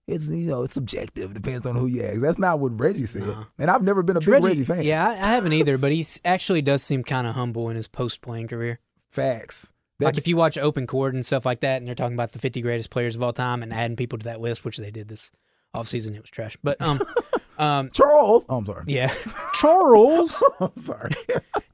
it's 0.07 0.31
you 0.31 0.49
know, 0.49 0.63
it's 0.63 0.75
subjective. 0.75 1.35
Depends 1.35 1.67
on 1.67 1.75
who 1.75 1.87
you 1.87 2.05
ask." 2.05 2.21
That's 2.21 2.39
not 2.39 2.61
what 2.61 2.79
Reggie 2.79 3.07
said. 3.07 3.25
And 3.59 3.71
I've 3.71 3.83
never 3.83 4.05
been 4.05 4.17
a 4.17 4.21
big 4.21 4.45
Reggie, 4.45 4.65
fan. 4.65 4.85
Yeah, 4.85 5.05
I, 5.05 5.13
I 5.13 5.33
haven't 5.33 5.53
either, 5.53 5.79
but 5.79 5.91
he 5.91 6.05
actually 6.25 6.63
does 6.63 6.83
seem 6.85 7.03
kind 7.03 7.27
of 7.27 7.35
humble 7.35 7.69
in 7.71 7.77
his 7.77 7.89
post 7.89 8.21
playing 8.21 8.49
career. 8.49 8.79
facts. 9.09 9.73
like 9.99 10.17
if 10.17 10.29
you 10.29 10.37
watch 10.37 10.59
Open 10.59 10.87
Court 10.87 11.15
and 11.15 11.27
stuff 11.27 11.45
like 11.45 11.61
that, 11.61 11.79
and 11.79 11.89
they're 11.89 11.97
talking 11.97 12.15
about 12.15 12.33
the 12.33 12.39
50 12.39 12.61
greatest 12.63 12.91
players 12.91 13.17
of 13.17 13.23
all 13.23 13.33
time 13.33 13.65
and 13.65 13.73
adding 13.73 13.97
people 13.97 14.19
to 14.19 14.25
that 14.25 14.41
list, 14.41 14.65
which 14.65 14.77
they 14.77 14.93
did 14.93 15.09
this 15.09 15.33
offseason, 15.75 16.15
it 16.15 16.21
was 16.21 16.31
trash. 16.31 16.57
But 16.63 16.81
um, 16.81 17.01
um, 17.61 17.89
Charles, 17.93 18.47
oh, 18.49 18.59
I'm 18.59 18.67
sorry. 18.67 18.85
yeah, 18.87 19.13
Charles, 19.55 20.43
I'm 20.61 20.77
sorry. 20.77 21.11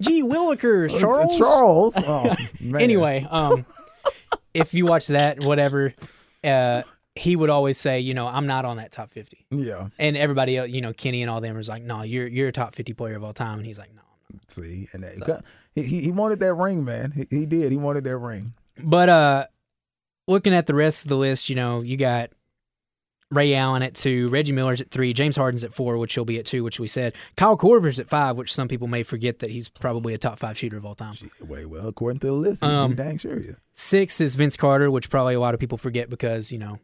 gee 0.03 0.22
Willikers, 0.22 0.99
Charles. 0.99 1.38
Charles. 1.38 1.94
Oh, 1.96 2.35
man. 2.61 2.83
Anyway, 2.83 3.27
um, 3.31 3.64
if 4.53 4.75
you 4.75 4.87
watch 4.87 5.07
that, 5.09 5.40
whatever, 5.40 5.94
uh, 6.44 6.83
he 7.14 7.37
would 7.37 7.51
always 7.51 7.79
say, 7.79 8.01
you 8.01 8.14
know, 8.14 8.27
I'm 8.27 8.46
not 8.46 8.64
on 8.64 8.77
that 8.77 8.92
top 8.92 9.11
50. 9.11 9.46
Yeah. 9.51 9.88
And 9.99 10.16
everybody, 10.16 10.57
else, 10.57 10.70
you 10.70 10.81
know, 10.81 10.92
Kenny 10.92 11.22
and 11.22 11.31
all 11.31 11.40
them 11.40 11.57
was 11.57 11.68
like, 11.68 11.83
no, 11.83 12.03
you're 12.03 12.27
you're 12.27 12.49
a 12.49 12.53
top 12.53 12.75
50 12.75 12.92
player 12.92 13.16
of 13.16 13.25
all 13.25 13.33
time. 13.33 13.59
And 13.59 13.66
he's 13.66 13.79
like, 13.79 13.94
no. 13.94 14.03
See, 14.49 14.88
and 14.92 15.03
that, 15.03 15.44
he, 15.75 15.83
he 15.83 16.01
he 16.03 16.12
wanted 16.12 16.40
that 16.40 16.55
ring, 16.55 16.85
man. 16.85 17.12
He, 17.12 17.27
he 17.31 17.46
did. 17.46 17.70
He 17.72 17.79
wanted 17.79 18.05
that 18.05 18.18
ring. 18.18 18.55
But 18.83 19.09
uh, 19.09 19.46
looking 20.27 20.53
at 20.53 20.66
the 20.66 20.75
rest 20.75 21.05
of 21.05 21.09
the 21.09 21.16
list, 21.16 21.49
you 21.49 21.57
know, 21.57 21.81
you 21.81 21.96
got 21.96 22.31
Ray 23.32 23.54
Allen 23.54 23.82
at 23.82 23.94
two, 23.94 24.28
Reggie 24.28 24.52
Miller's 24.52 24.80
at 24.80 24.90
three, 24.90 25.12
James 25.12 25.34
Harden's 25.36 25.64
at 25.64 25.72
four, 25.74 25.98
which 25.98 26.14
he'll 26.14 26.24
be 26.24 26.38
at 26.38 26.44
two, 26.46 26.62
which 26.62 26.78
we 26.78 26.86
said. 26.86 27.16
Kyle 27.36 27.56
Korver's 27.56 27.98
at 27.98 28.06
five, 28.08 28.36
which 28.36 28.52
some 28.54 28.68
people 28.68 28.86
may 28.86 29.02
forget 29.02 29.40
that 29.40 29.50
he's 29.50 29.68
probably 29.68 30.14
a 30.14 30.18
top 30.18 30.38
five 30.38 30.56
shooter 30.56 30.76
of 30.76 30.84
all 30.86 30.94
time. 30.94 31.14
Wait, 31.48 31.66
well, 31.66 31.88
according 31.88 32.20
to 32.20 32.28
the 32.28 32.32
list, 32.32 32.62
Um, 32.62 32.94
dang 32.94 33.18
sure 33.18 33.40
yeah. 33.40 33.52
Six 33.74 34.20
is 34.20 34.36
Vince 34.36 34.56
Carter, 34.56 34.90
which 34.90 35.10
probably 35.10 35.34
a 35.34 35.40
lot 35.40 35.54
of 35.54 35.60
people 35.60 35.76
forget 35.76 36.08
because 36.08 36.52
you 36.52 36.58
know 36.58 36.78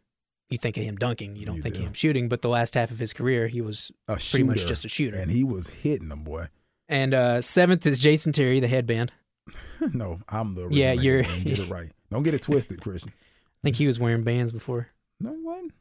you 0.49 0.57
think 0.57 0.75
of 0.77 0.83
him 0.83 0.97
dunking, 0.97 1.35
you 1.37 1.45
don't 1.45 1.55
You 1.57 1.61
think 1.61 1.75
do. 1.75 1.81
of 1.81 1.87
him 1.87 1.93
shooting. 1.93 2.27
But 2.29 2.41
the 2.41 2.49
last 2.49 2.73
half 2.75 2.91
of 2.91 2.99
his 2.99 3.13
career, 3.13 3.47
he 3.47 3.61
was 3.61 3.91
A 4.09 4.15
pretty 4.17 4.43
much 4.43 4.65
just 4.67 4.83
a 4.85 4.89
shooter. 4.89 5.17
and 5.17 5.31
he 5.31 5.43
was 5.43 5.69
hitting 5.69 6.09
them, 6.09 6.23
boy. 6.23 6.47
And 6.89 7.13
uh, 7.13 7.41
seventh 7.41 7.85
is 7.87 7.97
Jason 7.99 8.33
Terry, 8.33 8.59
the 8.59 8.67
headband. 8.67 9.11
no, 9.93 10.19
I'm 10.29 10.53
the 10.55 10.67
Yeah, 10.71 10.91
you're-. 10.91 11.23
Get 11.23 11.59
it 11.59 11.69
right. 11.69 11.89
Don't 12.11 12.23
get 12.23 12.33
it 12.33 12.41
twisted, 12.43 12.81
Christian. 12.81 13.13
I 13.15 13.59
think 13.63 13.77
he 13.77 13.87
was 13.87 13.97
wearing 13.99 14.23
bands 14.23 14.51
before. 14.51 14.89
No, 15.19 15.33
he 15.33 15.41
wasn't. 15.41 15.72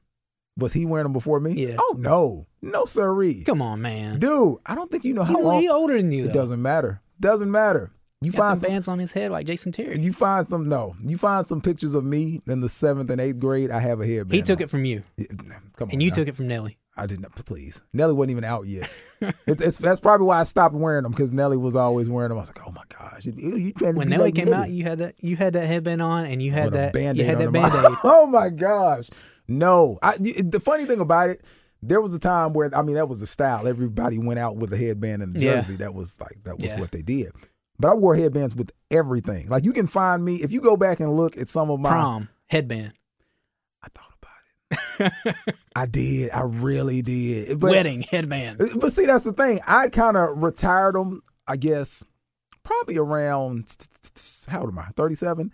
Was 0.59 0.73
he 0.73 0.85
wearing 0.85 1.05
them 1.05 1.13
before 1.13 1.41
me? 1.41 1.53
Yeah. 1.53 1.77
Oh 1.79 1.95
no, 1.99 2.45
no, 2.61 2.85
sirree. 2.85 3.43
Come 3.45 3.63
on, 3.63 3.81
man. 3.81 4.19
Dude, 4.19 4.57
I 4.67 4.75
don't 4.75 4.91
think 4.91 5.05
you 5.05 5.15
know 5.15 5.25
how 5.25 5.37
He, 5.37 5.43
long. 5.43 5.61
he 5.61 5.69
older 5.69 5.97
than 5.97 6.13
you. 6.13 6.25
it 6.25 6.27
Though. 6.29 6.33
doesn't 6.35 6.61
matter. 6.61 7.01
Doesn't 7.21 7.51
matter. 7.51 7.91
You 8.21 8.31
Got 8.33 8.39
find 8.39 8.59
some, 8.61 8.71
bands 8.71 8.89
on 8.89 8.99
his 9.01 9.13
head 9.13 9.33
like 9.33 9.47
Jason 9.47 9.73
Terry. 9.73 9.99
you 9.99 10.13
find 10.13 10.47
some 10.47 10.69
no. 10.69 10.95
You 11.01 11.17
find 11.19 11.47
some 11.47 11.61
pictures 11.61 11.95
of 11.95 12.05
me 12.05 12.41
in 12.47 12.61
the 12.61 12.69
seventh 12.69 13.11
and 13.11 13.21
eighth 13.21 13.41
grade. 13.41 13.71
I 13.71 13.81
have 13.81 14.01
a 14.01 14.07
headband. 14.07 14.35
He 14.35 14.43
took 14.43 14.59
on. 14.61 14.65
it 14.65 14.71
from 14.71 14.85
you, 14.85 15.03
Yeah, 15.17 15.27
Come 15.77 15.89
on, 15.89 15.93
and 15.93 16.03
you 16.03 16.11
now. 16.11 16.17
took 16.17 16.29
it 16.29 16.37
from 16.37 16.47
Nelly. 16.49 16.79
I 16.95 17.07
did 17.07 17.21
not. 17.21 17.35
Please, 17.47 17.83
Nelly 17.95 18.13
wasn't 18.13 18.33
even 18.33 18.45
out 18.45 18.67
yet. 18.67 18.89
it's, 19.47 19.63
it's 19.63 19.79
that's 19.79 19.99
probably 19.99 20.27
why 20.27 20.41
I 20.41 20.43
stopped 20.43 20.75
wearing 20.75 21.05
them 21.05 21.13
because 21.13 21.33
Nelly 21.33 21.57
was 21.57 21.75
always 21.75 22.09
wearing 22.11 22.29
them. 22.29 22.37
I 22.37 22.43
was 22.43 22.51
like, 22.51 22.59
oh 22.69 22.71
my 22.71 22.83
gosh, 22.97 23.25
you, 23.25 23.33
you 23.57 23.73
trying 23.73 23.95
to 23.95 23.99
When 23.99 24.11
Nelly 24.11 24.25
like 24.27 24.35
came 24.35 24.53
out, 24.53 24.69
you 24.71 24.85
had 24.85 24.99
that 24.99 25.15
you 25.19 25.35
had 25.37 25.55
that 25.55 25.67
headband 25.67 26.03
on, 26.03 26.27
and 26.27 26.43
you 26.43 26.51
had 26.53 26.75
that 26.75 26.93
Band-Aid 26.93 27.17
you 27.17 27.25
had 27.25 27.39
that 27.39 27.51
band 27.51 27.75
aid. 27.75 27.99
oh 28.05 28.27
my 28.27 28.51
gosh, 28.51 29.09
no. 29.49 29.99
I, 30.03 30.17
the 30.19 30.61
funny 30.63 30.85
thing 30.87 31.01
about 31.01 31.31
it, 31.31 31.43
there 31.83 32.01
was 32.01 32.15
a 32.15 32.19
time 32.19 32.53
where 32.53 32.71
I 32.77 32.83
mean 32.83 32.95
that 32.97 33.09
was 33.09 33.23
a 33.23 33.27
style. 33.27 33.67
Everybody 33.67 34.19
went 34.19 34.39
out 34.39 34.57
with 34.57 34.73
a 34.73 34.77
headband 34.77 35.23
and 35.23 35.37
a 35.37 35.41
Yeah. 35.41 35.55
jersey. 35.57 35.77
That 35.77 35.95
was 35.95 36.21
like 36.21 36.43
that 36.45 36.59
was 36.59 36.67
Yeah. 36.71 36.81
what 36.81 36.93
they 36.93 37.03
did. 37.03 37.33
But 37.79 37.91
I 37.91 37.95
wore 37.95 38.15
headbands 38.15 38.55
with 38.55 38.71
everything. 38.91 39.49
Like 39.49 39.65
you 39.65 39.73
can 39.73 39.87
find 39.87 40.25
me 40.25 40.37
if 40.37 40.53
you 40.53 40.61
go 40.61 40.77
back 40.77 41.01
and 41.01 41.17
look 41.17 41.37
at 41.37 41.49
some 41.49 41.71
of 41.71 41.81
my 41.81 41.91
Prom 41.91 42.29
headband, 42.49 42.93
I 43.83 43.89
thought 43.95 44.15
about 44.21 45.13
it. 45.37 45.55
I 45.77 45.87
did. 45.87 46.31
I 46.31 46.43
really 46.43 47.03
did. 47.03 47.59
But, 47.59 47.73
wedding 47.73 48.03
headband. 48.03 48.63
Uh, 48.63 48.67
but 48.77 48.93
see, 48.93 49.07
that's 49.07 49.25
the 49.25 49.33
thing. 49.33 49.59
I 49.67 49.89
kind 49.89 50.17
of 50.17 50.43
retired 50.43 50.95
them. 50.95 51.23
I 51.49 51.57
guess 51.57 52.05
probably 52.63 52.97
around 52.99 53.75
how 54.49 54.61
old 54.61 54.71
am 54.71 54.79
I? 54.79 54.87
Thirty-seven. 54.95 55.51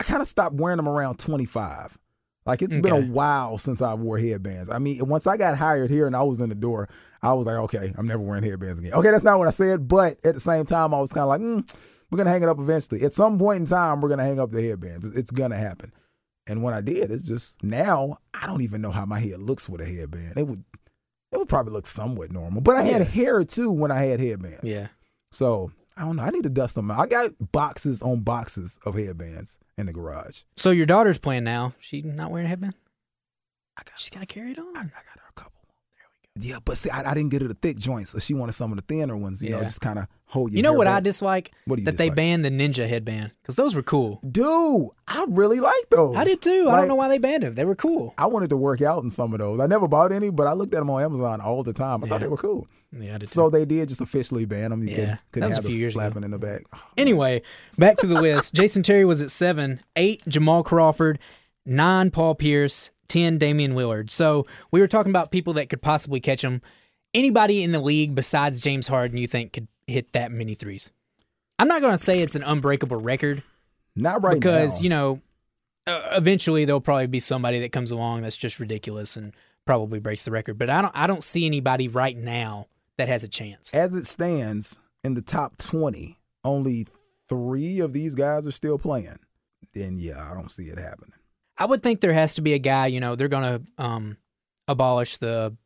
I 0.00 0.04
kind 0.04 0.20
of 0.20 0.26
stopped 0.26 0.56
wearing 0.56 0.78
them 0.78 0.88
around 0.88 1.20
twenty-five. 1.20 1.96
Like 2.44 2.60
it's 2.62 2.76
been 2.76 2.92
a 2.92 3.00
while 3.06 3.56
since 3.58 3.80
I 3.80 3.94
wore 3.94 4.18
headbands. 4.18 4.68
I 4.68 4.78
mean, 4.78 5.06
once 5.08 5.26
I 5.26 5.36
got 5.36 5.56
hired 5.56 5.90
here 5.90 6.06
and 6.06 6.16
I 6.16 6.22
was 6.22 6.40
in 6.40 6.48
the 6.48 6.54
door, 6.56 6.88
I 7.22 7.32
was 7.34 7.46
like, 7.46 7.56
okay, 7.56 7.92
I'm 7.96 8.06
never 8.06 8.22
wearing 8.22 8.42
headbands 8.42 8.78
again. 8.80 8.94
Okay, 8.94 9.10
that's 9.12 9.22
not 9.22 9.38
what 9.38 9.46
I 9.46 9.52
said, 9.52 9.86
but 9.86 10.14
at 10.24 10.34
the 10.34 10.40
same 10.40 10.64
time, 10.64 10.92
I 10.92 11.00
was 11.00 11.12
kind 11.12 11.22
of 11.22 11.28
like, 11.28 11.40
mm, 11.40 11.74
we're 12.10 12.18
gonna 12.18 12.30
hang 12.30 12.42
it 12.42 12.48
up 12.48 12.58
eventually. 12.58 13.02
At 13.02 13.14
some 13.14 13.38
point 13.38 13.60
in 13.60 13.66
time, 13.66 14.00
we're 14.00 14.08
gonna 14.08 14.24
hang 14.24 14.40
up 14.40 14.50
the 14.50 14.62
headbands. 14.62 15.06
It's- 15.06 15.30
gonna 15.30 15.56
happen. 15.56 15.92
And 16.48 16.64
when 16.64 16.74
I 16.74 16.80
did, 16.80 17.12
it's 17.12 17.22
just 17.22 17.62
now 17.62 18.18
I 18.34 18.46
don't 18.48 18.62
even 18.62 18.82
know 18.82 18.90
how 18.90 19.06
my 19.06 19.20
head 19.20 19.40
looks 19.40 19.68
with 19.68 19.80
a 19.80 19.84
headband. 19.86 20.36
It 20.36 20.46
would 20.48 20.64
it 21.30 21.38
would 21.38 21.48
probably 21.48 21.72
look 21.72 21.86
somewhat 21.86 22.30
normal. 22.32 22.60
But 22.60 22.76
I 22.76 22.82
had 22.82 23.02
hair 23.06 23.44
too 23.44 23.70
when 23.70 23.90
I 23.92 24.04
had 24.04 24.18
headbands. 24.20 24.64
Yeah, 24.64 24.88
So 25.30 25.70
I 25.96 26.02
don't 26.02 26.16
know. 26.16 26.22
I 26.22 26.30
need 26.30 26.44
to 26.44 26.50
dust 26.50 26.74
them 26.74 26.90
out. 26.90 27.00
I 27.00 27.06
got 27.06 27.32
boxes 27.52 28.02
on 28.02 28.20
boxes 28.20 28.78
of 28.86 28.94
headbands 28.94 29.58
in 29.76 29.86
the 29.86 29.92
garage. 29.92 30.42
So 30.56 30.70
your 30.70 30.86
daughter's 30.86 31.18
playing 31.18 31.44
now. 31.44 31.74
She 31.78 32.02
not 32.02 32.30
wearing 32.30 32.46
a 32.46 32.48
headband. 32.48 32.74
I 33.76 33.82
got. 33.84 33.98
She's 33.98 34.10
got 34.10 34.20
to 34.20 34.26
carry 34.26 34.52
it 34.52 34.58
on. 34.58 34.76
I, 34.76 34.80
I 34.80 34.84
got 34.84 35.18
her 35.18 35.28
a 35.28 35.32
couple. 35.34 35.60
There 35.94 36.04
we 36.10 36.21
go. 36.21 36.21
Yeah, 36.40 36.60
but 36.64 36.78
see, 36.78 36.88
I, 36.88 37.10
I 37.10 37.14
didn't 37.14 37.30
get 37.30 37.42
her 37.42 37.48
the 37.48 37.54
thick 37.54 37.78
joints. 37.78 38.10
So 38.10 38.18
she 38.18 38.32
wanted 38.32 38.52
some 38.52 38.72
of 38.72 38.76
the 38.76 38.82
thinner 38.82 39.16
ones. 39.16 39.42
You 39.42 39.50
know, 39.50 39.60
just 39.60 39.82
kind 39.82 39.98
of 39.98 40.06
hold 40.24 40.50
your 40.50 40.56
You 40.56 40.62
know 40.62 40.72
what 40.72 40.86
I 40.86 41.00
dislike? 41.00 41.52
What 41.66 41.76
do 41.76 41.82
you 41.82 41.86
that 41.86 41.98
they 41.98 42.08
banned 42.08 42.42
the 42.42 42.50
ninja 42.50 42.88
headband 42.88 43.32
because 43.42 43.56
those 43.56 43.74
were 43.74 43.82
cool. 43.82 44.18
Dude, 44.28 44.88
I 45.06 45.26
really 45.28 45.60
like 45.60 45.90
those. 45.90 46.16
I 46.16 46.24
did 46.24 46.40
too. 46.40 46.68
I 46.70 46.76
don't 46.76 46.88
know 46.88 46.94
why 46.94 47.08
they 47.08 47.18
banned 47.18 47.42
them. 47.42 47.54
They 47.54 47.66
were 47.66 47.74
cool. 47.74 48.14
I 48.16 48.26
wanted 48.26 48.48
to 48.50 48.56
work 48.56 48.80
out 48.80 49.04
in 49.04 49.10
some 49.10 49.34
of 49.34 49.40
those. 49.40 49.60
I 49.60 49.66
never 49.66 49.86
bought 49.88 50.10
any, 50.10 50.30
but 50.30 50.46
I 50.46 50.54
looked 50.54 50.72
at 50.74 50.78
them 50.78 50.88
on 50.88 51.02
Amazon 51.02 51.42
all 51.42 51.62
the 51.62 51.74
time. 51.74 52.02
I 52.02 52.08
thought 52.08 52.22
they 52.22 52.28
were 52.28 52.38
cool. 52.38 52.66
Yeah, 52.98 53.16
I 53.16 53.18
did. 53.18 53.28
So 53.28 53.50
they 53.50 53.66
did 53.66 53.88
just 53.88 54.00
officially 54.00 54.46
ban 54.46 54.70
them. 54.70 54.82
You 54.82 54.88
Yeah. 54.88 54.96
couldn't, 54.96 55.18
couldn't 55.32 55.50
That 55.50 55.56
was 55.56 55.66
a 55.66 55.68
few 55.68 55.76
years 55.76 55.94
ago. 55.94 56.00
flapping 56.00 56.24
in 56.24 56.30
the 56.30 56.38
back. 56.38 56.62
Anyway, 56.96 57.42
back 57.78 57.98
to 57.98 58.06
the 58.06 58.20
list. 58.20 58.54
Jason 58.54 58.82
Terry 58.82 59.04
was 59.04 59.20
at 59.20 59.30
seven, 59.30 59.80
eight 59.96 60.22
Jamal 60.28 60.62
Crawford, 60.62 61.18
nine 61.66 62.10
Paul 62.10 62.34
Pierce, 62.34 62.90
ten 63.12 63.38
Damian 63.38 63.72
Lillard. 63.74 64.10
So 64.10 64.46
we 64.70 64.80
were 64.80 64.88
talking 64.88 65.10
about 65.10 65.30
people 65.30 65.52
that 65.54 65.68
could 65.68 65.82
possibly 65.82 66.20
catch 66.20 66.42
them. 66.42 66.62
Anybody 67.14 67.62
in 67.62 67.72
the 67.72 67.80
league 67.80 68.14
besides 68.14 68.60
James 68.62 68.86
Harden 68.88 69.18
you 69.18 69.26
think 69.26 69.52
could 69.52 69.68
hit 69.86 70.12
that 70.12 70.32
many 70.32 70.54
threes? 70.54 70.90
I'm 71.58 71.68
not 71.68 71.80
going 71.82 71.92
to 71.92 72.02
say 72.02 72.18
it's 72.18 72.34
an 72.36 72.42
unbreakable 72.42 73.00
record 73.00 73.42
Not 73.94 74.22
right 74.22 74.34
because 74.34 74.80
now. 74.80 74.84
you 74.84 74.90
know 74.90 75.20
uh, 75.86 76.10
eventually 76.12 76.64
there'll 76.64 76.80
probably 76.80 77.06
be 77.08 77.20
somebody 77.20 77.60
that 77.60 77.72
comes 77.72 77.90
along 77.90 78.22
that's 78.22 78.36
just 78.36 78.58
ridiculous 78.60 79.16
and 79.16 79.34
probably 79.66 79.98
breaks 80.00 80.24
the 80.24 80.30
record. 80.30 80.56
But 80.58 80.70
I 80.70 80.80
don't 80.80 80.96
I 80.96 81.06
don't 81.06 81.22
see 81.22 81.44
anybody 81.46 81.88
right 81.88 82.16
now 82.16 82.66
that 82.98 83.08
has 83.08 83.24
a 83.24 83.28
chance. 83.28 83.74
as 83.74 83.94
it 83.94 84.06
stands 84.06 84.88
in 85.04 85.14
the 85.14 85.22
top 85.22 85.56
20, 85.58 86.16
only 86.44 86.86
three 87.28 87.80
of 87.80 87.92
these 87.92 88.14
guys 88.14 88.46
are 88.46 88.50
still 88.52 88.78
playing. 88.78 89.18
Then, 89.74 89.96
yeah, 89.98 90.30
I 90.30 90.34
don't 90.34 90.52
see 90.52 90.64
it 90.64 90.78
happening. 90.78 91.12
I 91.58 91.66
would 91.66 91.82
think 91.82 92.00
there 92.00 92.12
has 92.12 92.34
to 92.36 92.42
be 92.42 92.54
a 92.54 92.58
guy, 92.58 92.86
you 92.86 93.00
know, 93.00 93.14
they're 93.14 93.28
going 93.28 93.60
to 93.76 93.82
um, 93.82 94.16
abolish 94.68 95.18
the 95.18 95.56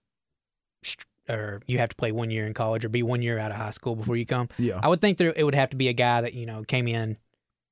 or 1.28 1.60
you 1.66 1.78
have 1.78 1.88
to 1.88 1.96
play 1.96 2.12
one 2.12 2.30
year 2.30 2.46
in 2.46 2.54
college 2.54 2.84
or 2.84 2.88
be 2.88 3.02
one 3.02 3.20
year 3.22 3.38
out 3.38 3.50
of 3.50 3.56
high 3.56 3.70
school 3.70 3.96
before 3.96 4.16
you 4.16 4.26
come. 4.26 4.48
Yeah. 4.58 4.78
I 4.82 4.88
would 4.88 5.00
think 5.00 5.18
there 5.18 5.32
it 5.36 5.44
would 5.44 5.54
have 5.54 5.70
to 5.70 5.76
be 5.76 5.88
a 5.88 5.92
guy 5.92 6.20
that 6.20 6.34
you 6.34 6.46
know 6.46 6.62
came 6.62 6.86
in 6.86 7.16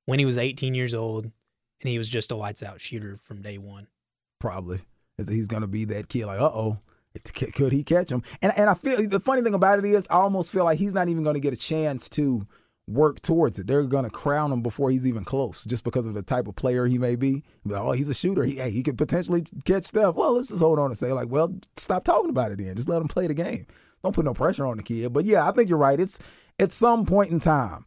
when 0.07 0.18
he 0.18 0.24
was 0.24 0.38
18 0.38 0.74
years 0.74 0.94
old 0.94 1.24
and 1.24 1.33
he 1.88 1.98
was 1.98 2.09
just 2.09 2.33
a 2.33 2.37
lights 2.37 2.62
out 2.62 2.81
shooter 2.81 3.16
from 3.22 3.42
day 3.42 3.59
one. 3.59 3.87
probably 4.40 4.81
is 5.18 5.27
that 5.27 5.33
he's 5.33 5.48
gonna 5.48 5.68
be 5.68 5.85
that 5.85 6.09
kid. 6.09 6.27
Like, 6.27 6.40
uh 6.40 6.50
oh, 6.53 6.79
could 7.55 7.72
he 7.72 7.85
catch 7.85 8.11
him? 8.11 8.22
And 8.42 8.53
and 8.57 8.68
I 8.68 8.74
feel 8.74 9.07
the 9.09 9.20
funny 9.20 9.42
thing 9.42 9.55
about 9.55 9.79
it 9.79 9.85
is, 9.85 10.07
I 10.11 10.14
almost 10.16 10.50
feel 10.53 10.64
like 10.64 10.79
he's 10.79 10.94
not 10.94 11.09
even 11.09 11.22
gonna 11.22 11.40
get 11.40 11.53
a 11.53 11.57
chance 11.57 12.09
to 12.11 12.46
work 12.86 13.20
towards 13.22 13.58
it. 13.58 13.66
They're 13.66 13.84
gonna 13.84 14.10
crown 14.10 14.52
him 14.52 14.62
before 14.62 14.90
he's 14.90 15.06
even 15.06 15.24
close, 15.24 15.64
just 15.64 15.84
because 15.84 16.06
of 16.06 16.14
the 16.14 16.22
type 16.22 16.46
of 16.46 16.56
player 16.56 16.86
he 16.86 16.98
may 16.98 17.16
be. 17.16 17.42
Like, 17.64 17.80
oh, 17.80 17.92
he's 17.92 18.10
a 18.10 18.14
shooter. 18.14 18.44
He, 18.44 18.56
hey, 18.56 18.70
he 18.70 18.82
could 18.82 18.98
potentially 18.98 19.44
catch 19.64 19.84
stuff. 19.84 20.14
Well, 20.16 20.34
let's 20.34 20.48
just 20.48 20.60
hold 20.60 20.78
on 20.78 20.86
and 20.86 20.96
say 20.98 21.12
like, 21.12 21.28
well, 21.28 21.54
stop 21.76 22.04
talking 22.04 22.30
about 22.30 22.52
it 22.52 22.58
then. 22.58 22.76
Just 22.76 22.88
let 22.88 23.00
him 23.00 23.08
play 23.08 23.26
the 23.26 23.34
game. 23.34 23.66
Don't 24.02 24.14
put 24.14 24.24
no 24.24 24.34
pressure 24.34 24.66
on 24.66 24.76
the 24.76 24.82
kid. 24.82 25.12
But 25.12 25.24
yeah, 25.24 25.48
I 25.48 25.52
think 25.52 25.68
you're 25.70 25.78
right. 25.78 25.98
It's 25.98 26.18
at 26.58 26.72
some 26.72 27.06
point 27.06 27.30
in 27.30 27.40
time. 27.40 27.86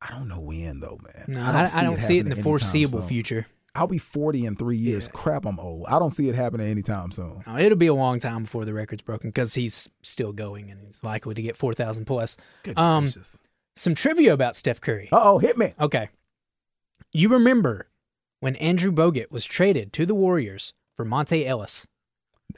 I 0.00 0.10
don't 0.10 0.28
know 0.28 0.40
when 0.40 0.78
though, 0.80 0.98
man. 1.02 1.24
No, 1.28 1.40
I, 1.42 1.66
I 1.74 1.82
don't 1.82 2.00
see 2.00 2.18
it 2.18 2.26
in 2.26 2.28
the 2.30 2.36
foreseeable 2.36 3.00
soon. 3.00 3.08
future. 3.08 3.46
I'll 3.74 3.86
be 3.86 3.98
40 3.98 4.46
in 4.46 4.56
three 4.56 4.78
years. 4.78 5.06
Crap, 5.08 5.44
I'm 5.44 5.58
old. 5.58 5.86
I 5.88 5.98
don't 5.98 6.10
see 6.10 6.28
it 6.30 6.34
happening 6.34 6.66
anytime 6.66 7.10
soon. 7.10 7.42
Now, 7.46 7.58
it'll 7.58 7.76
be 7.76 7.88
a 7.88 7.94
long 7.94 8.20
time 8.20 8.44
before 8.44 8.64
the 8.64 8.72
record's 8.72 9.02
broken 9.02 9.28
because 9.28 9.54
he's 9.54 9.88
still 10.02 10.32
going 10.32 10.70
and 10.70 10.80
he's 10.80 11.02
likely 11.04 11.34
to 11.34 11.42
get 11.42 11.56
4,000 11.58 12.06
plus. 12.06 12.38
Good 12.62 12.78
Um, 12.78 13.04
gracious. 13.04 13.38
Some 13.76 13.94
trivia 13.94 14.32
about 14.32 14.56
Steph 14.56 14.80
Curry. 14.80 15.08
Uh 15.12 15.20
oh, 15.22 15.38
hit 15.38 15.56
me. 15.58 15.72
Okay. 15.80 16.08
You 17.12 17.28
remember 17.28 17.88
when 18.40 18.56
Andrew 18.56 18.90
Bogut 18.92 19.30
was 19.30 19.44
traded 19.44 19.92
to 19.94 20.06
the 20.06 20.14
Warriors 20.14 20.72
for 20.94 21.04
Monta 21.04 21.44
Ellis? 21.46 21.86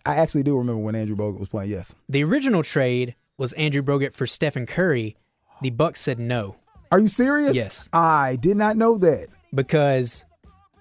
I 0.06 0.16
actually 0.16 0.42
do 0.44 0.56
remember 0.56 0.80
when 0.80 0.94
Andrew 0.94 1.16
Bogut 1.16 1.40
was 1.40 1.48
playing. 1.48 1.70
Yes. 1.70 1.94
The 2.08 2.22
original 2.24 2.62
trade 2.62 3.14
was 3.36 3.52
Andrew 3.54 3.82
Bogut 3.82 4.14
for 4.14 4.26
Stephen 4.26 4.66
Curry. 4.66 5.16
The 5.62 5.70
Bucks 5.70 6.00
said 6.00 6.18
no 6.20 6.56
Are 6.92 7.00
you 7.00 7.08
serious? 7.08 7.56
Yes. 7.56 7.88
I 7.92 8.36
did 8.36 8.56
not 8.56 8.76
know 8.76 8.96
that. 8.98 9.28
because 9.52 10.24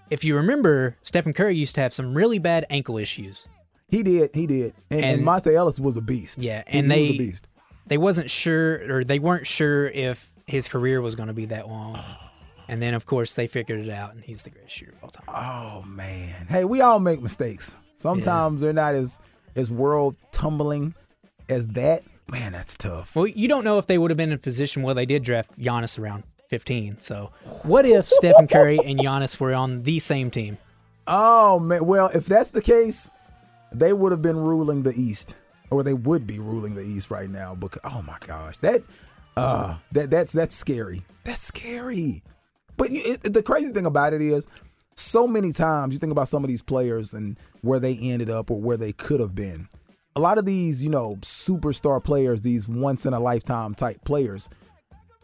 if 0.09 0.23
you 0.23 0.35
remember, 0.35 0.97
Stephen 1.01 1.33
Curry 1.33 1.55
used 1.55 1.75
to 1.75 1.81
have 1.81 1.93
some 1.93 2.13
really 2.15 2.39
bad 2.39 2.65
ankle 2.69 2.97
issues. 2.97 3.47
He 3.89 4.03
did. 4.03 4.31
He 4.33 4.45
did. 4.47 4.73
And, 4.91 5.01
and, 5.03 5.19
And- 5.19 5.23
Monta 5.27 5.53
Ellis 5.53 5.79
was 5.79 5.97
a 5.97 6.01
beast. 6.01 6.41
Yeah, 6.41 6.63
He- 6.67 6.79
and 6.79 6.91
he 6.91 6.99
was 6.99 7.09
they- 7.09 7.15
a 7.15 7.17
beast. 7.17 7.47
They 7.87 7.97
wasn't 7.97 8.29
sure 8.29 8.97
or 8.97 9.03
they 9.03 9.19
weren't 9.19 9.47
sure 9.47 9.87
if 9.87 10.33
his 10.45 10.67
career 10.67 11.01
was 11.01 11.15
going 11.15 11.27
to 11.27 11.33
be 11.33 11.45
that 11.45 11.67
long. 11.67 11.97
And 12.67 12.81
then 12.81 12.93
of 12.93 13.05
course 13.05 13.35
they 13.35 13.47
figured 13.47 13.79
it 13.79 13.89
out 13.89 14.13
and 14.13 14.23
he's 14.23 14.43
the 14.43 14.49
greatest 14.49 14.75
shooter 14.75 14.93
of 15.01 15.03
all 15.03 15.09
time. 15.09 15.25
Oh 15.29 15.87
man. 15.87 16.47
Hey, 16.47 16.65
we 16.65 16.81
all 16.81 16.99
make 16.99 17.21
mistakes. 17.21 17.75
Sometimes 17.95 18.61
they're 18.61 18.73
not 18.73 18.95
as 18.95 19.19
as 19.55 19.71
world 19.71 20.15
tumbling 20.31 20.93
as 21.49 21.69
that. 21.69 22.03
Man, 22.29 22.51
that's 22.51 22.77
tough. 22.77 23.15
Well, 23.15 23.27
you 23.27 23.47
don't 23.47 23.63
know 23.63 23.77
if 23.77 23.87
they 23.87 23.97
would 23.97 24.11
have 24.11 24.17
been 24.17 24.31
in 24.31 24.35
a 24.35 24.39
position 24.39 24.83
where 24.83 24.93
they 24.93 25.05
did 25.05 25.23
draft 25.23 25.57
Giannis 25.57 25.97
around 25.97 26.23
15. 26.47 26.99
So, 26.99 27.31
what 27.63 27.85
if 27.85 28.07
Stephen 28.07 28.47
Curry 28.47 28.79
and 28.83 28.99
Giannis 28.99 29.39
were 29.39 29.53
on 29.53 29.83
the 29.83 29.99
same 29.99 30.29
team? 30.29 30.57
Oh 31.07 31.57
man. 31.59 31.85
Well, 31.85 32.09
if 32.13 32.25
that's 32.25 32.51
the 32.51 32.61
case, 32.61 33.09
they 33.71 33.93
would 33.93 34.11
have 34.11 34.21
been 34.21 34.37
ruling 34.37 34.83
the 34.83 34.93
East, 34.93 35.37
or 35.69 35.83
they 35.83 35.93
would 35.93 36.25
be 36.25 36.39
ruling 36.39 36.75
the 36.75 36.81
East 36.81 37.11
right 37.11 37.29
now. 37.29 37.55
Because 37.55 37.81
oh 37.83 38.01
my 38.01 38.17
gosh, 38.25 38.57
that 38.59 38.83
uh 39.35 39.77
that 39.91 40.09
that's 40.09 40.33
that's 40.33 40.55
scary. 40.55 41.03
That's 41.23 41.41
scary. 41.41 42.23
But 42.77 42.91
you, 42.91 43.01
it, 43.05 43.33
the 43.33 43.43
crazy 43.43 43.71
thing 43.71 43.85
about 43.85 44.13
it 44.13 44.21
is, 44.21 44.47
so 44.95 45.27
many 45.27 45.51
times 45.51 45.93
you 45.93 45.99
think 45.99 46.11
about 46.11 46.27
some 46.27 46.43
of 46.43 46.47
these 46.47 46.61
players 46.61 47.13
and 47.13 47.37
where 47.61 47.79
they 47.79 47.97
ended 47.97 48.29
up 48.29 48.51
or 48.51 48.61
where 48.61 48.77
they 48.77 48.93
could 48.93 49.19
have 49.19 49.35
been. 49.35 49.67
A 50.15 50.19
lot 50.19 50.37
of 50.37 50.45
these, 50.45 50.83
you 50.83 50.89
know, 50.89 51.17
superstar 51.21 52.03
players, 52.03 52.41
these 52.41 52.67
once 52.67 53.05
in 53.05 53.13
a 53.13 53.19
lifetime 53.19 53.75
type 53.75 54.03
players, 54.03 54.49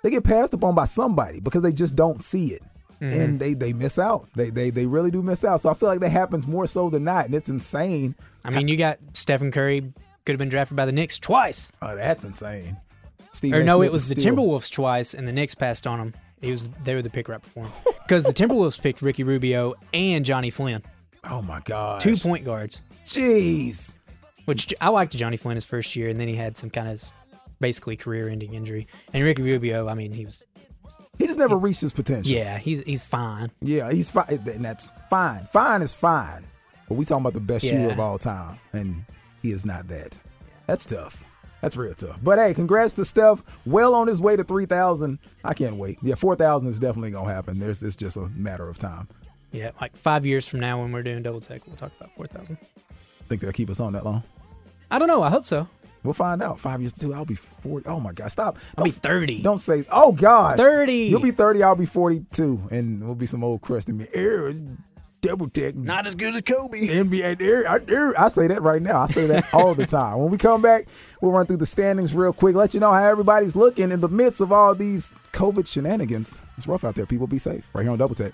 they 0.04 0.12
get 0.12 0.24
passed 0.24 0.54
upon 0.54 0.76
by 0.76 0.86
somebody 0.86 1.40
because 1.40 1.64
they 1.64 1.74
just 1.74 1.96
don't 1.96 2.24
see 2.24 2.48
it. 2.48 2.62
And 3.02 3.40
they 3.40 3.54
they 3.54 3.74
miss 3.74 4.00
out. 4.00 4.30
They 4.34 4.50
they 4.50 4.70
they 4.70 4.86
really 4.86 5.12
do 5.12 5.22
miss 5.22 5.44
out. 5.44 5.60
So 5.60 5.70
I 5.70 5.74
feel 5.74 5.90
like 5.90 6.00
that 6.00 6.12
happens 6.12 6.48
more 6.48 6.66
so 6.68 6.90
than 6.90 7.04
not, 7.04 7.26
and 7.26 7.36
it's 7.36 7.50
insane. 7.50 8.16
I 8.46 8.50
mean, 8.50 8.70
you 8.70 8.78
got 8.78 8.98
Stephen 9.12 9.52
Curry 9.52 9.92
could 10.26 10.34
have 10.34 10.40
been 10.40 10.50
drafted 10.50 10.78
by 10.78 10.86
the 10.86 10.92
Knicks 10.92 11.20
twice. 11.20 11.72
Oh, 11.82 11.96
that's 11.96 12.24
insane. 12.24 12.78
Steve 13.32 13.54
Or 13.54 13.64
no, 13.64 13.82
it 13.82 13.92
was 13.92 14.10
the 14.10 14.16
Timberwolves 14.16 14.72
twice 14.72 15.14
and 15.14 15.28
the 15.28 15.32
Knicks 15.32 15.56
passed 15.56 15.88
on 15.88 16.00
him. 16.00 16.14
He 16.42 16.52
was 16.52 16.68
they 16.84 16.94
were 16.96 17.02
the 17.02 17.10
pick 17.10 17.28
right 17.30 17.42
before 17.42 17.64
him. 17.64 17.72
Cuz 18.10 18.26
the 18.26 18.34
Timberwolves 18.34 18.80
picked 18.82 19.02
Ricky 19.02 19.24
Rubio 19.24 19.74
and 19.94 20.24
Johnny 20.26 20.50
Flynn, 20.50 20.82
Oh 21.24 21.42
my 21.42 21.60
god. 21.66 22.02
two 22.02 22.16
point 22.16 22.46
guards. 22.46 22.82
Jeez. 23.06 23.96
Which 24.46 24.74
I 24.82 24.90
liked 24.90 25.14
Johnny 25.16 25.38
Flynn 25.38 25.56
his 25.56 25.66
first 25.66 25.96
year 25.96 26.10
and 26.10 26.20
then 26.20 26.28
he 26.28 26.36
had 26.36 26.58
some 26.58 26.70
kind 26.70 26.88
of 26.90 27.04
basically 27.60 27.96
career-ending 27.96 28.54
injury. 28.54 28.88
And 29.14 29.24
Ricky 29.24 29.42
Rubio, 29.42 29.88
I 29.88 29.94
mean, 29.94 30.12
he 30.12 30.26
was 30.26 30.44
He 31.18 31.26
just 31.28 31.40
never 31.40 31.58
reached 31.58 31.82
his 31.82 31.94
potential. 31.94 32.32
yeah, 32.32 32.58
he's 32.60 32.82
he's 32.84 33.02
fine. 33.02 33.52
Yeah, 33.62 33.92
he's 33.92 34.10
fine, 34.12 34.26
and 34.30 34.64
that's 34.66 34.92
fine. 35.10 35.44
Fine 35.46 35.82
is 35.82 35.94
fine. 35.96 36.46
But 36.90 36.96
we 36.96 37.06
talking 37.06 37.22
about 37.22 37.34
the 37.34 37.40
best 37.40 37.64
shooter 37.66 37.90
of 37.92 38.00
all 38.00 38.18
time, 38.18 38.60
and 38.74 39.06
he 39.44 39.52
is 39.52 39.66
not 39.66 39.88
that. 39.90 40.20
That's 40.66 40.86
tough. 40.88 41.24
That's 41.62 41.78
real 41.78 41.94
tough. 41.94 42.20
But 42.24 42.40
hey, 42.40 42.54
congrats 42.54 42.94
to 42.96 43.06
Steph. 43.06 43.44
Well 43.66 43.94
on 43.96 44.08
his 44.08 44.20
way 44.22 44.36
to 44.36 44.44
three 44.44 44.66
thousand. 44.66 45.20
I 45.44 45.54
can't 45.54 45.76
wait. 45.76 45.98
Yeah, 46.02 46.16
four 46.16 46.36
thousand 46.36 46.70
is 46.70 46.80
definitely 46.80 47.12
gonna 47.12 47.32
happen. 47.32 47.60
There's 47.60 47.84
it's 47.84 47.96
just 47.96 48.18
a 48.18 48.28
matter 48.36 48.68
of 48.68 48.78
time. 48.80 49.08
Yeah, 49.52 49.70
like 49.80 49.96
5 49.96 50.26
years 50.26 50.48
from 50.50 50.62
now 50.62 50.82
when 50.82 50.92
we're 50.92 51.04
doing 51.04 51.22
double 51.22 51.40
tech, 51.40 51.68
we'll 51.68 51.76
talk 51.76 51.92
about 52.00 52.12
4000. 52.16 52.58
Think 53.30 53.40
they'll 53.40 53.52
keep 53.52 53.70
us 53.70 53.80
on 53.80 53.94
that 53.94 54.04
long? 54.04 54.24
I 54.90 54.98
don't 54.98 55.08
know, 55.08 55.22
I 55.22 55.30
hope 55.30 55.46
so. 55.46 55.68
We'll 56.02 56.16
find 56.16 56.42
out. 56.42 56.60
Five 56.60 56.82
years, 56.82 56.92
dude. 56.94 57.14
I'll 57.14 57.24
be 57.24 57.36
forty. 57.36 57.86
Oh 57.88 58.00
my 58.00 58.12
god, 58.14 58.30
stop. 58.30 58.58
I'll 58.78 58.84
be 58.84 58.90
Don't- 58.90 59.00
30. 59.04 59.42
Don't 59.44 59.60
say. 59.60 59.86
Oh 59.92 60.12
gosh, 60.12 60.58
30. 60.58 60.94
You'll 60.94 61.22
be 61.22 61.32
thirty. 61.32 61.64
I'll 61.64 61.76
be 61.78 61.86
forty-two, 61.86 62.64
and 62.72 63.06
we'll 63.06 63.16
be 63.16 63.26
some 63.26 63.42
old 63.44 63.62
crusty 63.62 63.94
me. 63.94 64.08
Air 64.14 64.54
double 65.24 65.50
tech. 65.50 65.76
Not 65.76 66.06
as 66.06 66.14
good 66.14 66.36
as 66.36 66.42
Kobe. 66.42 66.86
NBA. 66.86 67.40
There, 67.40 67.68
I, 67.68 67.80
there, 67.80 68.20
I 68.20 68.28
say 68.28 68.46
that 68.48 68.62
right 68.62 68.82
now. 68.82 69.02
I 69.02 69.08
say 69.08 69.26
that 69.28 69.52
all 69.54 69.74
the 69.74 69.88
time. 69.88 70.20
When 70.20 70.30
we 70.30 70.38
come 70.38 70.62
back, 70.62 70.86
we'll 71.22 71.32
run 71.32 71.48
through 71.48 71.58
the 71.58 71.66
standings 71.66 72.14
real 72.14 72.34
quick. 72.34 72.56
Let 72.56 72.76
you 72.76 72.80
know 72.80 72.92
how 72.92 73.04
everybody's 73.04 73.56
looking 73.56 73.92
in 73.92 74.02
the 74.02 74.10
midst 74.10 74.42
of 74.42 74.52
all 74.52 74.76
these 74.76 75.12
COVID 75.32 75.66
shenanigans. 75.66 76.38
It's 76.58 76.68
rough 76.68 76.84
out 76.84 76.94
there. 76.94 77.08
People 77.08 77.26
be 77.26 77.40
safe. 77.40 77.68
Right 77.74 77.82
here 77.84 77.92
on 77.92 77.98
Double 77.98 78.14
Tech. 78.14 78.34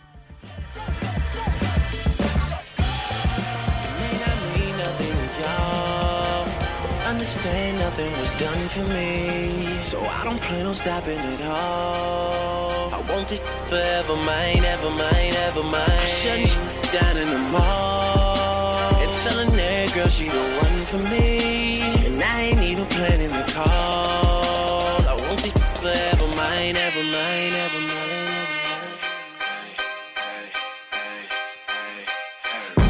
Understand 7.30 7.78
nothing 7.78 8.12
was 8.14 8.32
done 8.40 8.70
for 8.70 8.84
me. 8.92 9.84
So 9.84 10.02
I 10.02 10.24
don't 10.24 10.42
plan 10.42 10.66
on 10.66 10.74
stopping 10.74 11.20
at 11.20 11.42
all. 11.44 12.92
I 12.92 13.02
want 13.08 13.30
this 13.30 13.40
forever 13.70 14.16
mine, 14.26 14.64
ever 14.66 14.90
mine, 14.90 15.36
ever 15.46 15.62
mine. 15.62 15.92
I'm 15.92 16.08
shutting 16.08 16.48
shit 16.48 16.92
down 16.92 17.18
in 17.18 17.30
the 17.30 17.38
mall. 17.52 18.96
And 18.96 19.12
telling 19.12 19.56
that 19.58 19.94
girl 19.94 20.08
she 20.08 20.24
the 20.24 20.42
one 20.66 20.82
for 20.90 20.98
me. 21.14 21.82
And 22.08 22.20
I 22.20 22.42
ain't 22.50 22.64
even 22.64 22.88
planning 22.88 23.28
the 23.28 23.44
call. 23.54 24.98
I 25.08 25.14
want 25.14 25.38
this 25.44 25.54
forever 25.54 26.28
mine, 26.36 26.78
ever 26.78 27.04
mine, 27.14 27.54
ever 27.54 27.80
mine. 27.90 28.10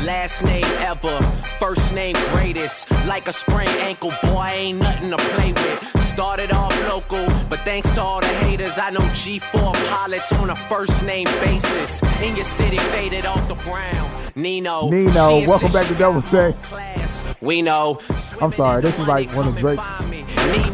Last 0.06 0.45
name 0.45 0.63
ever, 0.80 1.19
first 1.60 1.93
name 1.93 2.15
greatest. 2.32 2.88
Like 3.07 3.27
a 3.27 3.33
sprained 3.33 3.69
ankle, 3.69 4.12
boy, 4.23 4.51
ain't 4.53 4.79
nothing 4.79 5.09
to 5.12 5.17
play 5.17 5.53
with. 5.53 6.01
Started 6.01 6.51
off 6.51 6.77
local, 6.89 7.25
but 7.49 7.59
thanks 7.59 7.89
to 7.95 8.01
all 8.01 8.19
the 8.19 8.27
haters, 8.27 8.77
I 8.77 8.89
know 8.91 8.99
G4 8.99 9.73
pilots 9.89 10.31
on 10.33 10.49
a 10.49 10.55
first 10.55 11.03
name 11.03 11.25
basis. 11.41 12.01
In 12.21 12.35
your 12.35 12.45
city, 12.45 12.77
faded 12.77 13.25
off 13.25 13.47
the 13.47 13.55
ground. 13.55 14.12
Nino, 14.35 14.89
Nino, 14.89 15.45
welcome 15.47 15.71
back 15.71 15.88
to 15.88 15.95
Double 15.95 16.21
class. 16.21 17.23
We 17.41 17.62
know. 17.62 17.99
I'm 18.41 18.51
sorry, 18.51 18.81
this 18.81 18.99
is 18.99 19.07
like 19.07 19.29
one 19.35 19.47
of 19.47 19.55
Drake's 19.57 19.89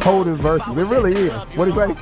coldest 0.02 0.42
verses. 0.42 0.78
It 0.78 0.86
really 0.88 1.14
is. 1.14 1.46
What 1.56 1.66
do 1.66 1.72
you 1.72 1.76
say? 1.76 1.94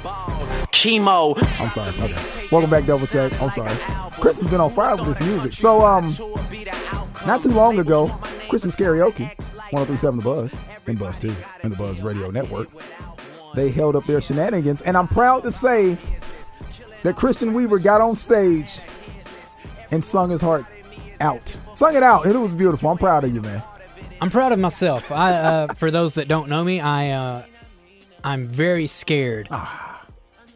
Chemo. 0.71 1.38
I'm 1.62 1.71
sorry. 1.71 1.89
Okay. 1.99 2.47
Welcome 2.51 2.69
back, 2.69 2.86
Double 2.86 3.07
Tech. 3.07 3.31
I'm 3.41 3.51
sorry. 3.51 3.74
Chris 4.19 4.41
has 4.41 4.49
been 4.49 4.59
on 4.59 4.69
fire 4.69 4.95
with 4.95 5.05
this 5.05 5.21
music. 5.21 5.53
So, 5.53 5.86
um, 5.86 6.05
not 7.26 7.41
too 7.41 7.51
long 7.51 7.80
ago, 7.80 8.09
Christmas 8.49 8.76
karaoke, 8.76 9.32
1037 9.74 10.17
The 10.17 10.24
Buzz, 10.24 10.61
and 10.88 10.99
Buzz 10.99 11.19
2, 11.19 11.34
and 11.63 11.71
the 11.71 11.78
Buzz 11.78 12.01
Radio 12.01 12.30
Network, 12.30 12.69
they 13.55 13.69
held 13.69 13.95
up 13.95 14.05
their 14.05 14.21
shenanigans. 14.21 14.82
And 14.84 14.95
I'm 14.95 15.07
proud 15.07 15.43
to 15.43 15.51
say 15.51 15.97
that 17.01 17.15
Christian 17.15 17.53
Weaver 17.53 17.80
got 17.80 17.99
on 17.99 18.15
stage 18.15 18.82
and 19.91 20.03
sung 20.03 20.30
his 20.30 20.41
heart 20.41 20.65
out. 21.19 21.57
Sung 21.74 21.95
it 21.95 22.03
out, 22.03 22.26
and 22.26 22.36
it 22.36 22.39
was 22.39 22.53
beautiful. 22.53 22.89
I'm 22.89 22.97
proud 22.97 23.24
of 23.24 23.34
you, 23.34 23.41
man. 23.41 23.63
I'm 24.21 24.30
proud 24.30 24.51
of 24.51 24.59
myself. 24.59 25.11
I, 25.11 25.34
uh, 25.34 25.74
for 25.74 25.91
those 25.91 26.15
that 26.15 26.28
don't 26.28 26.49
know 26.49 26.63
me, 26.63 26.80
I, 26.80 27.11
uh, 27.11 27.45
I'm 28.24 28.47
very 28.47 28.88
scared 28.88 29.49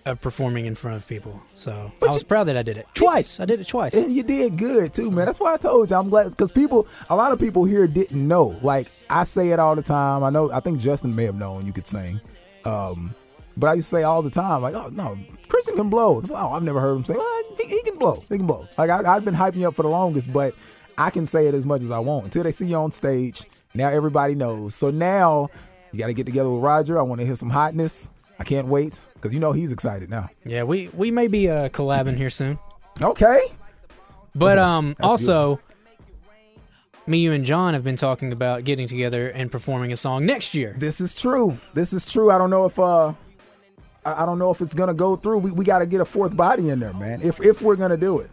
of 0.08 0.22
performing 0.22 0.66
in 0.66 0.76
front 0.76 0.98
of 0.98 1.08
people. 1.08 1.40
So 1.54 1.92
I 2.02 2.06
was 2.06 2.24
proud 2.24 2.46
that 2.46 2.58
I 2.58 2.64
did 2.64 2.78
it 2.78 2.88
twice. 2.94 3.40
I 3.40 3.46
did 3.46 3.60
it 3.60 3.68
twice. 3.68 3.94
And 3.94 4.12
you 4.12 4.24
did 4.24 4.58
good 4.58 4.94
too, 4.94 5.12
man. 5.12 5.26
That's 5.26 5.40
why 5.40 5.54
I 5.54 5.58
told 5.58 5.90
you. 5.90 5.96
I'm 5.96 6.10
glad 6.10 6.30
because 6.30 6.52
people, 6.52 6.88
a 7.10 7.16
lot 7.16 7.32
of 7.32 7.40
people 7.40 7.66
here 7.66 7.88
didn't 7.88 8.28
know. 8.28 8.58
Like 8.62 8.88
I 9.10 9.24
say 9.24 9.52
it 9.52 9.60
all 9.60 9.76
the 9.76 9.82
time. 9.82 10.24
I 10.24 10.30
know. 10.30 10.52
I 10.52 10.60
think 10.60 10.80
Justin 10.80 11.16
may 11.16 11.26
have 11.26 11.36
known 11.36 11.66
you 11.66 11.74
could 11.74 11.88
sing, 11.88 12.22
um, 12.66 13.14
but 13.56 13.68
I 13.68 13.74
used 13.74 13.90
to 13.90 13.98
say 13.98 14.04
all 14.04 14.22
the 14.22 14.30
time, 14.30 14.62
like, 14.62 14.76
"Oh 14.76 14.90
no, 14.90 15.18
Christian 15.50 15.76
can 15.76 15.90
blow." 15.90 16.24
Oh, 16.30 16.52
I've 16.54 16.64
never 16.64 16.80
heard 16.80 16.96
him 16.96 17.06
say, 17.06 17.16
"Well, 17.16 17.44
he, 17.58 17.68
he 17.68 17.82
can 17.84 17.98
blow. 17.98 18.24
He 18.30 18.38
can 18.38 18.48
blow." 18.48 18.68
Like 18.78 18.90
I, 18.90 19.16
I've 19.16 19.26
been 19.26 19.36
hyping 19.36 19.58
you 19.58 19.68
up 19.68 19.76
for 19.76 19.84
the 19.84 19.90
longest, 19.90 20.32
but 20.32 20.56
I 20.98 21.10
can 21.10 21.26
say 21.26 21.48
it 21.48 21.54
as 21.54 21.66
much 21.66 21.82
as 21.82 21.92
I 21.92 22.00
want 22.00 22.26
until 22.26 22.44
they 22.44 22.52
see 22.52 22.68
you 22.68 22.76
on 22.78 22.92
stage. 22.92 23.44
Now 23.74 23.90
everybody 23.90 24.36
knows. 24.36 24.74
So 24.76 24.90
now 24.90 25.50
you 25.92 26.00
got 26.00 26.08
to 26.08 26.14
get 26.14 26.26
together 26.26 26.50
with 26.50 26.64
Roger. 26.64 27.00
I 27.00 27.04
want 27.04 27.22
to 27.22 27.26
hear 27.26 27.36
some 27.36 27.50
hotness. 27.50 28.12
I 28.40 28.44
can't 28.44 28.68
wait 28.68 29.00
because 29.16 29.34
you 29.34 29.40
know 29.40 29.52
he's 29.52 29.72
excited 29.72 30.10
now. 30.10 30.30
Yeah, 30.46 30.64
we 30.64 30.90
we 30.94 31.12
may 31.12 31.28
be 31.28 31.50
uh, 31.50 31.70
collabing 31.70 32.18
here 32.18 32.30
soon. 32.30 32.60
Okay. 33.02 33.42
But 34.36 34.60
um, 34.60 34.90
That's 34.90 35.02
also, 35.10 35.60
me, 37.08 37.20
you, 37.20 37.32
and 37.32 37.44
John 37.44 37.74
have 37.74 37.84
been 37.84 37.96
talking 37.96 38.32
about 38.32 38.64
getting 38.64 38.88
together 38.88 39.30
and 39.30 39.52
performing 39.52 39.92
a 39.92 39.96
song 39.96 40.26
next 40.26 40.54
year. 40.54 40.76
This 40.78 41.02
is 41.02 41.20
true. 41.20 41.58
This 41.74 41.94
is 41.94 42.12
true. 42.12 42.30
I 42.30 42.38
don't 42.38 42.50
know 42.52 42.66
if 42.66 42.78
uh 42.78 43.14
I 44.06 44.24
I 44.24 44.26
don't 44.26 44.38
know 44.40 44.52
if 44.52 44.62
it's 44.62 44.74
gonna 44.74 44.94
go 44.94 45.16
through. 45.16 45.40
We, 45.40 45.52
we 45.52 45.66
got 45.66 45.80
to 45.80 45.86
get 45.86 46.02
a 46.02 46.06
fourth 46.06 46.38
body 46.38 46.70
in 46.70 46.80
there, 46.80 46.94
man. 46.94 47.22
If 47.22 47.42
if 47.42 47.62
we're 47.62 47.76
gonna 47.76 47.98
do 47.98 48.20
it, 48.20 48.30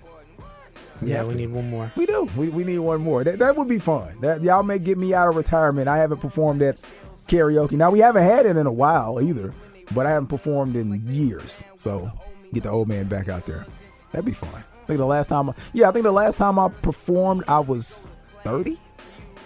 yeah, 1.03 1.23
we 1.23 1.31
to. 1.31 1.37
need 1.37 1.51
one 1.51 1.71
more. 1.71 1.91
we 1.97 2.07
do. 2.07 2.29
We, 2.37 2.49
we 2.51 2.65
need 2.65 2.79
one 2.81 3.01
more. 3.01 3.25
That 3.25 3.39
that 3.39 3.57
would 3.57 3.69
be 3.69 3.79
fun. 3.79 4.21
That 4.21 4.43
y'all 4.43 4.63
may 4.63 4.79
get 4.79 4.99
me 4.99 5.15
out 5.15 5.29
of 5.29 5.37
retirement. 5.37 5.89
I 5.89 5.99
haven't 5.99 6.19
performed 6.21 6.61
at 6.63 6.79
karaoke. 7.27 7.73
Now 7.73 7.91
we 7.91 8.01
haven't 8.01 8.25
had 8.25 8.45
it 8.47 8.57
in 8.57 8.67
a 8.67 8.73
while 8.73 9.21
either, 9.23 9.55
but 9.93 10.07
I 10.07 10.11
haven't 10.11 10.29
performed 10.29 10.77
in 10.77 11.07
years. 11.09 11.65
So 11.77 12.11
get 12.53 12.63
the 12.63 12.71
old 12.71 12.89
man 12.89 13.07
back 13.07 13.29
out 13.29 13.47
there. 13.47 13.67
That'd 14.13 14.25
be 14.25 14.33
fun. 14.33 14.55
I 14.55 14.87
think 14.87 14.99
the 14.99 15.07
last 15.07 15.29
time, 15.29 15.51
I, 15.51 15.55
yeah, 15.73 15.89
I 15.89 15.93
think 15.93 16.05
the 16.05 16.13
last 16.13 16.39
time 16.39 16.59
I 16.59 16.69
performed, 16.69 17.45
I 17.49 17.61
was 17.61 18.11
thirty 18.43 18.79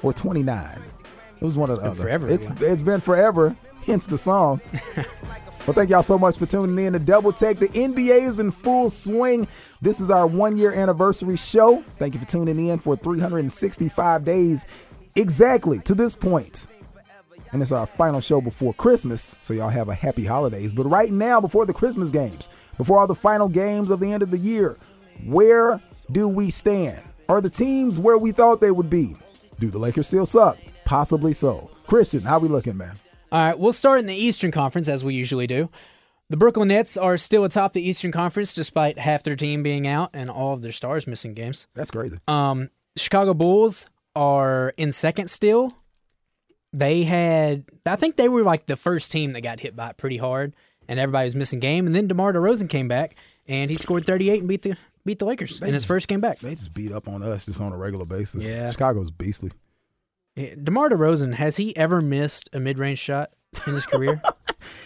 or 0.02 0.12
twenty 0.12 0.42
nine. 0.42 0.80
It 1.40 1.44
was 1.44 1.56
one 1.56 1.70
of 1.70 1.78
the 1.78 1.86
other. 1.86 2.02
forever 2.02 2.28
It's 2.28 2.48
it's 2.60 2.82
been 2.82 3.00
forever. 3.00 3.56
Hence 3.86 4.06
the 4.06 4.18
song. 4.18 4.60
Well, 5.68 5.74
thank 5.74 5.90
y'all 5.90 6.02
so 6.02 6.18
much 6.18 6.38
for 6.38 6.46
tuning 6.46 6.82
in 6.86 6.94
to 6.94 6.98
Double 6.98 7.30
Tech. 7.30 7.58
The 7.58 7.68
NBA 7.68 8.26
is 8.26 8.40
in 8.40 8.50
full 8.50 8.88
swing. 8.88 9.46
This 9.82 10.00
is 10.00 10.10
our 10.10 10.26
one 10.26 10.56
year 10.56 10.72
anniversary 10.72 11.36
show. 11.36 11.82
Thank 11.98 12.14
you 12.14 12.20
for 12.20 12.26
tuning 12.26 12.68
in 12.68 12.78
for 12.78 12.96
365 12.96 14.24
days 14.24 14.64
exactly 15.14 15.78
to 15.80 15.94
this 15.94 16.16
point. 16.16 16.68
And 17.52 17.62
it's 17.62 17.72
our 17.72 17.86
final 17.86 18.20
show 18.20 18.40
before 18.40 18.74
Christmas, 18.74 19.34
so 19.40 19.54
y'all 19.54 19.68
have 19.68 19.88
a 19.88 19.94
happy 19.94 20.24
holidays. 20.26 20.72
But 20.72 20.86
right 20.86 21.10
now, 21.10 21.40
before 21.40 21.64
the 21.64 21.72
Christmas 21.72 22.10
games, 22.10 22.48
before 22.76 22.98
all 22.98 23.06
the 23.06 23.14
final 23.14 23.48
games 23.48 23.90
of 23.90 24.00
the 24.00 24.12
end 24.12 24.22
of 24.22 24.30
the 24.30 24.38
year, 24.38 24.76
where 25.24 25.80
do 26.12 26.28
we 26.28 26.50
stand? 26.50 27.02
Are 27.28 27.40
the 27.40 27.50
teams 27.50 27.98
where 27.98 28.18
we 28.18 28.32
thought 28.32 28.60
they 28.60 28.70
would 28.70 28.90
be? 28.90 29.14
Do 29.58 29.70
the 29.70 29.78
Lakers 29.78 30.06
still 30.06 30.26
suck? 30.26 30.58
Possibly 30.84 31.32
so. 31.32 31.70
Christian, 31.86 32.20
how 32.20 32.38
we 32.38 32.48
looking, 32.48 32.76
man? 32.76 32.96
All 33.32 33.38
right, 33.38 33.58
we'll 33.58 33.72
start 33.72 33.98
in 34.00 34.06
the 34.06 34.14
Eastern 34.14 34.50
Conference 34.50 34.88
as 34.88 35.04
we 35.04 35.14
usually 35.14 35.46
do. 35.46 35.68
The 36.30 36.36
Brooklyn 36.36 36.68
Nets 36.68 36.98
are 36.98 37.16
still 37.16 37.44
atop 37.44 37.72
the 37.72 37.86
Eastern 37.86 38.12
Conference 38.12 38.52
despite 38.52 38.98
half 38.98 39.22
their 39.22 39.36
team 39.36 39.62
being 39.62 39.86
out 39.86 40.10
and 40.12 40.28
all 40.28 40.52
of 40.52 40.60
their 40.60 40.72
stars 40.72 41.06
missing 41.06 41.32
games. 41.32 41.66
That's 41.74 41.90
crazy. 41.90 42.18
Um, 42.28 42.68
Chicago 42.96 43.32
Bulls 43.32 43.86
are 44.14 44.74
in 44.76 44.92
second 44.92 45.28
still. 45.28 45.77
They 46.72 47.04
had, 47.04 47.64
I 47.86 47.96
think 47.96 48.16
they 48.16 48.28
were 48.28 48.42
like 48.42 48.66
the 48.66 48.76
first 48.76 49.10
team 49.10 49.32
that 49.32 49.40
got 49.40 49.60
hit 49.60 49.74
by 49.74 49.90
it 49.90 49.96
pretty 49.96 50.18
hard, 50.18 50.54
and 50.86 51.00
everybody 51.00 51.24
was 51.24 51.36
missing 51.36 51.60
game. 51.60 51.86
And 51.86 51.94
then 51.94 52.08
DeMar 52.08 52.32
DeRozan 52.32 52.68
came 52.68 52.88
back 52.88 53.16
and 53.46 53.70
he 53.70 53.76
scored 53.76 54.04
38 54.04 54.40
and 54.40 54.48
beat 54.48 54.62
the 54.62 54.76
beat 55.04 55.18
the 55.18 55.24
Lakers 55.24 55.62
in 55.62 55.72
his 55.72 55.84
first 55.84 56.08
game 56.08 56.20
back. 56.20 56.38
They 56.40 56.50
just 56.50 56.74
beat 56.74 56.92
up 56.92 57.08
on 57.08 57.22
us 57.22 57.46
just 57.46 57.60
on 57.60 57.72
a 57.72 57.76
regular 57.76 58.04
basis. 58.04 58.46
Yeah. 58.46 58.70
Chicago's 58.70 59.10
beastly. 59.10 59.50
Eh, 60.36 60.54
DeMar 60.62 60.90
DeRozan 60.90 61.34
has 61.34 61.56
he 61.56 61.76
ever 61.76 62.02
missed 62.02 62.50
a 62.52 62.60
mid 62.60 62.78
range 62.78 62.98
shot 62.98 63.30
in 63.66 63.74
his 63.74 63.86
career? 63.86 64.20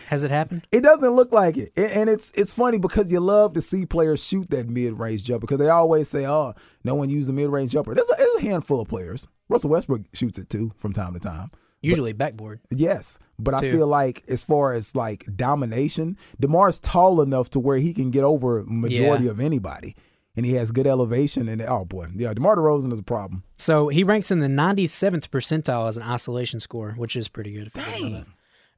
Has 0.09 0.25
it 0.25 0.31
happened? 0.31 0.67
It 0.71 0.83
doesn't 0.83 1.11
look 1.11 1.33
like 1.33 1.57
it, 1.57 1.71
and 1.75 2.11
it's 2.11 2.31
it's 2.33 2.53
funny 2.53 2.77
because 2.79 3.11
you 3.11 3.19
love 3.19 3.55
to 3.55 3.63
see 3.63 3.87
players 3.87 4.23
shoot 4.23 4.51
that 4.51 4.69
mid 4.69 4.99
range 4.99 5.25
jumper 5.25 5.41
because 5.41 5.59
they 5.59 5.71
always 5.71 6.07
say, 6.07 6.27
"Oh, 6.27 6.53
no 6.85 6.95
one 6.95 7.09
used 7.09 7.31
a 7.31 7.33
mid 7.33 7.49
range 7.49 7.73
jumper." 7.73 7.95
There's 7.95 8.11
a, 8.11 8.15
there's 8.19 8.37
a 8.37 8.43
handful 8.43 8.83
of 8.83 8.89
players. 8.89 9.27
Russell 9.49 9.71
Westbrook 9.71 10.03
shoots 10.13 10.37
it 10.37 10.51
too 10.51 10.73
from 10.77 10.93
time 10.93 11.15
to 11.15 11.19
time. 11.19 11.51
Usually 11.83 12.13
backboard. 12.13 12.61
Yes, 12.71 13.19
but 13.39 13.55
I 13.55 13.61
feel 13.61 13.87
like 13.89 14.23
as 14.29 14.45
far 14.45 14.73
as 14.73 14.95
like 14.95 15.25
domination, 15.35 16.17
Demar's 16.41 16.79
tall 16.79 17.21
enough 17.21 17.51
to 17.51 17.61
where 17.61 17.79
he 17.79 17.93
can 17.93 18.11
get 18.11 18.23
over 18.25 18.65
majority 18.67 19.25
Yeah. 19.25 19.31
of 19.33 19.41
anybody, 19.41 19.97
and 20.37 20.47
he 20.47 20.55
has 20.55 20.71
good 20.71 20.87
elevation. 20.87 21.49
And 21.49 21.61
oh 21.63 21.85
boy, 21.85 22.07
yeah, 22.15 22.33
Demar 22.35 22.57
Derozan 22.57 22.93
is 22.93 22.99
a 23.01 23.03
problem. 23.03 23.43
So 23.57 23.89
he 23.89 24.05
ranks 24.05 24.31
in 24.31 24.39
the 24.41 24.47
97th 24.49 25.29
percentile 25.29 25.89
as 25.89 25.97
an 25.97 26.05
isolation 26.05 26.61
score, 26.61 26.93
which 26.93 27.17
is 27.17 27.29
pretty 27.29 27.53
good. 27.53 27.67
If 27.67 27.77
you 27.77 27.83
didn't 27.83 28.13
know 28.13 28.19
that. 28.21 28.27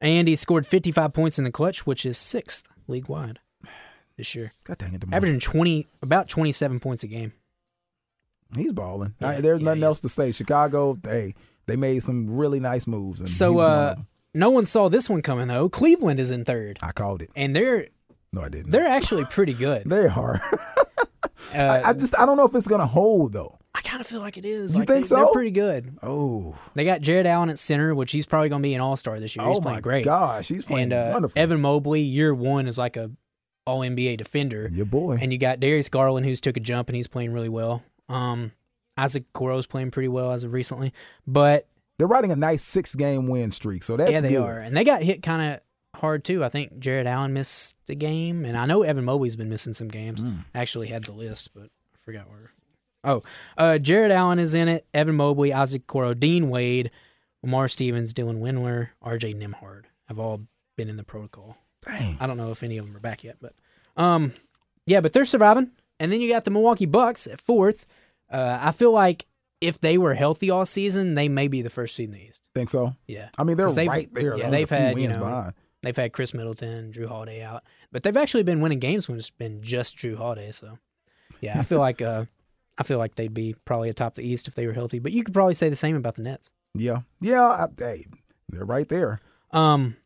And 0.01 0.27
he 0.29 0.35
scored 0.37 0.67
55 0.67 1.13
points 1.13 1.39
in 1.39 1.45
the 1.45 1.53
clutch, 1.53 1.87
which 1.87 2.05
is 2.05 2.19
sixth 2.19 2.67
league 2.89 3.09
wide 3.09 3.39
this 4.17 4.35
year, 4.35 4.53
God 4.65 4.79
dang 4.79 4.95
it, 4.95 5.01
Demar. 5.01 5.17
averaging 5.17 5.41
20, 5.41 5.87
about 6.03 6.29
27 6.29 6.81
points 6.81 7.03
a 7.05 7.07
game. 7.07 7.33
He's 8.55 8.73
balling. 8.73 9.15
Yeah, 9.21 9.41
there's 9.41 9.61
yeah, 9.61 9.65
nothing 9.65 9.81
he 9.81 9.85
else 9.85 10.01
to 10.01 10.09
say. 10.09 10.31
Chicago, 10.33 10.95
they 10.95 11.35
they 11.67 11.77
made 11.77 12.03
some 12.03 12.29
really 12.31 12.61
nice 12.61 12.87
moves. 12.87 13.21
And 13.21 13.29
So 13.29 13.55
one 13.55 13.71
uh, 13.71 13.95
no 14.35 14.51
one 14.51 14.67
saw 14.67 14.89
this 14.89 15.09
one 15.09 15.23
coming 15.23 15.49
though. 15.49 15.69
Cleveland 15.69 16.21
is 16.21 16.31
in 16.31 16.45
third, 16.45 16.79
I 16.83 16.93
called 16.93 17.23
it. 17.23 17.31
and 17.37 17.55
they're 17.55 17.87
No, 18.33 18.43
I 18.43 18.49
didn't. 18.49 18.71
they're 18.73 18.87
actually 18.87 19.25
pretty 19.25 19.55
good. 19.55 19.85
They 19.89 20.07
are. 20.07 20.41
Uh, 21.55 21.81
I 21.85 21.93
just 21.93 22.19
I 22.19 22.27
don't 22.27 22.37
know 22.37 22.47
if 22.47 22.55
it's 22.55 22.67
gonna 22.67 22.87
hold 22.87 23.33
though. 23.33 23.59
I 23.75 23.81
kind 23.83 24.01
of 24.01 24.07
feel 24.07 24.21
like 24.21 24.37
it 24.37 24.45
is. 24.45 24.73
You 24.75 24.81
Like, 24.81 24.89
think 24.89 25.07
they, 25.07 25.15
They're 25.17 25.27
so? 25.27 25.33
pretty 25.33 25.51
good. 25.51 25.99
Oh, 26.03 26.57
They 26.75 26.85
got 26.85 27.01
Jarrett 27.01 27.27
Allen 27.27 27.49
at 27.51 27.59
center, 27.59 27.95
which 27.95 28.13
he's 28.13 28.25
probably 28.27 28.49
going 28.49 28.63
to 28.63 28.67
be 28.67 28.75
an 28.75 28.81
All 28.81 28.97
Star 28.97 29.19
this 29.21 29.35
year. 29.37 29.47
He's 29.47 29.59
oh 29.59 29.61
playing 29.61 29.77
my 29.77 29.81
great. 29.81 30.05
gosh, 30.05 30.49
he's 30.49 30.65
playing 30.65 30.93
and 30.93 31.11
uh, 31.11 31.11
wonderful. 31.13 31.41
Evan 31.41 31.61
Mobley, 31.61 32.01
year 32.01 32.33
one, 32.35 32.67
is 32.69 32.79
like 32.79 32.97
a 32.97 33.11
All 33.67 33.81
NBA 33.81 34.17
defender. 34.19 34.69
your 34.73 34.87
boy. 34.87 35.19
And 35.21 35.33
you 35.33 35.39
got 35.39 35.59
Darius 35.61 35.89
Garland, 35.89 36.25
who's 36.27 36.41
took 36.41 36.57
a 36.57 36.61
jump 36.61 36.89
and 36.89 36.97
he's 36.97 37.09
playing 37.09 37.33
really 37.33 37.49
well. 37.49 37.83
Um, 38.09 38.53
Isaac 38.97 39.25
Okoro's 39.33 39.67
playing 39.67 39.91
pretty 39.91 40.09
well 40.09 40.33
as 40.33 40.45
of 40.45 40.53
recently, 40.53 40.93
but 41.27 41.67
They're 41.99 42.07
riding 42.07 42.31
a 42.33 42.37
nice 42.37 42.63
six 42.63 42.95
game 42.95 43.29
win 43.29 43.51
streak, 43.51 43.83
so 43.83 43.97
that's 43.97 44.11
yeah, 44.11 44.21
they 44.21 44.31
good. 44.31 44.43
are, 44.43 44.59
and 44.59 44.77
they 44.77 44.85
got 44.85 45.03
hit 45.03 45.23
kind 45.23 45.55
of 45.55 46.01
hard 46.01 46.25
too. 46.25 46.45
I 46.45 46.49
think 46.49 46.79
Jarrett 46.79 47.07
Allen 47.07 47.33
missed 47.33 47.77
a 47.89 47.95
game, 47.95 48.45
and 48.45 48.57
I 48.57 48.67
know 48.67 48.83
Evan 48.83 49.05
Mobley's 49.05 49.37
been 49.37 49.49
missing 49.49 49.73
some 49.73 49.89
games. 49.89 50.21
Hmm. 50.21 50.39
I 50.55 50.61
actually 50.61 50.89
had 50.89 51.05
the 51.05 51.13
list, 51.13 51.51
but 51.55 51.65
I 51.65 51.99
forgot 52.05 52.29
where. 52.29 52.51
Oh, 53.05 53.23
uh, 53.59 53.79
Jarrett 53.79 54.11
Allen 54.11 54.39
is 54.39 54.55
in 54.55 54.67
it. 54.67 54.87
Evan 54.95 55.15
Mobley, 55.17 55.53
Isaac 55.53 55.87
Coro, 55.87 56.15
Dean 56.15 56.49
Wade, 56.49 56.91
Lamar 57.43 57.69
Stevens, 57.69 58.15
Dylan 58.15 58.41
Windler, 58.41 58.89
R.J. 59.03 59.35
Nembhard 59.35 59.85
have 60.09 60.19
all 60.19 60.41
been 60.77 60.89
in 60.89 60.97
the 60.97 61.05
protocol. 61.05 61.59
Dang. 61.83 62.17
I 62.19 62.27
don't 62.27 62.39
know 62.39 62.51
if 62.51 62.63
any 62.63 62.79
of 62.79 62.87
them 62.87 62.97
are 62.97 63.01
back 63.01 63.23
yet, 63.23 63.37
but 63.41 63.53
um, 63.97 64.33
yeah, 64.87 65.01
but 65.01 65.13
they're 65.13 65.27
surviving. 65.27 65.71
And 66.01 66.11
then 66.11 66.21
you 66.21 66.31
got 66.33 66.45
the 66.45 66.51
Milwaukee 66.51 66.87
Bucks 66.87 67.27
at 67.27 67.41
fourth. 67.41 67.85
Uh, 68.31 68.59
I 68.61 68.73
feel 68.73 68.93
like 68.93 69.27
if 69.61 69.81
they 69.81 69.99
were 69.99 70.15
healthy 70.15 70.51
all 70.51 70.67
season, 70.67 71.15
they 71.15 71.29
may 71.29 71.49
be 71.49 71.63
the 71.63 71.71
first 71.71 71.97
seed 71.97 72.09
in 72.09 72.15
the 72.15 72.23
East. 72.23 72.49
Think 72.55 72.69
so? 72.69 72.95
Yeah, 73.07 73.31
I 73.39 73.45
mean, 73.45 73.57
they're 73.57 73.69
right 73.69 74.09
there. 74.13 74.37
Yeah, 74.37 74.51
they've 74.51 74.69
had 74.69 74.99
you 74.99 75.09
know 75.09 75.19
behind. 75.19 75.55
they've 75.83 75.97
had 75.97 76.13
Khris 76.13 76.35
Middleton, 76.35 76.93
Jrue 76.93 77.09
Holiday 77.09 77.43
out, 77.43 77.65
but 77.91 78.03
they've 78.03 78.17
actually 78.17 78.43
been 78.43 78.61
winning 78.61 78.79
games 78.79 79.09
when 79.09 79.19
it's 79.19 79.31
been 79.31 79.63
just 79.63 79.97
Jrue 79.97 80.17
Holiday. 80.17 80.51
So 80.51 80.79
yeah, 81.41 81.59
I 81.59 81.63
feel 81.63 81.79
like 81.79 82.03
uh, 82.03 82.27
I 82.79 82.83
feel 82.83 82.99
like 82.99 83.15
they'd 83.15 83.33
be 83.33 83.55
probably 83.65 83.89
atop 83.89 84.15
the 84.15 84.27
East 84.27 84.49
if 84.49 84.55
they 84.55 84.67
were 84.67 84.73
healthy. 84.73 84.99
But 84.99 85.13
you 85.13 85.25
could 85.25 85.35
probably 85.35 85.55
say 85.55 85.69
the 85.69 85.77
same 85.77 85.97
about 85.97 86.17
the 86.17 86.23
Nets. 86.23 86.51
Yeah, 86.75 87.01
yeah. 87.21 87.43
I, 87.43 87.69
hey, 87.79 88.05
they're 88.49 88.65
right 88.65 88.89
there. 88.89 89.21
Um, 89.51 89.97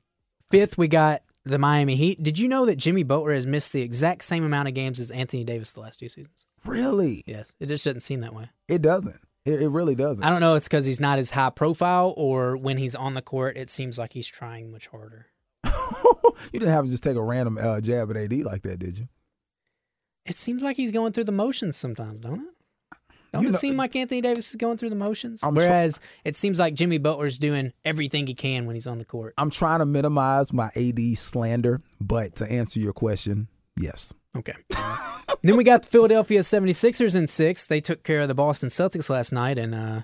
fifth 0.51 0.79
we 0.79 0.89
got 0.89 1.23
the 1.45 1.59
Miami 1.59 1.97
Heat. 1.97 2.23
Did 2.23 2.39
you 2.39 2.49
know 2.49 2.67
that 2.67 2.77
Jimmy 2.77 3.03
Butler 3.03 3.33
has 3.33 3.47
missed 3.47 3.73
the 3.73 3.83
exact 3.83 4.25
same 4.25 4.45
amount 4.45 4.69
of 4.69 4.75
games 4.75 5.01
as 5.01 5.11
Anthony 5.11 5.45
Davis 5.45 5.73
the 5.73 5.81
last 5.81 5.99
two 5.99 6.09
seasons? 6.09 6.47
Really? 6.65 7.23
Yes, 7.27 7.53
it 7.61 7.67
just 7.67 7.85
doesn't 7.85 8.01
seem 8.01 8.21
that 8.21 8.35
way. 8.35 8.51
It 8.69 8.83
doesn't. 8.83 9.21
It, 9.45 9.63
it 9.63 9.69
really 9.69 9.95
doesn't. 9.95 10.25
I 10.25 10.31
don't 10.31 10.41
know. 10.41 10.55
It's 10.55 10.69
because 10.69 10.87
he's 10.87 11.01
not 11.01 11.19
as 11.19 11.31
high 11.31 11.51
profile, 11.51 12.13
or 12.17 12.57
when 12.57 12.77
he's 12.77 12.95
on 12.95 13.15
the 13.15 13.23
court, 13.23 13.57
it 13.57 13.71
seems 13.71 13.99
like 13.99 14.13
he's 14.13 14.27
trying 14.27 14.71
much 14.71 14.89
harder. 14.89 15.27
you 15.65 16.61
didn't 16.61 16.69
have 16.69 16.85
to 16.85 16.91
just 16.91 17.03
take 17.03 17.17
a 17.17 17.23
random 17.23 17.59
uh, 17.59 17.81
jab 17.81 18.11
at 18.11 18.17
AD 18.17 18.33
like 18.43 18.63
that, 18.63 18.79
did 18.79 18.99
you? 18.99 19.09
It 20.27 20.37
seems 20.37 20.63
like 20.63 20.77
he's 20.77 20.91
going 20.91 21.13
through 21.13 21.25
the 21.25 21.33
motions 21.33 21.77
sometimes, 21.77 22.21
don't 22.21 22.41
it? 22.41 22.55
Don't 23.33 23.43
You 23.43 23.49
it 23.49 23.53
know- 23.53 23.59
seem 23.59 23.77
like 23.77 23.95
Anthony 23.95 24.21
Davis 24.21 24.51
is 24.51 24.57
going 24.57 24.79
through 24.79 24.91
the 24.91 24.97
motions? 24.97 25.43
I'm 25.43 25.55
try- 25.55 25.65
Whereas 25.65 26.01
it 26.25 26.37
seems 26.37 26.59
like 26.59 26.75
Jimmy 26.75 26.99
Butler's 26.99 27.39
doing 27.39 27.73
everything 27.85 28.27
he 28.27 28.35
can 28.35 28.67
when 28.67 28.75
he's 28.75 28.87
on 28.87 28.99
the 28.99 29.05
court. 29.05 29.35
I'm 29.39 29.51
trying 29.51 29.81
to 29.81 29.87
minimize 29.87 30.53
my 30.53 30.71
AD 30.75 31.15
slander, 31.17 31.81
but 32.01 32.35
to 32.37 32.51
answer 32.51 32.81
your 32.81 32.93
question, 32.93 33.49
yes. 33.79 34.13
Okay. 34.37 34.55
then 35.43 35.57
we 35.57 35.65
got 35.65 35.83
the 35.83 35.89
Philadelphia 35.89 36.41
76ers 36.41 37.17
in 37.17 37.27
six. 37.27 37.67
They 37.67 37.81
took 37.81 38.03
care 38.03 38.21
of 38.21 38.29
the 38.29 38.35
Boston 38.35 38.69
Celtics 38.69 39.11
last 39.11 39.33
night, 39.33 39.59
and 39.59 39.75
uh, 39.75 40.03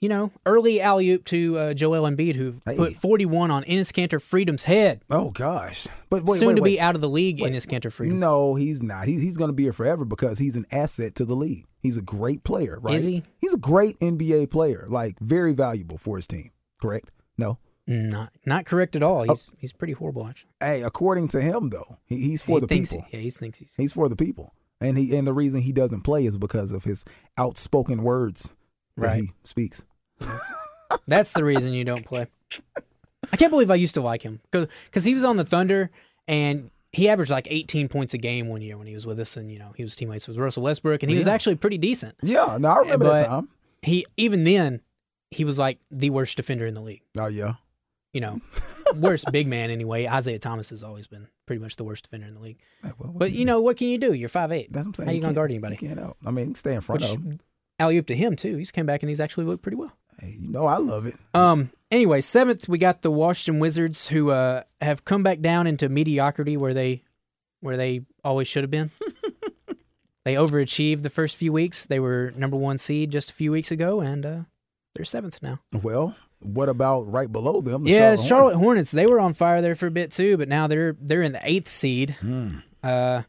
you 0.00 0.08
know, 0.08 0.30
early 0.46 0.80
alley 0.80 1.10
oop 1.10 1.24
to 1.26 1.58
uh, 1.58 1.74
Joel 1.74 2.02
Embiid, 2.08 2.36
who 2.36 2.54
Hey. 2.64 2.76
put 2.76 2.92
41 2.94 3.50
on 3.50 3.64
Enes 3.64 3.92
Kanter 3.92 4.20
Freedom's 4.22 4.64
head. 4.64 5.00
Oh 5.10 5.30
gosh, 5.30 5.86
but 6.10 6.24
wait, 6.24 6.38
Soon 6.38 6.48
wait, 6.48 6.54
to 6.56 6.62
wait. 6.62 6.70
be 6.76 6.80
out 6.80 6.94
of 6.94 7.00
the 7.00 7.08
league, 7.08 7.38
Enes 7.38 7.66
Kanter 7.66 7.92
Freedom. 7.92 8.20
No, 8.20 8.54
he's 8.54 8.82
not. 8.82 9.08
He's 9.08 9.22
he's 9.22 9.36
going 9.36 9.50
to 9.50 9.56
be 9.56 9.64
here 9.64 9.72
forever 9.72 10.04
because 10.04 10.38
he's 10.38 10.56
an 10.56 10.66
asset 10.70 11.14
to 11.16 11.24
the 11.24 11.34
league. 11.34 11.64
He's 11.80 11.96
a 11.96 12.02
great 12.02 12.44
player, 12.44 12.78
right? 12.80 12.94
Is 12.94 13.04
he? 13.04 13.22
He's 13.40 13.54
a 13.54 13.58
great 13.58 13.98
NBA 14.00 14.50
player, 14.50 14.86
like 14.88 15.18
very 15.20 15.52
valuable 15.52 15.98
for 15.98 16.16
his 16.16 16.26
team. 16.26 16.50
Correct? 16.80 17.10
No. 17.36 17.58
Not 17.86 18.32
not 18.44 18.66
correct 18.66 18.96
at 18.96 19.02
all. 19.02 19.22
He's 19.24 19.48
he's 19.56 19.72
pretty 19.72 19.94
horrible 19.94 20.26
actually. 20.28 20.50
Hey, 20.60 20.82
according 20.82 21.28
to 21.28 21.40
him 21.40 21.68
though, 21.70 21.96
he, 22.04 22.16
he's 22.16 22.42
for 22.42 22.58
he 22.58 22.60
the 22.60 22.66
people. 22.68 23.06
He, 23.08 23.16
yeah, 23.16 23.22
he 23.22 23.30
thinks 23.30 23.58
he's. 23.60 23.74
He's 23.76 23.92
for 23.94 24.10
the 24.10 24.16
people, 24.16 24.52
and 24.78 24.98
he 24.98 25.16
and 25.16 25.26
the 25.26 25.32
reason 25.32 25.62
he 25.62 25.72
doesn't 25.72 26.02
play 26.02 26.26
is 26.26 26.36
because 26.36 26.70
of 26.70 26.84
his 26.84 27.06
outspoken 27.38 28.02
words 28.02 28.54
Right. 29.02 29.22
he 29.22 29.32
speaks. 29.44 29.84
That's 31.06 31.32
the 31.32 31.44
reason 31.44 31.72
you 31.74 31.84
don't 31.84 32.04
play. 32.04 32.26
I 33.32 33.36
can't 33.36 33.50
believe 33.50 33.70
I 33.70 33.74
used 33.74 33.94
to 33.94 34.00
like 34.00 34.22
him 34.22 34.40
because 34.50 35.04
he 35.04 35.14
was 35.14 35.24
on 35.24 35.36
the 35.36 35.44
Thunder 35.44 35.90
and 36.26 36.70
he 36.92 37.08
averaged 37.08 37.30
like 37.30 37.46
18 37.50 37.88
points 37.88 38.14
a 38.14 38.18
game 38.18 38.48
one 38.48 38.62
year 38.62 38.76
when 38.78 38.86
he 38.86 38.94
was 38.94 39.04
with 39.06 39.20
us, 39.20 39.36
and 39.36 39.52
you 39.52 39.58
know 39.58 39.72
he 39.76 39.82
was 39.82 39.94
teammates 39.94 40.26
with 40.26 40.38
Russell 40.38 40.62
Westbrook, 40.62 41.02
and 41.02 41.10
he 41.10 41.18
was 41.18 41.26
actually 41.26 41.56
pretty 41.56 41.76
decent. 41.78 42.14
Yeah, 42.22 42.56
no, 42.58 42.70
I 42.70 42.78
remember 42.80 43.04
but 43.06 43.18
that 43.20 43.26
time. 43.26 43.48
he 43.82 44.06
even 44.16 44.44
then 44.44 44.80
he 45.30 45.44
was 45.44 45.58
like 45.58 45.78
the 45.90 46.08
worst 46.10 46.36
defender 46.36 46.66
in 46.66 46.72
the 46.74 46.80
league. 46.80 47.02
Oh 47.18 47.26
yeah, 47.26 47.54
You 48.14 48.22
know, 48.22 48.40
worst 48.96 49.30
big 49.30 49.46
man 49.46 49.70
anyway. 49.70 50.06
Isaiah 50.06 50.38
Thomas 50.38 50.70
has 50.70 50.82
always 50.82 51.06
been 51.06 51.28
pretty 51.46 51.60
much 51.60 51.76
the 51.76 51.84
worst 51.84 52.04
defender 52.04 52.26
in 52.26 52.32
the 52.34 52.40
league. 52.40 52.58
Well, 52.98 53.12
But 53.14 53.32
you 53.32 53.44
know 53.44 53.60
what 53.60 53.76
can 53.76 53.88
you 53.88 53.98
do? 53.98 54.14
You're 54.14 54.30
five 54.30 54.50
eight. 54.52 54.72
that's 54.72 54.86
what 54.86 54.90
I'm 54.90 54.94
saying. 54.94 55.06
How 55.08 55.12
you 55.12 55.20
gonna 55.20 55.28
can't- 55.28 55.36
guard 55.36 55.50
anybody? 55.50 55.76
You 55.80 55.88
can't 55.88 56.00
help. 56.00 56.16
I 56.24 56.30
mean, 56.30 56.54
stay 56.54 56.74
in 56.74 56.80
front 56.80 57.02
Which 57.02 57.12
of 57.14 57.22
him. 57.22 57.40
Alley 57.78 57.96
oop 57.98 58.06
to 58.08 58.16
him 58.16 58.36
too. 58.36 58.56
He's 58.56 58.70
came 58.70 58.86
back 58.86 59.02
and 59.02 59.08
he's 59.08 59.20
actually 59.20 59.46
looked 59.46 59.62
pretty 59.62 59.76
well. 59.76 59.92
Hey, 60.20 60.36
you 60.40 60.48
know, 60.50 60.66
I 60.66 60.78
love 60.78 61.06
it. 61.06 61.14
Um. 61.34 61.70
Anyway, 61.90 62.20
seventh 62.20 62.68
we 62.68 62.76
got 62.78 63.02
the 63.02 63.10
Washington 63.10 63.60
Wizards, 63.60 64.08
who 64.08 64.30
uh, 64.30 64.62
have 64.80 65.04
come 65.04 65.22
back 65.22 65.40
down 65.40 65.66
into 65.66 65.88
mediocrity 65.88 66.56
where 66.56 66.74
they 66.74 67.02
where 67.60 67.76
they 67.76 68.02
always 68.24 68.46
should 68.48 68.62
have 68.62 68.70
been. 68.70 68.90
they 70.24 70.34
overachieved 70.34 71.02
the 71.02 71.10
first 71.10 71.36
few 71.36 71.52
weeks. 71.52 71.86
They 71.86 72.00
were 72.00 72.32
number 72.36 72.56
one 72.56 72.78
seed 72.78 73.10
just 73.10 73.30
a 73.30 73.34
few 73.34 73.50
weeks 73.52 73.70
ago, 73.70 74.00
and 74.00 74.26
uh, 74.26 74.38
they're 74.94 75.04
seventh 75.04 75.42
now. 75.42 75.60
Well, 75.72 76.14
what 76.40 76.68
about 76.68 77.10
right 77.10 77.30
below 77.30 77.60
them? 77.60 77.84
the 77.84 77.90
yeah, 77.90 78.16
Charlotte, 78.16 78.56
Hornets? 78.56 78.58
Hornets. 78.58 78.90
They 78.92 79.06
were 79.06 79.20
on 79.20 79.32
fire 79.32 79.62
there 79.62 79.74
for 79.74 79.86
a 79.86 79.90
bit 79.90 80.10
too, 80.10 80.36
but 80.36 80.48
now 80.48 80.66
they're 80.66 80.96
they're 81.00 81.22
in 81.22 81.32
the 81.32 81.40
eighth 81.42 81.68
seed. 81.68 82.16
Hmm. 82.20 82.58
Uh, 82.82 83.22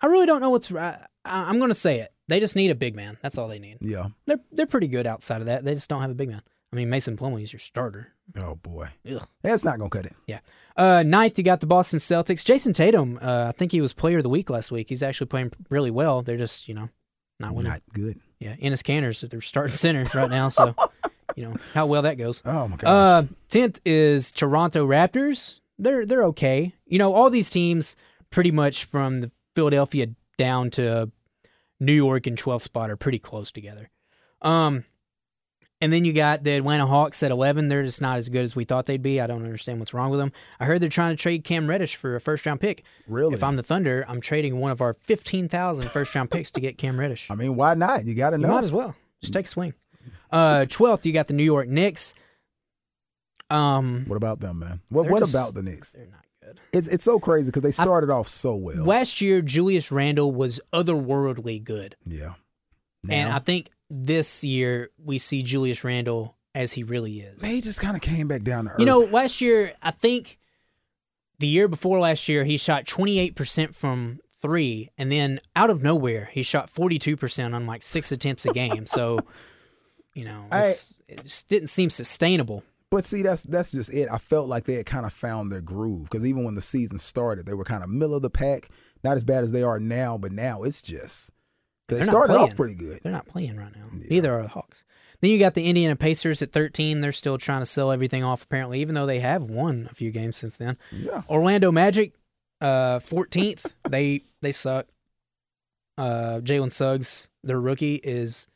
I 0.00 0.06
really 0.06 0.26
don't 0.26 0.40
know 0.40 0.50
what's. 0.50 0.72
I- 0.72 1.06
I'm 1.26 1.56
going 1.58 1.70
to 1.70 1.74
say 1.74 2.00
it. 2.00 2.12
They 2.28 2.40
just 2.40 2.56
need 2.56 2.70
a 2.70 2.74
big 2.74 2.96
man. 2.96 3.18
That's 3.22 3.38
all 3.38 3.48
they 3.48 3.58
need. 3.58 3.78
Yeah. 3.80 4.08
They're 4.26 4.40
they're 4.52 4.66
pretty 4.66 4.88
good 4.88 5.06
outside 5.06 5.40
of 5.40 5.46
that. 5.46 5.64
They 5.64 5.74
just 5.74 5.88
don't 5.88 6.00
have 6.00 6.10
a 6.10 6.14
big 6.14 6.28
man. 6.28 6.42
I 6.72 6.76
mean, 6.76 6.90
Mason 6.90 7.16
Plumlee's 7.16 7.52
your 7.52 7.60
starter. 7.60 8.12
Oh 8.36 8.56
boy, 8.56 8.88
Ugh. 9.08 9.22
that's 9.42 9.64
not 9.64 9.78
gonna 9.78 9.90
cut 9.90 10.06
it. 10.06 10.14
Yeah. 10.26 10.40
Uh, 10.76 11.04
ninth, 11.04 11.38
you 11.38 11.44
got 11.44 11.60
the 11.60 11.66
Boston 11.66 12.00
Celtics. 12.00 12.44
Jayson 12.44 12.72
Tatum, 12.72 13.18
uh, 13.22 13.46
I 13.48 13.52
think 13.52 13.70
he 13.70 13.80
was 13.80 13.92
player 13.92 14.16
of 14.16 14.22
the 14.24 14.28
week 14.28 14.50
last 14.50 14.72
week. 14.72 14.88
He's 14.88 15.02
actually 15.02 15.28
playing 15.28 15.52
really 15.70 15.92
well. 15.92 16.22
They're 16.22 16.36
just, 16.36 16.66
you 16.68 16.74
know, 16.74 16.88
not 17.38 17.54
winning. 17.54 17.70
Not 17.70 17.82
good. 17.92 18.18
Yeah. 18.40 18.56
Enes 18.56 18.82
Kanter's, 18.82 19.20
they're 19.20 19.40
starting 19.40 19.76
center 19.76 20.04
right 20.18 20.30
now. 20.30 20.48
So, 20.48 20.74
you 21.36 21.44
know, 21.44 21.54
how 21.74 21.86
well 21.86 22.02
that 22.02 22.18
goes. 22.18 22.42
Oh 22.44 22.66
my 22.66 22.76
gosh. 22.76 22.88
Uh, 22.88 23.22
tenth 23.48 23.80
is 23.84 24.32
Toronto 24.32 24.84
Raptors. 24.86 25.60
They're 25.78 26.04
they're 26.04 26.24
okay. 26.24 26.74
You 26.86 26.98
know, 26.98 27.14
all 27.14 27.30
these 27.30 27.50
teams 27.50 27.94
pretty 28.30 28.50
much 28.50 28.84
from 28.84 29.20
the 29.20 29.30
Philadelphia 29.54 30.08
down 30.38 30.70
to 30.70 31.12
New 31.84 31.92
York 31.92 32.26
and 32.26 32.36
12th 32.36 32.62
spot 32.62 32.90
are 32.90 32.96
pretty 32.96 33.18
close 33.18 33.50
together. 33.50 33.90
Um, 34.42 34.84
and 35.80 35.92
then 35.92 36.04
you 36.04 36.12
got 36.12 36.44
the 36.44 36.52
Atlanta 36.52 36.86
Hawks 36.86 37.22
at 37.22 37.30
11. 37.30 37.68
They're 37.68 37.82
just 37.82 38.00
not 38.00 38.16
as 38.16 38.28
good 38.28 38.42
as 38.44 38.56
we 38.56 38.64
thought 38.64 38.86
they'd 38.86 39.02
be. 39.02 39.20
I 39.20 39.26
don't 39.26 39.44
understand 39.44 39.80
what's 39.80 39.92
wrong 39.92 40.10
with 40.10 40.18
them. 40.20 40.32
I 40.60 40.64
heard 40.64 40.80
they're 40.80 40.88
trying 40.88 41.14
to 41.14 41.20
trade 41.20 41.44
Cam 41.44 41.66
Reddish 41.68 41.96
for 41.96 42.14
a 42.16 42.20
first 42.20 42.46
round 42.46 42.60
pick. 42.60 42.84
really? 43.06 43.34
If 43.34 43.42
I'm 43.42 43.56
the 43.56 43.62
Thunder, 43.62 44.04
I'm 44.08 44.20
trading 44.20 44.60
one 44.60 44.70
of 44.70 44.80
our 44.80 44.94
15,000 44.94 45.88
first 45.90 46.14
round 46.14 46.30
picks 46.30 46.50
to 46.52 46.60
get 46.60 46.78
Cam 46.78 46.98
Reddish. 46.98 47.28
I 47.30 47.34
mean, 47.34 47.56
why 47.56 47.74
not? 47.74 48.04
You 48.04 48.14
got 48.14 48.30
to 48.30 48.36
You 48.36 48.42
know. 48.46 48.52
might 48.54 48.64
as 48.64 48.72
well. 48.72 48.94
Just 49.20 49.32
take 49.34 49.44
a 49.46 49.48
swing. 49.48 49.74
Uh, 50.30 50.60
12th, 50.68 51.04
you 51.04 51.12
got 51.12 51.26
the 51.26 51.34
New 51.34 51.44
York 51.44 51.68
Knicks. 51.68 52.14
Um, 53.50 54.04
What 54.06 54.16
about 54.16 54.40
them, 54.40 54.58
man? 54.60 54.80
What 54.88 55.08
What 55.10 55.20
just- 55.20 55.34
about 55.34 55.54
the 55.54 55.62
Knicks? 55.62 55.92
they're 55.92 56.06
not 56.06 56.23
good. 56.54 56.78
It's 56.78 56.88
it's 56.88 57.04
so 57.04 57.18
crazy 57.18 57.46
because 57.46 57.62
they 57.62 57.70
started 57.70 58.10
off 58.10 58.28
so 58.28 58.54
well. 58.54 58.84
Last 58.84 59.20
year, 59.20 59.42
Julius 59.42 59.90
Randle 59.92 60.32
was 60.32 60.60
otherworldly 60.72 61.62
good. 61.62 61.96
Yeah. 62.04 62.34
And 63.10 63.32
I 63.32 63.38
think 63.38 63.68
this 63.90 64.42
year 64.42 64.90
we 65.02 65.18
see 65.18 65.42
Julius 65.42 65.84
Randle 65.84 66.36
as 66.54 66.72
he 66.72 66.82
really 66.82 67.18
is. 67.20 67.42
they 67.42 67.60
just 67.60 67.80
kind 67.80 67.96
of 67.96 68.00
came 68.02 68.28
back 68.28 68.42
down 68.42 68.64
to 68.64 68.70
earth. 68.70 68.78
You 68.80 68.86
know, 68.86 69.00
last 69.00 69.40
year, 69.40 69.72
I 69.82 69.90
think 69.90 70.38
the 71.40 71.46
year 71.48 71.68
before 71.68 71.98
last 71.98 72.28
year, 72.28 72.44
he 72.44 72.56
shot 72.56 72.84
28% 72.84 73.74
from 73.74 74.20
three. 74.40 74.88
And 74.96 75.10
then 75.12 75.40
out 75.56 75.68
of 75.68 75.82
nowhere, 75.82 76.30
he 76.32 76.42
shot 76.42 76.70
42% 76.70 77.54
on 77.54 77.66
like 77.66 77.82
six 77.82 78.12
attempts 78.12 78.46
a 78.46 78.52
game. 78.52 78.86
So, 78.86 79.18
you 80.14 80.24
know, 80.24 80.46
I- 80.50 80.72
it 81.08 81.22
just 81.24 81.48
didn't 81.48 81.68
seem 81.68 81.90
sustainable. 81.90 82.62
But 82.94 83.04
see, 83.04 83.22
that's 83.22 83.42
that's 83.42 83.72
just 83.72 83.92
it. 83.92 84.08
I 84.08 84.18
felt 84.18 84.48
like 84.48 84.64
they 84.66 84.74
had 84.74 84.86
kind 84.86 85.04
of 85.04 85.12
found 85.12 85.50
their 85.50 85.60
groove 85.60 86.04
because 86.04 86.24
even 86.24 86.44
when 86.44 86.54
the 86.54 86.60
season 86.60 86.98
started, 86.98 87.44
they 87.44 87.52
were 87.54 87.64
kind 87.64 87.82
of 87.82 87.90
middle 87.90 88.14
of 88.14 88.22
the 88.22 88.30
pack. 88.30 88.68
Not 89.02 89.16
as 89.16 89.24
bad 89.24 89.42
as 89.42 89.50
they 89.50 89.64
are 89.64 89.80
now, 89.80 90.16
but 90.16 90.30
now 90.30 90.62
it's 90.62 90.80
just 90.80 91.32
they 91.88 91.96
They're 91.96 92.04
not 92.06 92.10
started 92.12 92.32
playing. 92.34 92.50
off 92.52 92.56
pretty 92.56 92.76
good. 92.76 93.00
They're 93.02 93.10
not 93.10 93.26
playing 93.26 93.56
right 93.56 93.74
now. 93.74 93.86
Neither 93.92 94.32
are 94.32 94.42
the 94.42 94.48
Hawks. 94.48 94.84
Then 95.20 95.32
you 95.32 95.40
got 95.40 95.54
the 95.54 95.66
Indiana 95.66 95.96
Pacers 95.96 96.40
at 96.40 96.52
13. 96.52 97.00
They're 97.00 97.10
still 97.10 97.36
trying 97.36 97.62
to 97.62 97.66
sell 97.66 97.90
everything 97.90 98.22
off, 98.22 98.44
apparently, 98.44 98.80
even 98.80 98.94
though 98.94 99.06
they 99.06 99.18
have 99.18 99.42
won 99.42 99.88
a 99.90 99.94
few 99.94 100.12
games 100.12 100.36
since 100.36 100.56
then. 100.56 100.76
Yeah. 100.92 101.22
Orlando 101.28 101.72
Magic, 101.72 102.14
uh, 102.60 103.00
14th. 103.00 103.72
they 103.88 104.22
they 104.40 104.52
suck. 104.52 104.86
Uh, 105.98 106.40
Jalen 106.44 106.70
Suggs, 106.72 107.28
their 107.42 107.60
rookie, 107.60 107.96
is 107.96 108.46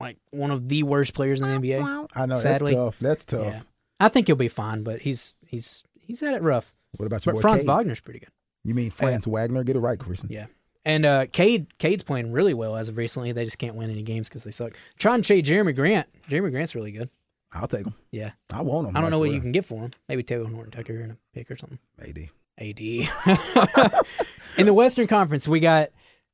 like 0.00 0.18
one 0.30 0.50
of 0.50 0.68
the 0.68 0.82
worst 0.82 1.14
players 1.14 1.40
in 1.40 1.48
the 1.48 1.56
NBA. 1.68 2.08
I 2.14 2.26
know 2.26 2.36
Sadly. 2.36 2.74
that's 2.74 2.84
tough. 2.84 2.98
That's 2.98 3.24
tough. 3.24 3.54
Yeah. 3.54 3.62
I 3.98 4.08
think 4.08 4.26
he'll 4.26 4.36
be 4.36 4.48
fine, 4.48 4.82
but 4.82 5.02
he's 5.02 5.34
he's 5.46 5.84
he's 5.98 6.20
had 6.20 6.34
it 6.34 6.42
rough. 6.42 6.74
What 6.96 7.06
about 7.06 7.24
your 7.24 7.34
But 7.34 7.38
boy 7.38 7.42
Franz 7.42 7.62
Cade? 7.62 7.68
Wagner's 7.68 8.00
pretty 8.00 8.20
good. 8.20 8.30
You 8.64 8.74
mean 8.74 8.90
Franz 8.90 9.26
Wagner? 9.26 9.62
Get 9.64 9.76
it 9.76 9.80
right, 9.80 9.98
Christian. 9.98 10.28
Yeah. 10.30 10.46
And 10.84 11.04
uh, 11.04 11.26
Cade, 11.26 11.76
Cade's 11.78 12.04
playing 12.04 12.30
really 12.30 12.54
well 12.54 12.76
as 12.76 12.88
of 12.88 12.96
recently. 12.96 13.32
They 13.32 13.44
just 13.44 13.58
can't 13.58 13.74
win 13.74 13.90
any 13.90 14.02
games 14.02 14.28
because 14.28 14.44
they 14.44 14.52
suck. 14.52 14.72
Trying 14.98 15.22
to 15.22 15.26
trade 15.26 15.44
Jerami 15.44 15.74
Grant. 15.74 16.08
Jerami 16.28 16.50
Grant's 16.52 16.74
really 16.74 16.92
good. 16.92 17.10
I'll 17.52 17.66
take 17.66 17.86
him. 17.86 17.94
Yeah. 18.12 18.32
I 18.52 18.62
want 18.62 18.88
him. 18.88 18.96
I 18.96 19.00
don't 19.00 19.10
know 19.10 19.18
what 19.18 19.26
you 19.26 19.34
real. 19.34 19.42
can 19.42 19.52
get 19.52 19.64
for 19.64 19.80
him. 19.80 19.90
Maybe 20.08 20.22
Talen 20.22 20.54
Horton 20.54 20.72
Tucker 20.72 21.00
in 21.00 21.10
a 21.12 21.16
pick 21.34 21.50
or 21.50 21.56
something. 21.56 21.78
AD. 22.00 22.28
AD. 22.58 22.80
in 24.58 24.66
the 24.66 24.74
Western 24.74 25.06
Conference, 25.06 25.48
we 25.48 25.58
got 25.60 25.90